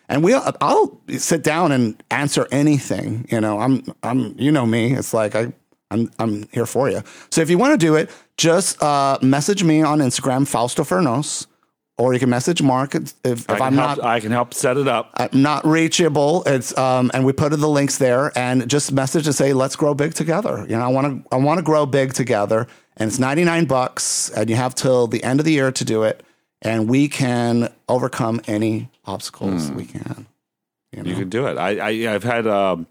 And 0.09 0.23
we 0.23 0.35
I'll 0.35 1.01
sit 1.17 1.43
down 1.43 1.73
and 1.73 2.03
answer 2.11 2.47
anything. 2.51 3.27
You 3.31 3.41
know, 3.41 3.59
I'm 3.61 3.83
I'm 4.03 4.35
you 4.39 4.53
know 4.53 4.67
me. 4.67 4.93
It's 4.93 5.15
like 5.15 5.35
I 5.35 5.53
I'm 5.91 6.11
I'm 6.19 6.49
here 6.53 6.67
for 6.67 6.91
you. 6.91 7.03
So 7.31 7.41
if 7.41 7.51
you 7.51 7.59
want 7.59 7.79
to 7.79 7.87
do 7.87 7.95
it, 7.95 8.11
just 8.37 8.83
uh, 8.83 9.19
message 9.23 9.65
me 9.65 9.83
on 9.83 10.01
Instagram, 10.01 10.47
Fausto 10.47 10.83
Fernos, 10.83 11.47
or 11.97 12.13
you 12.13 12.21
can 12.21 12.29
message 12.29 12.61
Marc 12.61 12.95
if, 12.95 13.15
if 13.25 13.49
I'm 13.49 13.75
help, 13.75 13.99
not 13.99 14.05
I 14.05 14.21
can 14.21 14.33
help 14.33 14.53
set 14.53 14.77
it 14.77 14.89
up. 14.89 15.11
I'm 15.15 15.43
not 15.43 15.65
reachable. 15.65 16.43
It's 16.45 16.77
um, 16.77 17.11
and 17.15 17.25
we 17.25 17.33
put 17.33 17.51
the 17.51 17.69
links 17.69 17.99
there, 17.99 18.37
and 18.37 18.69
just 18.69 18.93
message 18.93 19.25
to 19.25 19.33
say 19.33 19.53
let's 19.53 19.77
grow 19.77 19.95
big 19.95 20.15
together. 20.15 20.67
You 20.69 20.77
know, 20.77 20.85
I 20.85 20.89
want 20.89 21.25
to 21.25 21.35
I 21.35 21.39
want 21.39 21.59
to 21.59 21.63
grow 21.63 21.87
big 21.87 22.13
together, 22.13 22.67
and 22.97 23.09
it's 23.09 23.19
99 23.19 23.67
bucks, 23.67 24.31
and 24.31 24.51
you 24.51 24.57
have 24.57 24.75
till 24.75 25.07
the 25.07 25.23
end 25.23 25.41
of 25.41 25.47
the 25.47 25.53
year 25.53 25.71
to 25.71 25.85
do 25.85 26.03
it, 26.03 26.25
and 26.61 26.89
we 26.89 27.09
can 27.09 27.73
overcome 27.89 28.41
any 28.47 28.91
obstacles 29.07 29.71
we 29.71 29.87
can. 29.87 30.27
You 30.93 31.15
can 31.17 31.29
do 31.29 31.47
it. 31.47 31.59
I, 31.59 31.77
I 31.79 32.15
I've 32.15 32.23
had 32.23 32.47
um, 32.47 32.87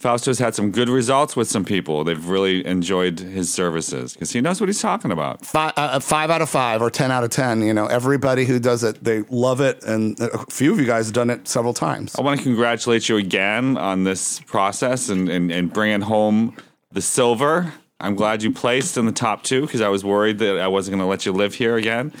Fausto's 0.00 0.38
had 0.38 0.54
some 0.54 0.70
good 0.70 0.88
results 0.88 1.34
with 1.34 1.48
some 1.48 1.64
people. 1.64 2.04
They've 2.04 2.28
really 2.28 2.64
enjoyed 2.64 3.18
his 3.18 3.52
services 3.52 4.12
because 4.12 4.30
he 4.30 4.40
knows 4.40 4.60
what 4.60 4.68
he's 4.68 4.80
talking 4.80 5.10
about. 5.10 5.44
Five, 5.44 5.72
uh, 5.76 5.98
five 5.98 6.30
out 6.30 6.40
of 6.40 6.48
five 6.48 6.80
or 6.80 6.88
10 6.88 7.10
out 7.10 7.24
of 7.24 7.30
10. 7.30 7.62
You 7.62 7.74
know, 7.74 7.86
everybody 7.86 8.44
who 8.44 8.60
does 8.60 8.84
it, 8.84 9.02
they 9.02 9.22
love 9.22 9.60
it. 9.60 9.82
And 9.82 10.18
a 10.20 10.44
few 10.50 10.72
of 10.72 10.78
you 10.78 10.86
guys 10.86 11.06
have 11.06 11.14
done 11.14 11.30
it 11.30 11.48
several 11.48 11.74
times. 11.74 12.14
I 12.14 12.22
want 12.22 12.38
to 12.38 12.44
congratulate 12.44 13.08
you 13.08 13.16
again 13.16 13.76
on 13.76 14.04
this 14.04 14.38
process 14.40 15.08
and, 15.08 15.28
and, 15.28 15.50
and 15.50 15.72
bringing 15.72 16.02
home 16.02 16.56
the 16.92 17.02
silver. 17.02 17.72
I'm 18.00 18.14
glad 18.14 18.44
you 18.44 18.52
placed 18.52 18.96
in 18.96 19.06
the 19.06 19.12
top 19.12 19.42
two 19.42 19.62
because 19.62 19.80
I 19.80 19.88
was 19.88 20.04
worried 20.04 20.38
that 20.38 20.58
I 20.60 20.68
wasn't 20.68 20.92
going 20.98 21.04
to 21.04 21.10
let 21.10 21.26
you 21.26 21.32
live 21.32 21.54
here 21.54 21.76
again 21.76 22.12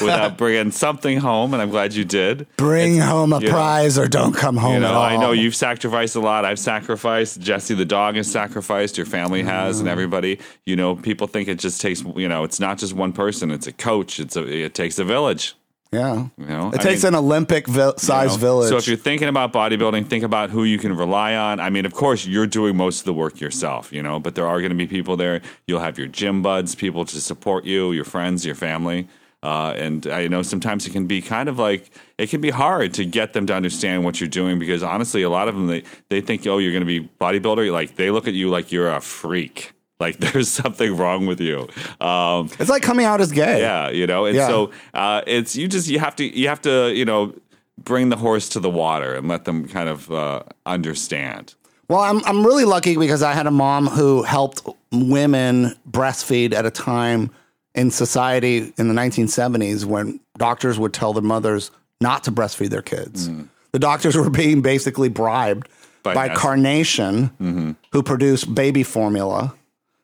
without 0.00 0.36
bringing 0.38 0.70
something 0.70 1.18
home, 1.18 1.52
and 1.52 1.62
I'm 1.62 1.70
glad 1.70 1.94
you 1.94 2.04
did. 2.04 2.46
Bring 2.56 2.98
home 2.98 3.32
a 3.32 3.40
you 3.40 3.46
know, 3.46 3.52
prize 3.52 3.98
or 3.98 4.08
don't 4.08 4.32
come 4.34 4.56
home 4.56 4.70
You 4.72 4.76
at 4.78 4.80
know, 4.82 4.94
all. 4.94 5.02
I 5.02 5.16
know 5.16 5.32
you've 5.32 5.54
sacrificed 5.54 6.16
a 6.16 6.20
lot. 6.20 6.44
I've 6.44 6.58
sacrificed. 6.58 7.40
Jesse 7.40 7.74
the 7.74 7.84
dog 7.84 8.16
has 8.16 8.30
sacrificed. 8.30 8.96
Your 8.96 9.06
family 9.06 9.42
has, 9.42 9.76
Mm. 9.76 9.80
and 9.80 9.88
everybody. 9.88 10.38
You 10.64 10.76
know, 10.76 10.96
people 10.96 11.26
think 11.26 11.48
it 11.48 11.58
just 11.58 11.80
takes. 11.80 12.02
You 12.02 12.28
know, 12.28 12.44
it's 12.44 12.58
not 12.60 12.78
just 12.78 12.94
one 12.94 13.12
person. 13.12 13.50
It's 13.50 13.66
a 13.66 13.72
coach. 13.72 14.18
It's 14.18 14.36
a. 14.36 14.46
It 14.46 14.74
takes 14.74 14.98
a 14.98 15.04
village. 15.04 15.54
Yeah. 15.92 16.28
You 16.38 16.46
know, 16.46 16.68
it 16.68 16.80
I 16.80 16.82
takes 16.84 17.02
mean- 17.02 17.14
an 17.14 17.18
Olympic 17.18 17.66
vi- 17.66 17.94
size 17.96 18.32
know? 18.36 18.40
village. 18.40 18.68
So 18.68 18.76
if 18.76 18.86
you're 18.86 18.96
thinking 18.96 19.26
about 19.28 19.52
bodybuilding, 19.52 20.06
think 20.06 20.22
about 20.22 20.50
who 20.50 20.62
you 20.62 20.78
can 20.78 20.96
rely 20.96 21.34
on. 21.34 21.58
I 21.58 21.68
mean, 21.70 21.84
of 21.84 21.94
course, 21.94 22.24
you're 22.26 22.46
doing 22.46 22.76
most 22.76 23.00
of 23.00 23.04
the 23.06 23.12
work 23.14 23.40
yourself, 23.40 23.92
you 23.92 24.00
know, 24.02 24.20
but 24.20 24.36
there 24.36 24.46
are 24.46 24.58
going 24.60 24.70
to 24.70 24.76
be 24.76 24.86
people 24.86 25.16
there. 25.16 25.40
You'll 25.66 25.80
have 25.80 25.98
your 25.98 26.06
gym 26.06 26.42
buds, 26.42 26.76
people 26.76 27.04
to 27.06 27.20
support 27.20 27.64
you, 27.64 27.90
your 27.90 28.04
friends, 28.04 28.46
your 28.46 28.54
family. 28.54 29.08
Uh, 29.42 29.72
and 29.76 30.06
I 30.06 30.28
know 30.28 30.42
sometimes 30.42 30.86
it 30.86 30.90
can 30.90 31.06
be 31.06 31.22
kind 31.22 31.48
of 31.48 31.58
like 31.58 31.90
it 32.18 32.28
can 32.28 32.40
be 32.42 32.50
hard 32.50 32.92
to 32.94 33.04
get 33.06 33.32
them 33.32 33.46
to 33.46 33.54
understand 33.54 34.04
what 34.04 34.20
you're 34.20 34.28
doing 34.28 34.58
because 34.58 34.82
honestly, 34.82 35.22
a 35.22 35.30
lot 35.30 35.48
of 35.48 35.54
them 35.54 35.66
they 35.66 35.82
they 36.10 36.20
think 36.20 36.46
oh 36.46 36.58
you're 36.58 36.72
going 36.72 36.86
to 36.86 37.00
be 37.00 37.08
bodybuilder 37.18 37.72
like 37.72 37.96
they 37.96 38.10
look 38.10 38.28
at 38.28 38.34
you 38.34 38.50
like 38.50 38.70
you're 38.70 38.90
a 38.92 39.00
freak 39.00 39.72
like 40.00 40.18
there's 40.32 40.48
something 40.48 40.96
wrong 40.96 41.26
with 41.26 41.40
you. 41.40 41.68
Um, 42.00 42.48
it's 42.58 42.70
like 42.70 42.82
coming 42.82 43.06
out 43.06 43.20
as 43.20 43.30
gay. 43.30 43.60
yeah, 43.60 43.90
you 43.90 44.06
know, 44.06 44.24
and 44.24 44.34
Yeah. 44.36 44.48
so 44.48 44.70
uh, 44.94 45.22
it's 45.26 45.54
you 45.54 45.68
just 45.68 45.88
you 45.88 45.98
have 46.00 46.16
to 46.16 46.24
you 46.24 46.48
have 46.48 46.60
to 46.62 46.92
you 46.92 47.04
know 47.04 47.34
bring 47.78 48.08
the 48.08 48.16
horse 48.16 48.48
to 48.50 48.60
the 48.60 48.70
water 48.70 49.14
and 49.14 49.28
let 49.28 49.44
them 49.44 49.66
kind 49.68 49.88
of 49.88 50.10
uh, 50.10 50.42
understand. 50.66 51.54
Well, 51.88 52.00
I'm 52.00 52.24
I'm 52.24 52.44
really 52.46 52.64
lucky 52.64 52.96
because 52.96 53.22
I 53.22 53.32
had 53.32 53.46
a 53.46 53.50
mom 53.50 53.86
who 53.86 54.22
helped 54.22 54.66
women 54.92 55.74
breastfeed 55.90 56.52
at 56.54 56.64
a 56.66 56.70
time 56.70 57.30
in 57.74 57.90
society 57.90 58.72
in 58.78 58.88
the 58.88 58.94
1970s 58.94 59.84
when 59.84 60.18
doctors 60.38 60.78
would 60.78 60.92
tell 60.92 61.12
their 61.12 61.22
mothers 61.22 61.70
not 62.00 62.24
to 62.24 62.32
breastfeed 62.32 62.70
their 62.70 62.82
kids. 62.82 63.30
The 63.72 63.78
doctors 63.78 64.16
were 64.20 64.30
being 64.30 64.60
basically 64.62 65.08
bribed 65.08 65.68
By 66.02 66.14
by, 66.14 66.28
Carnation, 66.34 67.76
who 67.92 68.02
produced 68.02 68.52
baby 68.54 68.82
formula, 68.82 69.54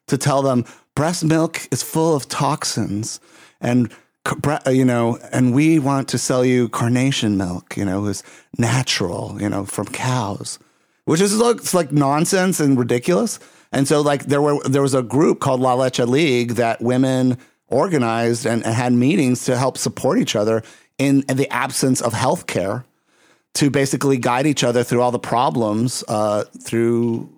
to 0.07 0.19
tell 0.19 0.43
them 0.43 0.65
breast 0.95 1.25
milk 1.25 1.69
is 1.71 1.83
full 1.83 2.15
of 2.15 2.29
toxins 2.29 3.21
and 3.61 3.93
you 4.71 4.85
know 4.85 5.19
and 5.33 5.55
we 5.55 5.79
want 5.79 6.09
to 6.09 6.19
sell 6.19 6.45
you 6.45 6.69
carnation 6.69 7.37
milk 7.37 7.77
you 7.77 7.85
know 7.85 8.05
is 8.07 8.23
natural 8.59 9.37
you 9.41 9.49
know 9.49 9.65
from 9.65 9.87
cows 9.87 10.59
which 11.07 11.21
is 11.21 11.37
looks 11.39 11.73
like 11.73 11.91
nonsense 11.91 12.61
and 12.61 12.79
ridiculous. 12.79 13.39
And 13.73 13.89
so 13.89 14.03
like 14.03 14.27
there 14.27 14.43
were 14.43 14.61
there 14.69 14.83
was 14.83 14.95
a 14.95 15.03
group 15.03 15.41
called 15.41 15.61
La 15.61 15.75
Leche 15.75 16.01
League 16.01 16.53
that 16.53 16.83
women 16.83 17.39
organized 17.69 18.45
and, 18.45 18.65
and 18.65 18.75
had 18.75 18.93
meetings 18.93 19.45
to 19.47 19.57
help 19.57 19.79
support 19.79 20.19
each 20.19 20.37
other 20.37 20.63
in, 20.99 21.25
in 21.29 21.37
the 21.37 21.49
absence 21.53 22.01
of 22.01 22.13
health 22.13 22.47
care 22.47 22.85
to 23.55 23.71
basically 23.71 24.19
guide 24.19 24.47
each 24.47 24.63
other 24.63 24.85
through 24.85 25.01
all 25.01 25.11
the 25.11 25.19
problems 25.19 26.05
uh, 26.09 26.45
through 26.61 27.29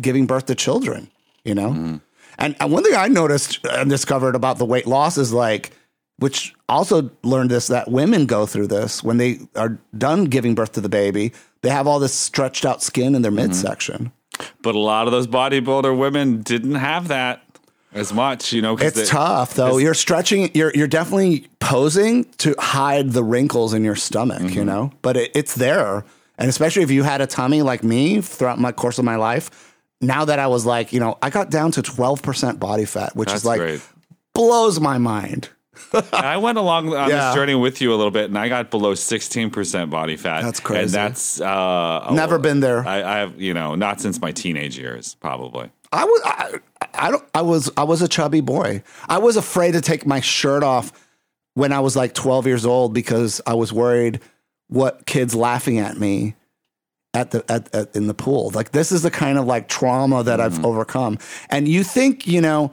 giving 0.00 0.26
birth 0.26 0.46
to 0.46 0.54
children, 0.54 1.10
you 1.44 1.54
know? 1.54 2.00
And, 2.38 2.56
and 2.58 2.72
one 2.72 2.82
thing 2.82 2.94
I 2.94 3.08
noticed 3.08 3.64
and 3.66 3.90
discovered 3.90 4.34
about 4.34 4.58
the 4.58 4.64
weight 4.64 4.86
loss 4.86 5.18
is 5.18 5.32
like, 5.32 5.72
which 6.18 6.54
also 6.68 7.10
learned 7.22 7.50
this 7.50 7.66
that 7.66 7.90
women 7.90 8.26
go 8.26 8.46
through 8.46 8.68
this 8.68 9.02
when 9.02 9.16
they 9.16 9.40
are 9.56 9.78
done 9.96 10.26
giving 10.26 10.54
birth 10.54 10.72
to 10.72 10.80
the 10.80 10.88
baby, 10.88 11.32
they 11.62 11.70
have 11.70 11.86
all 11.86 11.98
this 11.98 12.14
stretched 12.14 12.64
out 12.64 12.82
skin 12.82 13.14
in 13.14 13.22
their 13.22 13.30
midsection. 13.32 14.12
But 14.62 14.74
a 14.74 14.78
lot 14.78 15.06
of 15.06 15.12
those 15.12 15.26
bodybuilder 15.26 15.96
women 15.96 16.42
didn't 16.42 16.76
have 16.76 17.08
that 17.08 17.42
as 17.92 18.12
much, 18.12 18.52
you 18.52 18.62
know. 18.62 18.76
It's 18.76 18.96
they- 18.96 19.06
tough 19.06 19.54
though. 19.54 19.78
You're 19.78 19.94
stretching. 19.94 20.50
You're 20.54 20.72
you're 20.74 20.86
definitely 20.86 21.48
posing 21.60 22.24
to 22.38 22.54
hide 22.58 23.10
the 23.10 23.22
wrinkles 23.22 23.74
in 23.74 23.84
your 23.84 23.96
stomach. 23.96 24.42
Mm-hmm. 24.42 24.58
You 24.58 24.64
know, 24.64 24.92
but 25.02 25.16
it, 25.16 25.30
it's 25.34 25.54
there, 25.54 26.04
and 26.38 26.48
especially 26.48 26.82
if 26.82 26.90
you 26.90 27.02
had 27.02 27.20
a 27.20 27.26
tummy 27.26 27.62
like 27.62 27.84
me 27.84 28.20
throughout 28.20 28.58
my 28.58 28.72
course 28.72 28.98
of 28.98 29.04
my 29.04 29.16
life. 29.16 29.71
Now 30.02 30.24
that 30.26 30.38
I 30.38 30.48
was 30.48 30.66
like, 30.66 30.92
you 30.92 31.00
know, 31.00 31.16
I 31.22 31.30
got 31.30 31.48
down 31.50 31.70
to 31.72 31.82
12% 31.82 32.58
body 32.58 32.84
fat, 32.84 33.14
which 33.16 33.28
That's 33.28 33.42
is 33.42 33.44
like 33.46 33.60
great. 33.60 33.80
blows 34.34 34.80
my 34.80 34.98
mind. 34.98 35.48
I 36.12 36.36
went 36.36 36.58
along 36.58 36.92
on 36.92 37.08
Yeah. 37.08 37.26
this 37.28 37.34
journey 37.34 37.54
with 37.54 37.80
you 37.80 37.94
a 37.94 37.96
little 37.96 38.10
bit, 38.10 38.26
and 38.26 38.38
I 38.38 38.48
got 38.48 38.70
below 38.70 38.94
sixteen 38.94 39.48
percent 39.50 39.90
body 39.90 40.16
fat. 40.16 40.42
That's 40.42 40.60
crazy. 40.60 40.82
And 40.82 40.90
that's 40.90 41.40
uh, 41.40 42.10
Never 42.12 42.38
been 42.38 42.60
there. 42.60 42.86
I, 42.86 43.02
I 43.02 43.18
have, 43.20 43.40
you 43.40 43.54
know, 43.54 43.74
not 43.74 44.00
since 44.00 44.20
my 44.20 44.32
teenage 44.32 44.78
years, 44.78 45.14
probably. 45.20 45.70
I 45.90 46.04
was 46.04 46.20
I, 46.24 46.54
I 46.94 47.10
don't 47.10 47.24
I 47.34 47.42
was 47.42 47.70
I 47.76 47.84
was 47.84 48.02
a 48.02 48.08
chubby 48.08 48.40
boy. 48.42 48.82
I 49.08 49.18
was 49.18 49.36
afraid 49.36 49.72
to 49.72 49.80
take 49.80 50.04
my 50.06 50.20
shirt 50.20 50.62
off 50.62 50.92
when 51.54 51.72
I 51.72 51.80
was 51.80 51.96
like 51.96 52.14
12 52.14 52.46
years 52.46 52.64
old 52.66 52.92
because 52.94 53.40
I 53.46 53.54
was 53.54 53.72
worried 53.72 54.20
what 54.68 55.04
kids 55.06 55.34
laughing 55.34 55.78
at 55.78 55.96
me 55.98 56.34
at 57.14 57.30
the 57.30 57.44
at, 57.50 57.74
at 57.74 57.94
in 57.94 58.06
the 58.06 58.14
pool. 58.14 58.50
Like 58.54 58.72
this 58.72 58.92
is 58.92 59.02
the 59.02 59.10
kind 59.10 59.38
of 59.38 59.46
like 59.46 59.68
trauma 59.68 60.22
that 60.22 60.40
I've 60.40 60.64
overcome. 60.64 61.18
And 61.50 61.68
you 61.68 61.84
think, 61.84 62.26
you 62.26 62.40
know, 62.40 62.72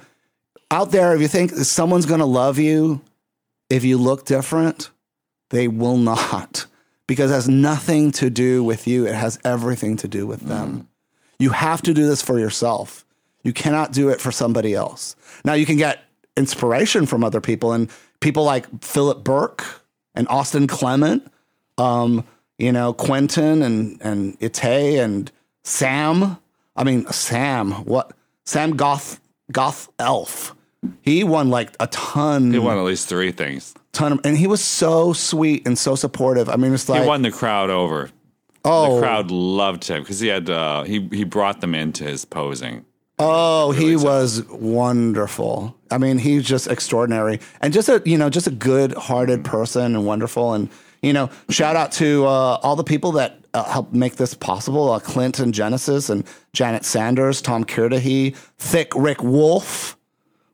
out 0.71 0.91
there 0.91 1.13
if 1.15 1.21
you 1.21 1.27
think 1.27 1.51
someone's 1.51 2.05
going 2.05 2.19
to 2.19 2.25
love 2.25 2.57
you 2.57 3.01
if 3.69 3.83
you 3.83 3.97
look 3.97 4.25
different, 4.25 4.89
they 5.49 5.67
will 5.67 5.97
not 5.97 6.65
because 7.07 7.31
it 7.31 7.35
has 7.35 7.49
nothing 7.49 8.11
to 8.11 8.29
do 8.29 8.63
with 8.63 8.87
you. 8.87 9.07
It 9.07 9.15
has 9.15 9.39
everything 9.43 9.97
to 9.97 10.07
do 10.07 10.27
with 10.27 10.41
them. 10.41 10.87
You 11.39 11.51
have 11.51 11.81
to 11.83 11.93
do 11.93 12.05
this 12.05 12.21
for 12.21 12.39
yourself. 12.39 13.05
You 13.43 13.53
cannot 13.53 13.93
do 13.93 14.09
it 14.09 14.19
for 14.19 14.31
somebody 14.31 14.73
else. 14.73 15.15
Now 15.45 15.53
you 15.53 15.65
can 15.65 15.77
get 15.77 16.03
inspiration 16.35 17.05
from 17.05 17.23
other 17.23 17.41
people 17.41 17.73
and 17.73 17.89
people 18.19 18.43
like 18.43 18.83
Philip 18.83 19.23
Burke 19.23 19.65
and 20.13 20.27
Austin 20.27 20.67
Clement, 20.67 21.31
um, 21.77 22.25
you 22.60 22.72
know, 22.72 22.93
Quentin 22.93 23.64
and 23.64 23.99
and 24.01 24.38
Ite 24.43 24.64
and 24.99 25.32
Sam. 25.64 26.38
I 26.76 26.84
mean 26.84 27.07
Sam, 27.07 27.72
what 27.86 28.14
Sam 28.45 28.76
Goth 28.78 29.20
Goth 29.51 29.89
Elf. 29.97 30.55
He 31.01 31.24
won 31.26 31.49
like 31.49 31.76
a 31.82 31.88
ton, 31.88 32.53
He 32.53 32.60
won 32.60 32.78
at 32.78 32.84
least 32.86 33.10
three 33.10 33.32
things. 33.34 33.74
ton 33.91 34.14
of, 34.14 34.22
and 34.24 34.38
he 34.38 34.47
was 34.47 34.64
so 34.64 35.12
sweet 35.12 35.68
and 35.68 35.78
so 35.78 35.93
supportive. 35.95 36.47
I 36.47 36.55
mean, 36.55 36.74
it's 36.74 36.88
like 36.88 37.01
He 37.01 37.07
won 37.07 37.22
the 37.22 37.32
crowd 37.32 37.70
over. 37.70 38.10
oh, 38.64 38.95
The 38.95 39.01
crowd 39.01 39.30
loved 39.30 39.86
him 39.88 40.03
because 40.03 40.22
he 40.22 40.28
had 40.30 40.49
uh, 40.49 40.84
he 40.84 41.10
he 41.12 41.24
brought 41.26 41.60
them 41.60 41.76
into 41.76 42.05
his 42.05 42.24
posing. 42.24 42.86
Oh, 43.22 43.72
he 43.72 43.97
was 43.97 44.43
wonderful. 44.47 45.76
I 45.91 45.97
mean, 45.97 46.18
he's 46.18 46.43
just 46.45 46.68
extraordinary 46.68 47.39
and 47.60 47.74
just 47.74 47.89
a 47.89 48.01
you 48.05 48.18
know 48.18 48.30
just 48.30 48.47
a 48.47 48.51
good-hearted 48.51 49.43
person 49.43 49.95
and 49.95 50.05
wonderful. 50.05 50.53
And 50.53 50.70
you 51.02 51.14
know, 51.14 51.30
shout 51.50 51.76
out 51.76 51.91
to 51.93 52.26
uh, 52.26 52.60
all 52.62 52.76
the 52.76 52.84
people 52.84 53.14
that 53.14 53.39
uh, 53.54 53.64
helped 53.64 53.93
make 53.93 54.16
this 54.16 54.34
possible: 54.34 54.91
uh, 54.91 55.00
and 55.16 55.54
Genesis 55.54 56.10
and 56.10 56.24
Janet 56.54 56.86
Sanders, 56.86 57.41
Tom 57.41 57.64
Kirdahy, 57.66 58.36
Thick 58.58 58.93
Rick 58.95 59.24
Wolf, 59.24 59.97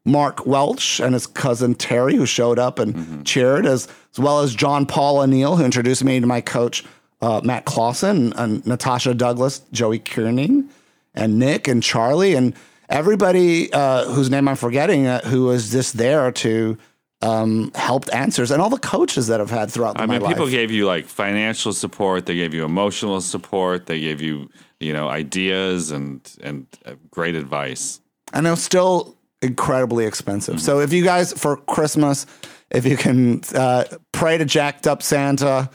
Mark 0.05 0.45
Welch, 0.45 0.99
and 0.99 1.13
his 1.13 1.27
cousin 1.27 1.75
Terry, 1.75 2.15
who 2.15 2.25
showed 2.25 2.59
up 2.59 2.79
and 2.79 3.25
cheered, 3.25 3.65
as 3.65 3.87
as 4.11 4.19
well 4.19 4.41
as 4.41 4.55
John 4.55 4.85
Paul 4.85 5.19
O'Neill, 5.19 5.55
who 5.55 5.65
introduced 5.65 6.03
me 6.03 6.19
to 6.19 6.27
my 6.27 6.41
coach 6.41 6.85
uh, 7.21 7.41
Matt 7.43 7.65
Clausen, 7.65 8.33
and 8.33 8.65
Natasha 8.65 9.13
Douglas, 9.13 9.61
Joey 9.71 9.99
Kierning 9.99 10.69
and 11.15 11.39
Nick 11.39 11.67
and 11.67 11.81
Charlie 11.81 12.35
and 12.35 12.53
everybody 12.89 13.71
uh, 13.73 14.05
whose 14.05 14.29
name 14.29 14.47
I'm 14.47 14.55
forgetting 14.55 15.07
uh, 15.07 15.21
who 15.21 15.45
was 15.45 15.71
just 15.71 15.97
there 15.97 16.31
to 16.31 16.77
um, 17.25 17.71
help 17.75 18.03
answers 18.13 18.51
and 18.51 18.61
all 18.61 18.69
the 18.69 18.77
coaches 18.79 19.27
that 19.27 19.39
I've 19.41 19.49
had 19.59 19.71
throughout 19.71 19.99
I 19.99 20.05
mean, 20.05 20.21
life. 20.21 20.31
people 20.31 20.47
gave 20.49 20.69
you 20.71 20.85
like 20.85 21.05
financial 21.05 21.73
support. 21.73 22.25
They 22.25 22.35
gave 22.35 22.53
you 22.53 22.63
emotional 22.65 23.21
support. 23.21 23.85
They 23.87 23.99
gave 23.99 24.21
you 24.21 24.49
you 24.79 24.93
know 24.93 25.07
ideas 25.09 25.91
and 25.91 26.19
and 26.43 26.67
uh, 26.85 26.95
great 27.09 27.35
advice. 27.35 27.99
and 28.33 28.45
it 28.47 28.51
was 28.51 28.63
still 28.63 29.15
incredibly 29.41 30.05
expensive. 30.05 30.59
So 30.61 30.79
if 30.79 30.91
you 30.93 31.03
guys 31.03 31.33
for 31.33 31.57
Christmas, 31.57 32.25
if 32.71 32.85
you 32.85 32.97
can 32.97 33.41
uh, 33.53 33.83
pray 34.11 34.37
to 34.37 34.45
jacked 34.45 34.87
up 34.87 35.01
Santa 35.03 35.69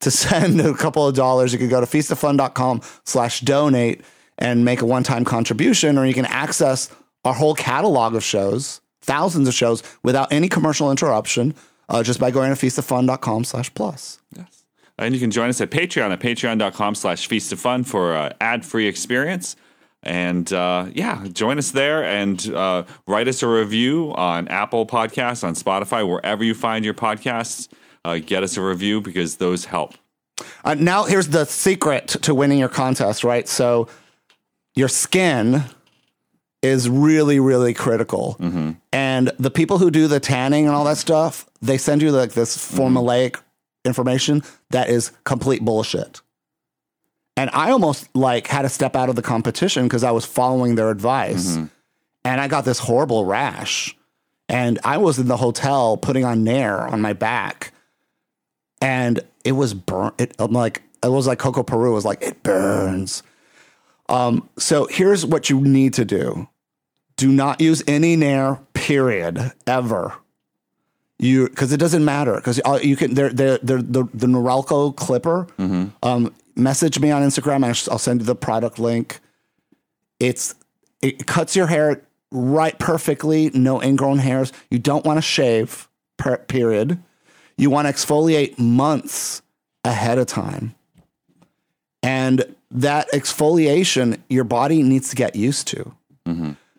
to 0.00 0.10
send 0.24 0.60
a 0.60 0.74
couple 0.74 1.06
of 1.06 1.14
dollars, 1.14 1.52
you 1.52 1.58
can 1.58 1.68
go 1.68 1.80
to 1.80 1.86
feastofun.com 1.86 2.80
slash 3.04 3.40
donate 3.40 4.00
and 4.38 4.64
make 4.64 4.80
a 4.82 4.86
one-time 4.86 5.24
contribution, 5.24 5.98
or 5.98 6.06
you 6.06 6.14
can 6.14 6.26
access 6.26 6.88
our 7.24 7.34
whole 7.34 7.54
catalog 7.54 8.14
of 8.14 8.24
shows, 8.24 8.80
thousands 9.02 9.48
of 9.48 9.54
shows, 9.54 9.82
without 10.02 10.32
any 10.32 10.48
commercial 10.48 10.90
interruption, 10.90 11.54
uh, 11.88 12.02
just 12.02 12.18
by 12.18 12.30
going 12.30 12.54
to 12.54 12.66
feastofun.com 12.66 13.44
slash 13.44 13.72
plus. 13.74 14.18
Yes. 14.36 14.64
And 14.98 15.14
you 15.14 15.20
can 15.20 15.30
join 15.30 15.48
us 15.48 15.60
at 15.60 15.70
Patreon 15.70 16.12
at 16.12 16.20
patreon.com 16.20 16.94
slash 16.94 17.26
feast 17.26 17.52
of 17.52 17.60
fun 17.60 17.84
for 17.84 18.14
an 18.14 18.32
ad 18.40 18.64
free 18.64 18.86
experience. 18.86 19.56
And 20.02 20.52
uh, 20.52 20.86
yeah, 20.92 21.26
join 21.32 21.58
us 21.58 21.70
there 21.70 22.04
and 22.04 22.44
uh, 22.52 22.84
write 23.06 23.28
us 23.28 23.42
a 23.42 23.48
review 23.48 24.12
on 24.14 24.48
Apple 24.48 24.84
Podcasts, 24.86 25.44
on 25.44 25.54
Spotify, 25.54 26.08
wherever 26.08 26.42
you 26.42 26.54
find 26.54 26.84
your 26.84 26.94
podcasts. 26.94 27.68
Uh, 28.04 28.18
get 28.18 28.42
us 28.42 28.56
a 28.56 28.62
review 28.62 29.00
because 29.00 29.36
those 29.36 29.66
help. 29.66 29.94
Uh, 30.64 30.74
now, 30.74 31.04
here's 31.04 31.28
the 31.28 31.44
secret 31.44 32.08
to 32.08 32.34
winning 32.34 32.58
your 32.58 32.68
contest, 32.68 33.22
right? 33.22 33.48
So, 33.48 33.88
your 34.74 34.88
skin 34.88 35.64
is 36.62 36.88
really, 36.88 37.40
really 37.40 37.74
critical. 37.74 38.36
Mm-hmm. 38.38 38.72
And 38.92 39.32
the 39.38 39.50
people 39.50 39.78
who 39.78 39.90
do 39.90 40.06
the 40.06 40.20
tanning 40.20 40.66
and 40.66 40.74
all 40.74 40.84
that 40.84 40.96
stuff, 40.96 41.46
they 41.60 41.76
send 41.76 42.02
you 42.02 42.12
like 42.12 42.32
this 42.32 42.56
mm-hmm. 42.56 42.80
formulaic 42.80 43.36
information 43.84 44.42
that 44.70 44.88
is 44.88 45.10
complete 45.24 45.64
bullshit. 45.64 46.20
And 47.36 47.50
I 47.52 47.70
almost 47.70 48.14
like 48.14 48.46
had 48.46 48.62
to 48.62 48.68
step 48.68 48.94
out 48.94 49.08
of 49.08 49.16
the 49.16 49.22
competition 49.22 49.84
because 49.84 50.04
I 50.04 50.10
was 50.12 50.24
following 50.24 50.74
their 50.74 50.90
advice. 50.90 51.56
Mm-hmm. 51.56 51.66
And 52.24 52.40
I 52.40 52.46
got 52.46 52.64
this 52.64 52.78
horrible 52.78 53.24
rash. 53.24 53.96
And 54.48 54.78
I 54.84 54.98
was 54.98 55.18
in 55.18 55.26
the 55.26 55.36
hotel 55.36 55.96
putting 55.96 56.24
on 56.24 56.44
Nair 56.44 56.78
on 56.78 57.00
my 57.00 57.14
back. 57.14 57.72
And 58.80 59.20
it 59.44 59.52
was 59.52 59.74
burnt. 59.74 60.14
It, 60.18 60.36
I'm 60.38 60.52
like, 60.52 60.82
it 61.02 61.08
was 61.08 61.26
like 61.26 61.38
Coco 61.38 61.62
Peru 61.62 61.92
was 61.94 62.04
like, 62.04 62.22
it 62.22 62.42
burns. 62.42 63.22
Um, 64.12 64.48
so 64.58 64.86
here's 64.90 65.24
what 65.26 65.50
you 65.50 65.60
need 65.60 65.94
to 65.94 66.04
do 66.04 66.48
do 67.16 67.30
not 67.32 67.60
use 67.60 67.82
any 67.86 68.14
Nair, 68.16 68.60
period, 68.74 69.52
ever. 69.66 70.14
You 71.18 71.48
because 71.48 71.72
it 71.72 71.76
doesn't 71.78 72.04
matter 72.04 72.34
because 72.36 72.60
you 72.82 72.96
can 72.96 73.14
they're, 73.14 73.30
they're, 73.32 73.58
they're, 73.58 73.80
the 73.82 74.08
the 74.12 74.26
Norelco 74.26 74.94
clipper. 74.94 75.46
Um, 76.02 76.34
message 76.56 76.98
me 77.00 77.10
on 77.10 77.22
Instagram. 77.22 77.64
I'll- 77.64 77.92
I'll 77.92 77.98
send 77.98 78.20
you 78.20 78.26
the 78.26 78.34
product 78.34 78.78
link. 78.78 79.20
It's 80.20 80.54
it 81.00 81.26
cuts 81.26 81.54
your 81.56 81.68
hair 81.68 82.02
right 82.32 82.78
perfectly, 82.78 83.50
no 83.54 83.80
ingrown 83.82 84.18
hairs. 84.18 84.52
You 84.70 84.78
don't 84.78 85.04
want 85.04 85.18
to 85.18 85.22
shave. 85.22 85.88
Per, 86.16 86.36
period. 86.38 87.00
You 87.56 87.70
want 87.70 87.86
to 87.88 87.92
exfoliate 87.92 88.58
months 88.58 89.42
ahead 89.84 90.18
of 90.18 90.26
time, 90.26 90.74
and 92.02 92.44
that 92.72 93.10
exfoliation 93.12 94.20
your 94.28 94.44
body 94.44 94.82
needs 94.82 95.10
to 95.10 95.16
get 95.16 95.36
used 95.36 95.68
to. 95.68 95.94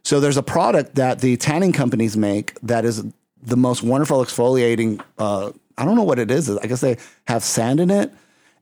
So 0.04 0.20
there's 0.20 0.38
a 0.38 0.44
product 0.44 0.96
that 0.96 1.20
the 1.20 1.38
tanning 1.38 1.72
companies 1.72 2.18
make 2.18 2.60
that 2.62 2.84
is 2.84 3.04
the 3.42 3.58
most 3.58 3.84
wonderful 3.84 4.24
exfoliating. 4.24 5.02
Uh, 5.18 5.52
I 5.78 5.86
don't 5.86 5.96
know 5.96 6.04
what 6.04 6.20
it 6.20 6.30
is. 6.30 6.50
I 6.50 6.66
guess 6.66 6.82
they 6.82 6.98
have 7.28 7.44
sand 7.44 7.80
in 7.80 7.90
it, 7.90 8.12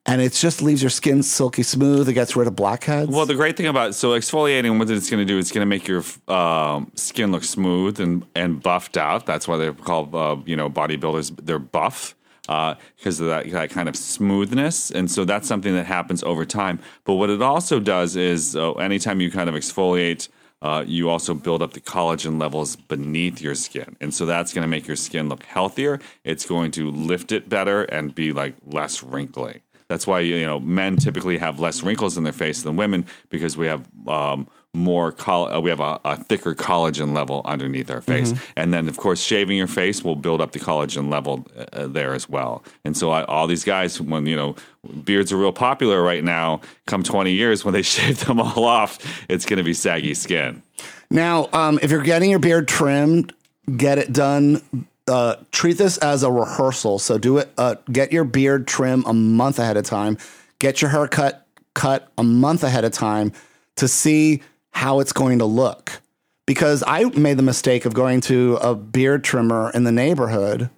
and 0.06 0.22
it 0.22 0.34
just 0.34 0.62
leaves 0.62 0.84
your 0.84 0.92
skin 0.92 1.24
silky 1.24 1.64
smooth. 1.64 2.08
It 2.08 2.14
gets 2.14 2.36
rid 2.36 2.48
of 2.48 2.56
blackheads. 2.56 3.10
Well, 3.10 3.26
the 3.26 3.36
great 3.36 3.58
thing 3.58 3.66
about 3.66 3.96
so 3.96 4.12
exfoliating, 4.12 4.78
what 4.78 4.90
it's 4.90 5.10
going 5.10 5.26
to 5.26 5.34
do, 5.34 5.40
it's 5.40 5.52
going 5.52 5.64
to 5.64 5.66
make 5.66 5.88
your 5.88 6.04
um, 6.28 6.92
skin 6.96 7.32
look 7.32 7.44
smooth 7.44 8.00
and 8.00 8.26
and 8.36 8.62
buffed 8.62 8.98
out. 8.98 9.26
That's 9.26 9.48
why 9.48 9.58
they're 9.58 9.74
called 9.74 10.14
uh, 10.14 10.38
you 10.46 10.56
know 10.56 10.70
bodybuilders. 10.70 11.36
They're 11.44 11.60
buff 11.60 12.16
because 12.44 13.20
of 13.20 13.28
that, 13.28 13.50
that 13.52 13.70
kind 13.70 13.88
of 13.88 13.96
smoothness, 13.96 14.92
and 14.92 15.10
so 15.10 15.26
that's 15.26 15.48
something 15.48 15.74
that 15.74 15.86
happens 15.86 16.24
over 16.24 16.46
time. 16.46 16.80
But 17.04 17.16
what 17.16 17.30
it 17.30 17.42
also 17.42 17.80
does 17.80 18.16
is, 18.16 18.56
uh, 18.56 18.74
anytime 18.74 19.22
you 19.22 19.32
kind 19.32 19.50
of 19.50 19.56
exfoliate. 19.56 20.30
Uh, 20.64 20.84
you 20.86 21.10
also 21.10 21.34
build 21.34 21.64
up 21.64 21.74
the 21.74 21.82
collagen 21.82 22.40
levels 22.40 22.76
beneath 22.76 23.42
your 23.42 23.56
skin. 23.56 23.96
And 24.00 24.14
so 24.14 24.28
that's 24.28 24.54
going 24.54 24.62
to 24.62 24.68
make 24.68 24.86
your 24.86 24.96
skin 24.96 25.28
look 25.28 25.42
healthier. 25.42 26.00
It's 26.24 26.46
going 26.46 26.70
to 26.74 26.92
lift 26.92 27.32
it 27.32 27.50
better 27.50 27.82
and 27.86 28.14
be 28.14 28.32
like 28.32 28.54
less 28.68 29.02
wrinkly. 29.02 29.64
That's 29.92 30.08
why 30.08 30.22
you 30.22 30.46
know 30.46 30.58
men 30.58 30.96
typically 30.96 31.38
have 31.40 31.60
less 31.60 31.84
wrinkles 31.84 32.18
in 32.18 32.24
their 32.24 32.32
face 32.32 32.62
than 32.62 32.78
women 32.78 33.06
because 33.30 33.58
we 33.58 33.68
have 33.68 33.86
um, 34.08 34.48
more 34.74 35.12
coll- 35.12 35.52
uh, 35.52 35.60
we 35.60 35.70
have 35.70 35.80
a, 35.80 36.00
a 36.06 36.16
thicker 36.16 36.56
collagen 36.56 37.14
level 37.14 37.42
underneath 37.44 37.92
our 37.92 38.02
face, 38.02 38.34
and 38.56 38.74
then 38.74 38.88
of 38.88 38.98
course 38.98 39.22
shaving 39.22 39.58
your 39.58 39.68
face 39.68 40.04
will 40.04 40.16
build 40.16 40.40
up 40.40 40.54
the 40.54 40.60
collagen 40.60 41.12
level 41.12 41.46
uh, 41.74 41.88
there 41.88 42.14
as 42.14 42.30
well. 42.30 42.64
And 42.86 42.96
so 42.96 43.12
I, 43.12 43.24
all 43.26 43.48
these 43.48 43.66
guys, 43.66 44.00
when 44.00 44.26
you 44.26 44.36
know 44.36 44.56
beards 45.04 45.32
are 45.32 45.38
real 45.38 45.52
popular 45.52 46.02
right 46.02 46.24
now, 46.24 46.62
come 46.86 47.04
twenty 47.04 47.34
years 47.34 47.66
when 47.66 47.74
they 47.74 47.82
shave 47.82 48.26
them 48.26 48.40
all 48.40 48.64
off, 48.64 49.00
it's 49.30 49.46
going 49.46 49.58
to 49.58 49.64
be 49.64 49.74
saggy 49.74 50.14
skin. 50.14 50.62
Now, 51.10 51.50
um, 51.52 51.78
if 51.82 51.92
you're 51.92 52.02
getting 52.02 52.30
your 52.30 52.40
beard 52.40 52.68
trimmed, 52.68 53.34
get 53.76 53.98
it 53.98 54.14
done. 54.14 54.62
Uh, 55.08 55.36
treat 55.52 55.78
this 55.78 55.98
as 55.98 56.24
a 56.24 56.32
rehearsal. 56.32 56.98
So 56.98 57.18
do 57.18 57.40
it. 57.40 57.52
Uh, 57.58 57.76
get 57.92 58.14
your 58.14 58.24
beard 58.24 58.68
trim 58.68 59.04
a 59.06 59.14
month 59.14 59.60
ahead 59.60 59.76
of 59.76 59.84
time. 59.84 60.18
Get 60.60 60.82
your 60.82 60.92
haircut 60.92 61.46
cut 61.74 62.12
a 62.18 62.24
month 62.24 62.64
ahead 62.64 62.84
of 62.84 62.92
time 62.92 63.32
to 63.78 63.88
see 63.88 64.42
how 64.72 65.00
it's 65.00 65.14
going 65.14 65.40
to 65.40 65.46
look. 65.46 66.02
Because 66.48 66.84
I 66.86 67.06
made 67.06 67.38
the 67.38 67.44
mistake 67.44 67.86
of 67.86 67.94
going 67.94 68.22
to 68.22 68.58
a 68.58 68.76
beard 68.76 69.24
trimmer 69.24 69.72
in 69.72 69.84
the 69.84 69.92
neighborhood 69.92 70.70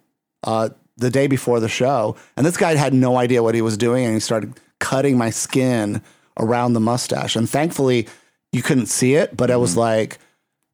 uh, 0.44 0.70
the 0.98 1.10
day 1.10 1.28
before 1.28 1.60
the 1.60 1.70
show, 1.70 2.16
and 2.38 2.46
this 2.46 2.58
guy 2.58 2.76
had 2.76 2.94
no 2.94 3.18
idea 3.18 3.42
what 3.42 3.56
he 3.56 3.62
was 3.62 3.78
doing, 3.78 4.06
and 4.06 4.14
he 4.14 4.20
started 4.20 4.60
cutting 4.80 5.18
my 5.18 5.30
skin 5.30 6.02
around 6.38 6.74
the 6.74 6.80
mustache. 6.80 7.36
And 7.36 7.50
thankfully, 7.50 8.08
you 8.52 8.62
couldn't 8.62 8.88
see 8.88 9.16
it, 9.16 9.36
but 9.36 9.50
I 9.50 9.56
was 9.56 9.78
like, 9.78 10.20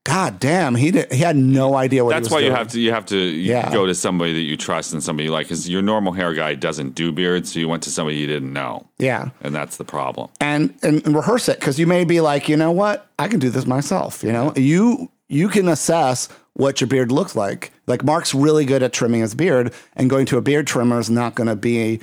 God 0.10 0.39
damn, 0.39 0.74
he 0.76 0.89
did, 0.91 1.12
he 1.14 1.20
had 1.20 1.36
no 1.38 1.76
idea 1.76 2.03
what. 2.03 2.12
That's 2.12 2.28
he 2.30 2.34
was 2.34 2.41
why 2.41 2.47
you 2.47 2.51
have 2.51 2.68
to 2.70 2.80
you 2.80 2.91
have 2.91 3.05
to 3.07 3.18
Yeah. 3.18 3.72
go 3.72 3.86
to 3.86 3.93
somebody 3.93 4.34
that 4.34 4.41
you 4.41 4.57
trust 4.57 4.91
and 4.93 5.03
somebody 5.03 5.26
you 5.26 5.32
like 5.32 5.45
because 5.45 5.70
your 5.70 5.82
normal 5.84 6.14
hair 6.14 6.34
guy 6.34 6.55
doesn't 6.55 6.95
do 6.95 7.12
beards, 7.12 7.53
so 7.53 7.60
you 7.60 7.68
went 7.70 7.84
to 7.84 7.91
somebody 7.91 8.18
you 8.18 8.26
didn't 8.28 8.51
know, 8.51 8.88
Yeah, 8.97 9.30
and 9.41 9.53
that's 9.53 9.78
the 9.78 9.84
problem. 9.86 10.30
and 10.41 10.74
and, 10.82 11.05
and 11.05 11.16
rehearse 11.16 11.47
it 11.47 11.60
because 11.60 11.78
you 11.80 11.86
may 11.88 12.05
be 12.05 12.22
like, 12.22 12.49
you 12.49 12.57
know 12.57 12.72
what, 12.72 13.07
I 13.20 13.28
can 13.28 13.39
do 13.39 13.49
this 13.51 13.66
myself. 13.68 14.24
You 14.24 14.32
know, 14.32 14.51
you 14.55 15.12
you 15.28 15.47
can 15.47 15.68
assess 15.68 16.28
what 16.53 16.82
your 16.82 16.88
beard 16.88 17.12
looks 17.12 17.36
like. 17.36 17.72
Like 17.86 18.03
Marc's 18.03 18.34
really 18.34 18.66
good 18.66 18.82
at 18.84 18.91
trimming 18.93 19.22
his 19.22 19.36
beard, 19.36 19.74
and 19.95 20.10
going 20.10 20.26
to 20.28 20.38
a 20.38 20.41
beard 20.41 20.66
trimmer 20.66 20.99
is 20.99 21.10
not 21.10 21.36
going 21.36 21.47
to 21.47 21.55
be 21.55 21.99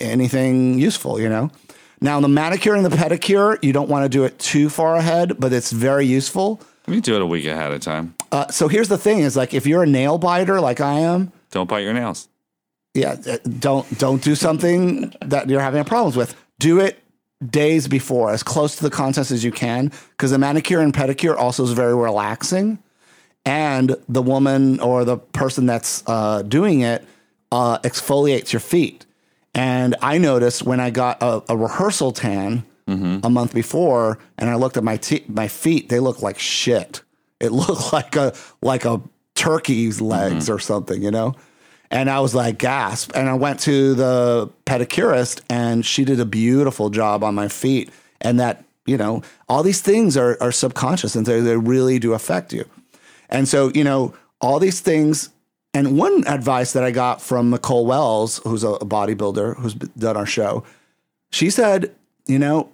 anything 0.00 0.78
useful. 0.78 1.20
You 1.20 1.28
know. 1.28 1.50
Now 2.00 2.18
the 2.20 2.28
manicure 2.28 2.74
and 2.74 2.84
the 2.84 2.90
pedicure, 2.96 3.58
you 3.62 3.72
don't 3.72 3.88
want 3.88 4.04
to 4.04 4.08
do 4.08 4.24
it 4.24 4.36
too 4.40 4.68
far 4.68 4.96
ahead, 4.96 5.38
but 5.38 5.52
it's 5.52 5.70
very 5.70 6.04
useful. 6.06 6.60
You 6.86 7.00
do 7.00 7.14
it 7.14 7.22
a 7.22 7.26
week 7.26 7.46
ahead 7.46 7.70
of 7.72 7.80
time. 7.80 8.14
Uh, 8.32 8.48
so 8.48 8.68
here's 8.68 8.88
the 8.88 8.98
thing: 8.98 9.20
is 9.20 9.36
like 9.36 9.54
if 9.54 9.66
you're 9.66 9.82
a 9.84 9.86
nail 9.86 10.18
biter 10.18 10.60
like 10.60 10.80
I 10.80 11.00
am, 11.00 11.32
Don't 11.50 11.68
bite 11.68 11.80
your 11.84 11.92
nails. 11.94 12.28
yeah, 12.94 13.16
uh, 13.26 13.38
don't 13.58 13.86
don't 13.98 14.22
do 14.22 14.34
something 14.34 15.12
that 15.20 15.48
you're 15.48 15.60
having 15.60 15.84
problems 15.84 16.16
with. 16.16 16.34
Do 16.58 16.80
it 16.80 16.98
days 17.48 17.88
before, 17.88 18.30
as 18.30 18.42
close 18.42 18.76
to 18.76 18.82
the 18.82 18.90
contest 18.90 19.30
as 19.30 19.42
you 19.44 19.52
can, 19.52 19.90
because 20.10 20.30
the 20.30 20.38
manicure 20.38 20.80
and 20.80 20.92
pedicure 20.94 21.36
also 21.36 21.64
is 21.64 21.72
very 21.72 21.94
relaxing, 21.94 22.78
and 23.44 23.96
the 24.08 24.22
woman 24.22 24.78
or 24.80 25.04
the 25.04 25.16
person 25.18 25.66
that's 25.66 26.02
uh, 26.06 26.42
doing 26.42 26.80
it 26.80 27.04
uh, 27.50 27.78
exfoliates 27.80 28.52
your 28.52 28.60
feet. 28.60 29.06
And 29.54 29.94
I 30.00 30.18
noticed 30.18 30.62
when 30.62 30.80
I 30.80 30.90
got 30.90 31.22
a, 31.22 31.42
a 31.48 31.56
rehearsal 31.56 32.12
tan 32.12 32.64
Mm-hmm. 32.92 33.26
a 33.26 33.30
month 33.30 33.54
before, 33.54 34.18
and 34.38 34.50
I 34.50 34.54
looked 34.56 34.76
at 34.76 34.84
my 34.84 34.96
te- 34.96 35.24
my 35.28 35.48
feet, 35.48 35.88
they 35.88 36.00
look 36.00 36.22
like 36.22 36.38
shit. 36.38 37.02
It 37.40 37.52
looked 37.52 37.92
like 37.92 38.16
a 38.16 38.34
like 38.60 38.84
a 38.84 39.00
turkey's 39.34 40.00
legs 40.00 40.44
mm-hmm. 40.44 40.54
or 40.54 40.58
something, 40.58 41.02
you 41.02 41.10
know. 41.10 41.34
And 41.92 42.08
I 42.08 42.20
was 42.20 42.34
like, 42.34 42.58
gasp. 42.58 43.12
And 43.14 43.28
I 43.28 43.34
went 43.34 43.60
to 43.60 43.94
the 43.94 44.50
pedicurist, 44.64 45.42
and 45.50 45.84
she 45.84 46.06
did 46.06 46.18
a 46.20 46.24
beautiful 46.24 46.88
job 46.88 47.22
on 47.22 47.34
my 47.34 47.48
feet. 47.48 47.90
And 48.22 48.40
that, 48.40 48.64
you 48.86 48.96
know, 48.96 49.22
all 49.48 49.62
these 49.62 49.82
things 49.82 50.16
are, 50.16 50.38
are 50.40 50.52
subconscious 50.52 51.14
and 51.16 51.26
they, 51.26 51.40
they 51.40 51.56
really 51.56 51.98
do 51.98 52.14
affect 52.14 52.52
you. 52.52 52.64
And 53.28 53.48
so, 53.48 53.70
you 53.74 53.84
know, 53.84 54.14
all 54.40 54.58
these 54.58 54.80
things. 54.80 55.28
And 55.74 55.98
one 55.98 56.26
advice 56.26 56.72
that 56.74 56.84
I 56.84 56.90
got 56.90 57.20
from 57.20 57.50
Nicole 57.50 57.84
Wells, 57.84 58.38
who's 58.44 58.62
a 58.62 58.78
bodybuilder 58.78 59.56
who's 59.56 59.74
done 59.74 60.16
our 60.16 60.26
show, 60.26 60.64
she 61.30 61.50
said, 61.50 61.94
you 62.26 62.38
know, 62.38 62.71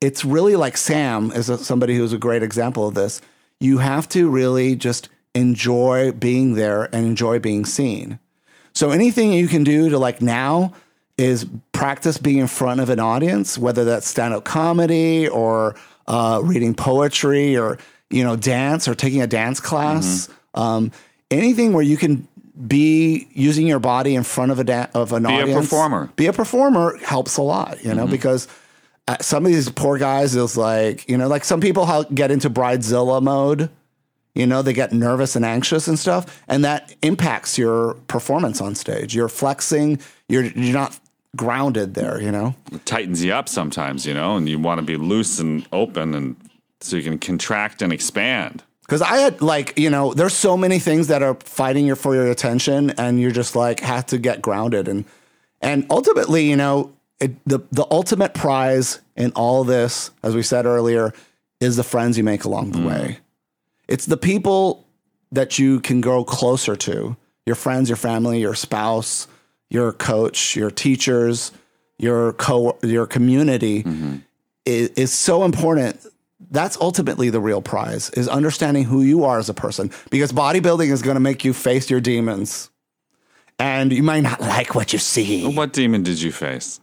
it's 0.00 0.24
really 0.24 0.56
like 0.56 0.76
Sam 0.76 1.30
is 1.32 1.48
a, 1.48 1.58
somebody 1.58 1.96
who's 1.96 2.12
a 2.12 2.18
great 2.18 2.42
example 2.42 2.88
of 2.88 2.94
this. 2.94 3.20
You 3.58 3.78
have 3.78 4.08
to 4.10 4.30
really 4.30 4.74
just 4.76 5.08
enjoy 5.34 6.12
being 6.12 6.54
there 6.54 6.84
and 6.94 7.06
enjoy 7.06 7.38
being 7.38 7.64
seen. 7.64 8.18
So 8.72 8.90
anything 8.90 9.32
you 9.32 9.48
can 9.48 9.64
do 9.64 9.90
to 9.90 9.98
like 9.98 10.22
now 10.22 10.72
is 11.18 11.46
practice 11.72 12.16
being 12.18 12.38
in 12.38 12.46
front 12.46 12.80
of 12.80 12.88
an 12.88 12.98
audience, 12.98 13.58
whether 13.58 13.84
that's 13.84 14.06
stand 14.06 14.32
up 14.32 14.44
comedy 14.44 15.28
or 15.28 15.76
uh, 16.06 16.40
reading 16.42 16.74
poetry 16.74 17.56
or 17.56 17.78
you 18.08 18.24
know 18.24 18.36
dance 18.36 18.88
or 18.88 18.94
taking 18.94 19.20
a 19.20 19.26
dance 19.26 19.60
class. 19.60 20.28
Um, 20.54 20.92
anything 21.30 21.72
where 21.72 21.82
you 21.84 21.96
can 21.96 22.26
be 22.66 23.28
using 23.32 23.66
your 23.66 23.78
body 23.78 24.14
in 24.14 24.22
front 24.22 24.50
of 24.52 24.58
a 24.58 24.64
da- 24.64 24.88
of 24.94 25.12
an 25.12 25.26
audience. 25.26 25.46
Be 25.46 25.52
a 25.52 25.60
performer. 25.60 26.10
Be 26.16 26.26
a 26.26 26.32
performer 26.32 26.96
helps 26.98 27.36
a 27.36 27.42
lot, 27.42 27.84
you 27.84 27.94
know, 27.94 28.06
because 28.06 28.46
uh, 28.46 28.50
some 29.20 29.44
of 29.46 29.52
these 29.52 29.70
poor 29.70 29.98
guys 29.98 30.34
is 30.36 30.56
like 30.56 31.08
you 31.08 31.16
know 31.16 31.28
like 31.28 31.44
some 31.44 31.60
people 31.60 32.04
get 32.14 32.30
into 32.30 32.50
bridezilla 32.50 33.22
mode 33.22 33.70
you 34.34 34.46
know 34.46 34.62
they 34.62 34.72
get 34.72 34.92
nervous 34.92 35.36
and 35.36 35.44
anxious 35.44 35.88
and 35.88 35.98
stuff 35.98 36.42
and 36.48 36.64
that 36.64 36.94
impacts 37.02 37.58
your 37.58 37.94
performance 38.08 38.60
on 38.60 38.74
stage 38.74 39.14
you're 39.14 39.28
flexing 39.28 39.98
you're 40.28 40.44
you're 40.44 40.74
not 40.74 40.98
grounded 41.36 41.94
there, 41.94 42.20
you 42.20 42.30
know? 42.30 42.54
It 42.72 42.84
tightens 42.86 43.22
you 43.22 43.32
up 43.32 43.48
sometimes, 43.48 44.06
you 44.06 44.14
know, 44.14 44.36
and 44.36 44.48
you 44.48 44.58
want 44.58 44.78
to 44.78 44.82
be 44.82 44.96
loose 44.96 45.38
and 45.38 45.66
open 45.72 46.14
and 46.14 46.36
so 46.80 46.96
you 46.96 47.02
can 47.02 47.18
contract 47.18 47.82
and 47.82 47.92
expand. 47.92 48.62
Because 48.82 49.02
I 49.02 49.18
had 49.18 49.40
like, 49.40 49.78
you 49.78 49.90
know, 49.90 50.12
there's 50.14 50.34
so 50.34 50.56
many 50.56 50.78
things 50.78 51.06
that 51.08 51.22
are 51.22 51.34
fighting 51.34 51.86
your 51.86 51.94
for 51.94 52.14
your 52.14 52.28
attention, 52.28 52.90
and 52.90 53.20
you're 53.20 53.30
just 53.30 53.54
like 53.54 53.80
have 53.80 54.06
to 54.06 54.18
get 54.18 54.42
grounded 54.42 54.88
and 54.88 55.04
and 55.60 55.86
ultimately, 55.90 56.48
you 56.48 56.56
know, 56.56 56.92
it, 57.20 57.32
the 57.46 57.60
the 57.70 57.86
ultimate 57.90 58.34
prize 58.34 59.00
in 59.16 59.32
all 59.32 59.64
this, 59.64 60.10
as 60.22 60.34
we 60.34 60.42
said 60.42 60.66
earlier, 60.66 61.12
is 61.60 61.76
the 61.76 61.84
friends 61.84 62.16
you 62.16 62.24
make 62.24 62.44
along 62.44 62.72
the 62.72 62.78
mm. 62.78 62.88
way. 62.88 63.18
It's 63.88 64.06
the 64.06 64.16
people 64.16 64.86
that 65.32 65.58
you 65.58 65.80
can 65.80 66.00
grow 66.00 66.24
closer 66.24 66.74
to 66.76 67.16
your 67.46 67.56
friends, 67.56 67.88
your 67.88 67.96
family, 67.96 68.40
your 68.40 68.54
spouse, 68.54 69.26
your 69.68 69.92
coach, 69.92 70.56
your 70.56 70.70
teachers, 70.70 71.52
your 71.98 72.32
co 72.34 72.78
your 72.82 73.06
community 73.06 73.82
mm-hmm. 73.82 74.16
is, 74.64 74.88
is 74.90 75.12
so 75.12 75.44
important. 75.44 76.04
That's 76.50 76.78
ultimately 76.80 77.28
the 77.28 77.40
real 77.40 77.60
prize 77.60 78.10
is 78.10 78.26
understanding 78.26 78.84
who 78.84 79.02
you 79.02 79.24
are 79.24 79.38
as 79.38 79.48
a 79.48 79.54
person 79.54 79.90
because 80.10 80.32
bodybuilding 80.32 80.90
is 80.90 81.02
going 81.02 81.16
to 81.16 81.20
make 81.20 81.44
you 81.44 81.52
face 81.52 81.90
your 81.90 82.00
demons. 82.00 82.70
And 83.58 83.92
you 83.92 84.02
might 84.02 84.22
not 84.22 84.40
like 84.40 84.74
what 84.74 84.94
you 84.94 84.98
see. 84.98 85.46
What 85.54 85.74
demon 85.74 86.02
did 86.02 86.22
you 86.22 86.32
face? 86.32 86.80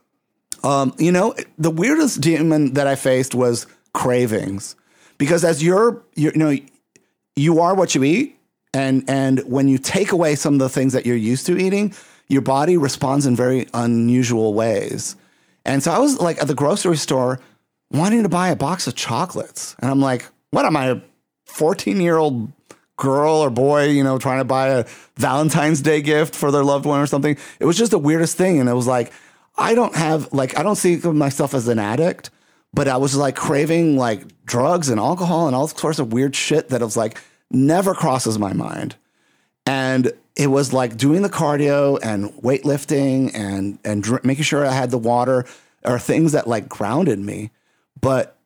Um, 0.67 0.93
you 0.97 1.13
know, 1.13 1.33
the 1.57 1.71
weirdest 1.71 2.19
demon 2.19 2.73
that 2.73 2.87
I 2.87 2.95
faced 2.95 3.33
was 3.33 3.67
cravings, 3.93 4.75
because 5.17 5.45
as 5.45 5.63
you're, 5.63 6.03
you're, 6.15 6.33
you 6.33 6.39
know, 6.39 6.57
you 7.37 7.61
are 7.61 7.73
what 7.73 7.95
you 7.95 8.03
eat, 8.03 8.37
and 8.73 9.09
and 9.09 9.39
when 9.49 9.69
you 9.69 9.77
take 9.77 10.11
away 10.11 10.35
some 10.35 10.55
of 10.55 10.59
the 10.59 10.67
things 10.67 10.91
that 10.91 11.05
you're 11.05 11.15
used 11.15 11.45
to 11.45 11.57
eating, 11.57 11.93
your 12.27 12.41
body 12.41 12.75
responds 12.75 13.25
in 13.25 13.33
very 13.33 13.67
unusual 13.73 14.53
ways. 14.53 15.15
And 15.63 15.81
so 15.81 15.91
I 15.91 15.99
was 15.99 16.19
like 16.19 16.41
at 16.41 16.49
the 16.49 16.55
grocery 16.55 16.97
store 16.97 17.39
wanting 17.89 18.23
to 18.23 18.29
buy 18.29 18.49
a 18.49 18.55
box 18.57 18.87
of 18.87 18.95
chocolates, 18.95 19.73
and 19.79 19.89
I'm 19.89 20.01
like, 20.01 20.27
what 20.51 20.65
am 20.65 20.75
I, 20.75 20.87
a 20.87 21.01
14 21.45 22.01
year 22.01 22.17
old 22.17 22.51
girl 22.97 23.35
or 23.35 23.49
boy, 23.49 23.85
you 23.85 24.03
know, 24.03 24.17
trying 24.17 24.39
to 24.39 24.45
buy 24.45 24.67
a 24.67 24.85
Valentine's 25.15 25.81
Day 25.81 26.01
gift 26.01 26.35
for 26.35 26.51
their 26.51 26.65
loved 26.65 26.85
one 26.85 26.99
or 26.99 27.07
something? 27.07 27.37
It 27.61 27.65
was 27.65 27.77
just 27.77 27.91
the 27.91 27.99
weirdest 27.99 28.35
thing, 28.35 28.59
and 28.59 28.67
it 28.67 28.73
was 28.73 28.85
like. 28.85 29.13
I 29.57 29.73
don't 29.75 29.95
have 29.95 30.31
like 30.33 30.57
I 30.57 30.63
don't 30.63 30.75
see 30.75 30.97
myself 30.97 31.53
as 31.53 31.67
an 31.67 31.79
addict, 31.79 32.29
but 32.73 32.87
I 32.87 32.97
was 32.97 33.15
like 33.15 33.35
craving 33.35 33.97
like 33.97 34.45
drugs 34.45 34.89
and 34.89 34.99
alcohol 34.99 35.47
and 35.47 35.55
all 35.55 35.67
sorts 35.67 35.99
of 35.99 36.13
weird 36.13 36.35
shit 36.35 36.69
that 36.69 36.81
was 36.81 36.97
like 36.97 37.19
never 37.49 37.93
crosses 37.93 38.37
my 38.37 38.53
mind. 38.53 38.95
And 39.65 40.11
it 40.35 40.47
was 40.47 40.71
like 40.71 40.95
doing 40.95 41.23
the 41.23 41.29
cardio 41.29 41.99
and 42.03 42.31
weightlifting 42.35 43.31
and 43.33 43.79
and 43.83 44.03
dr- 44.03 44.23
making 44.23 44.43
sure 44.43 44.65
I 44.65 44.71
had 44.71 44.91
the 44.91 44.97
water 44.97 45.45
are 45.83 45.99
things 45.99 46.33
that 46.33 46.47
like 46.47 46.69
grounded 46.69 47.19
me. 47.19 47.51
But 47.99 48.37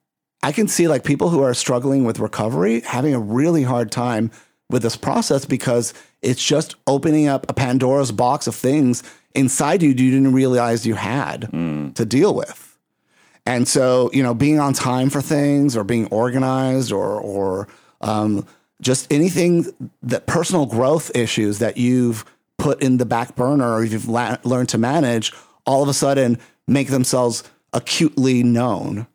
I 0.44 0.52
can 0.52 0.68
see 0.68 0.88
like 0.88 1.04
people 1.04 1.30
who 1.30 1.44
are 1.44 1.54
struggling 1.54 2.06
with 2.06 2.20
recovery 2.20 2.82
having 2.82 3.14
a 3.14 3.20
really 3.20 3.64
hard 3.64 3.92
time 3.92 4.32
with 4.70 4.82
this 4.82 4.96
process 4.96 5.46
because 5.46 5.94
it's 6.22 6.44
just 6.44 6.76
opening 6.88 7.28
up 7.28 7.46
a 7.50 7.54
Pandora's 7.54 8.12
box 8.12 8.48
of 8.48 8.56
things 8.56 9.04
inside 9.36 9.82
you 9.82 9.90
you 9.90 9.96
didn't 9.96 10.34
realize 10.34 10.86
you 10.86 10.96
had 10.96 11.50
to 11.96 12.06
deal 12.06 12.34
with. 12.34 12.78
And 13.46 13.68
so, 13.68 14.10
you 14.14 14.22
know, 14.22 14.34
being 14.34 14.60
on 14.60 14.74
time 14.74 15.10
for 15.10 15.22
things 15.22 15.76
or 15.76 15.84
being 15.84 16.08
organized 16.08 16.92
or 16.92 17.20
or 17.20 17.68
um, 18.02 18.46
just 18.82 19.12
anything 19.12 19.66
that 20.04 20.28
personal 20.28 20.66
growth 20.66 21.16
issues 21.16 21.60
that 21.60 21.78
you've 21.78 22.26
put 22.58 22.82
in 22.82 22.98
the 22.98 23.06
back 23.06 23.36
burner 23.36 23.74
or 23.74 23.84
you've 23.84 24.08
la- 24.08 24.38
learned 24.44 24.70
to 24.70 24.78
manage 24.78 25.34
all 25.66 25.82
of 25.82 25.90
a 25.90 25.94
sudden 25.94 26.38
make 26.68 26.90
themselves 26.90 27.44
acutely 27.74 28.44
known. 28.44 29.08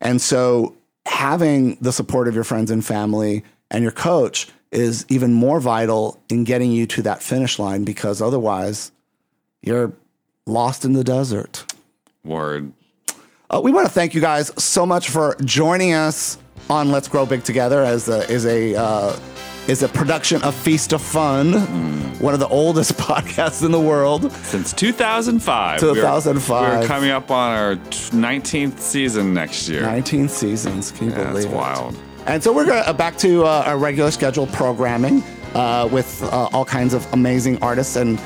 And 0.00 0.20
so 0.20 0.76
having 1.06 1.76
the 1.80 1.92
support 1.92 2.28
of 2.28 2.34
your 2.34 2.44
friends 2.44 2.70
and 2.70 2.84
family 2.84 3.44
and 3.70 3.82
your 3.82 3.92
coach 3.92 4.48
is 4.70 5.06
even 5.08 5.32
more 5.32 5.60
vital 5.60 6.20
in 6.28 6.44
getting 6.44 6.72
you 6.72 6.86
to 6.86 7.02
that 7.02 7.22
finish 7.22 7.58
line 7.58 7.84
because 7.84 8.20
otherwise 8.20 8.90
you're 9.64 9.92
lost 10.46 10.84
in 10.84 10.92
the 10.92 11.04
desert. 11.04 11.64
Word. 12.24 12.72
Uh, 13.50 13.60
we 13.62 13.72
want 13.72 13.86
to 13.86 13.92
thank 13.92 14.14
you 14.14 14.20
guys 14.20 14.50
so 14.62 14.84
much 14.86 15.08
for 15.10 15.36
joining 15.44 15.92
us 15.92 16.38
on 16.70 16.90
Let's 16.90 17.08
Grow 17.08 17.26
Big 17.26 17.44
Together 17.44 17.82
as 17.82 18.08
a, 18.08 18.28
is 18.30 18.46
a 18.46 18.74
uh, 18.74 19.18
is 19.68 19.82
a 19.82 19.88
production 19.88 20.42
of 20.42 20.54
Feast 20.54 20.92
of 20.92 21.00
Fun, 21.00 21.52
one 22.20 22.34
of 22.34 22.40
the 22.40 22.48
oldest 22.48 22.92
podcasts 22.98 23.64
in 23.64 23.70
the 23.72 23.80
world. 23.80 24.30
Since 24.32 24.72
2005. 24.74 25.82
We 25.82 25.88
are- 25.88 25.94
2005. 25.94 26.80
We're 26.80 26.86
coming 26.86 27.10
up 27.10 27.30
on 27.30 27.52
our 27.56 27.76
19th 27.76 28.78
season 28.78 29.32
next 29.32 29.68
year. 29.68 29.82
19 29.82 30.28
seasons, 30.28 30.90
can 30.92 31.06
you 31.06 31.12
Yeah, 31.12 31.18
believe 31.30 31.44
that's 31.44 31.46
it? 31.46 31.56
wild. 31.56 31.96
And 32.26 32.42
so 32.42 32.52
we're 32.52 32.66
gonna, 32.66 32.80
uh, 32.80 32.92
back 32.92 33.16
to 33.18 33.44
uh, 33.44 33.64
our 33.66 33.78
regular 33.78 34.10
scheduled 34.10 34.50
programming 34.52 35.22
uh, 35.54 35.88
with 35.90 36.22
uh, 36.24 36.48
all 36.52 36.64
kinds 36.64 36.92
of 36.94 37.10
amazing 37.14 37.62
artists 37.62 37.96
and 37.96 38.18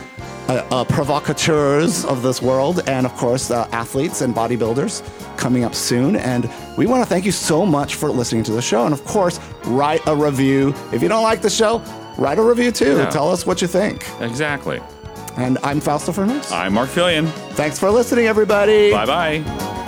uh, 0.49 0.67
uh, 0.71 0.85
provocateurs 0.85 2.05
of 2.05 2.23
this 2.23 2.41
world, 2.41 2.83
and 2.89 3.07
of 3.07 3.15
course, 3.15 3.51
uh, 3.51 3.69
athletes 3.73 4.21
and 4.23 4.35
bodybuilders 4.35 5.03
coming 5.37 5.65
up 5.65 5.75
soon. 5.75 6.17
And 6.17 6.51
we 6.77 6.87
want 6.87 7.03
to 7.03 7.09
thank 7.09 7.25
you 7.25 7.33
so 7.33 7.67
much 7.67 7.95
for 7.97 8.11
listening 8.11 8.43
to 8.45 8.53
the 8.53 8.63
show. 8.63 8.85
And 8.85 8.93
of 8.95 9.05
course, 9.05 9.39
write 9.67 10.01
a 10.07 10.15
review. 10.17 10.75
If 10.93 11.03
you 11.03 11.09
don't 11.09 11.23
like 11.23 11.43
the 11.43 11.51
show, 11.51 11.83
write 12.17 12.39
a 12.39 12.43
review 12.43 12.73
too. 12.73 12.97
Yeah. 12.97 13.11
Tell 13.11 13.31
us 13.31 13.47
what 13.47 13.61
you 13.63 13.69
think. 13.69 14.07
Exactly. 14.21 14.81
And 15.37 15.59
I'm 15.63 15.81
Fausto 15.81 16.13
Fernandez. 16.13 16.51
I'm 16.51 16.73
Marc 16.75 16.91
Felion. 16.91 17.29
Thanks 17.53 17.79
for 17.79 17.91
listening, 17.91 18.27
everybody. 18.27 18.91
Bye 18.91 19.07
bye. 19.07 19.85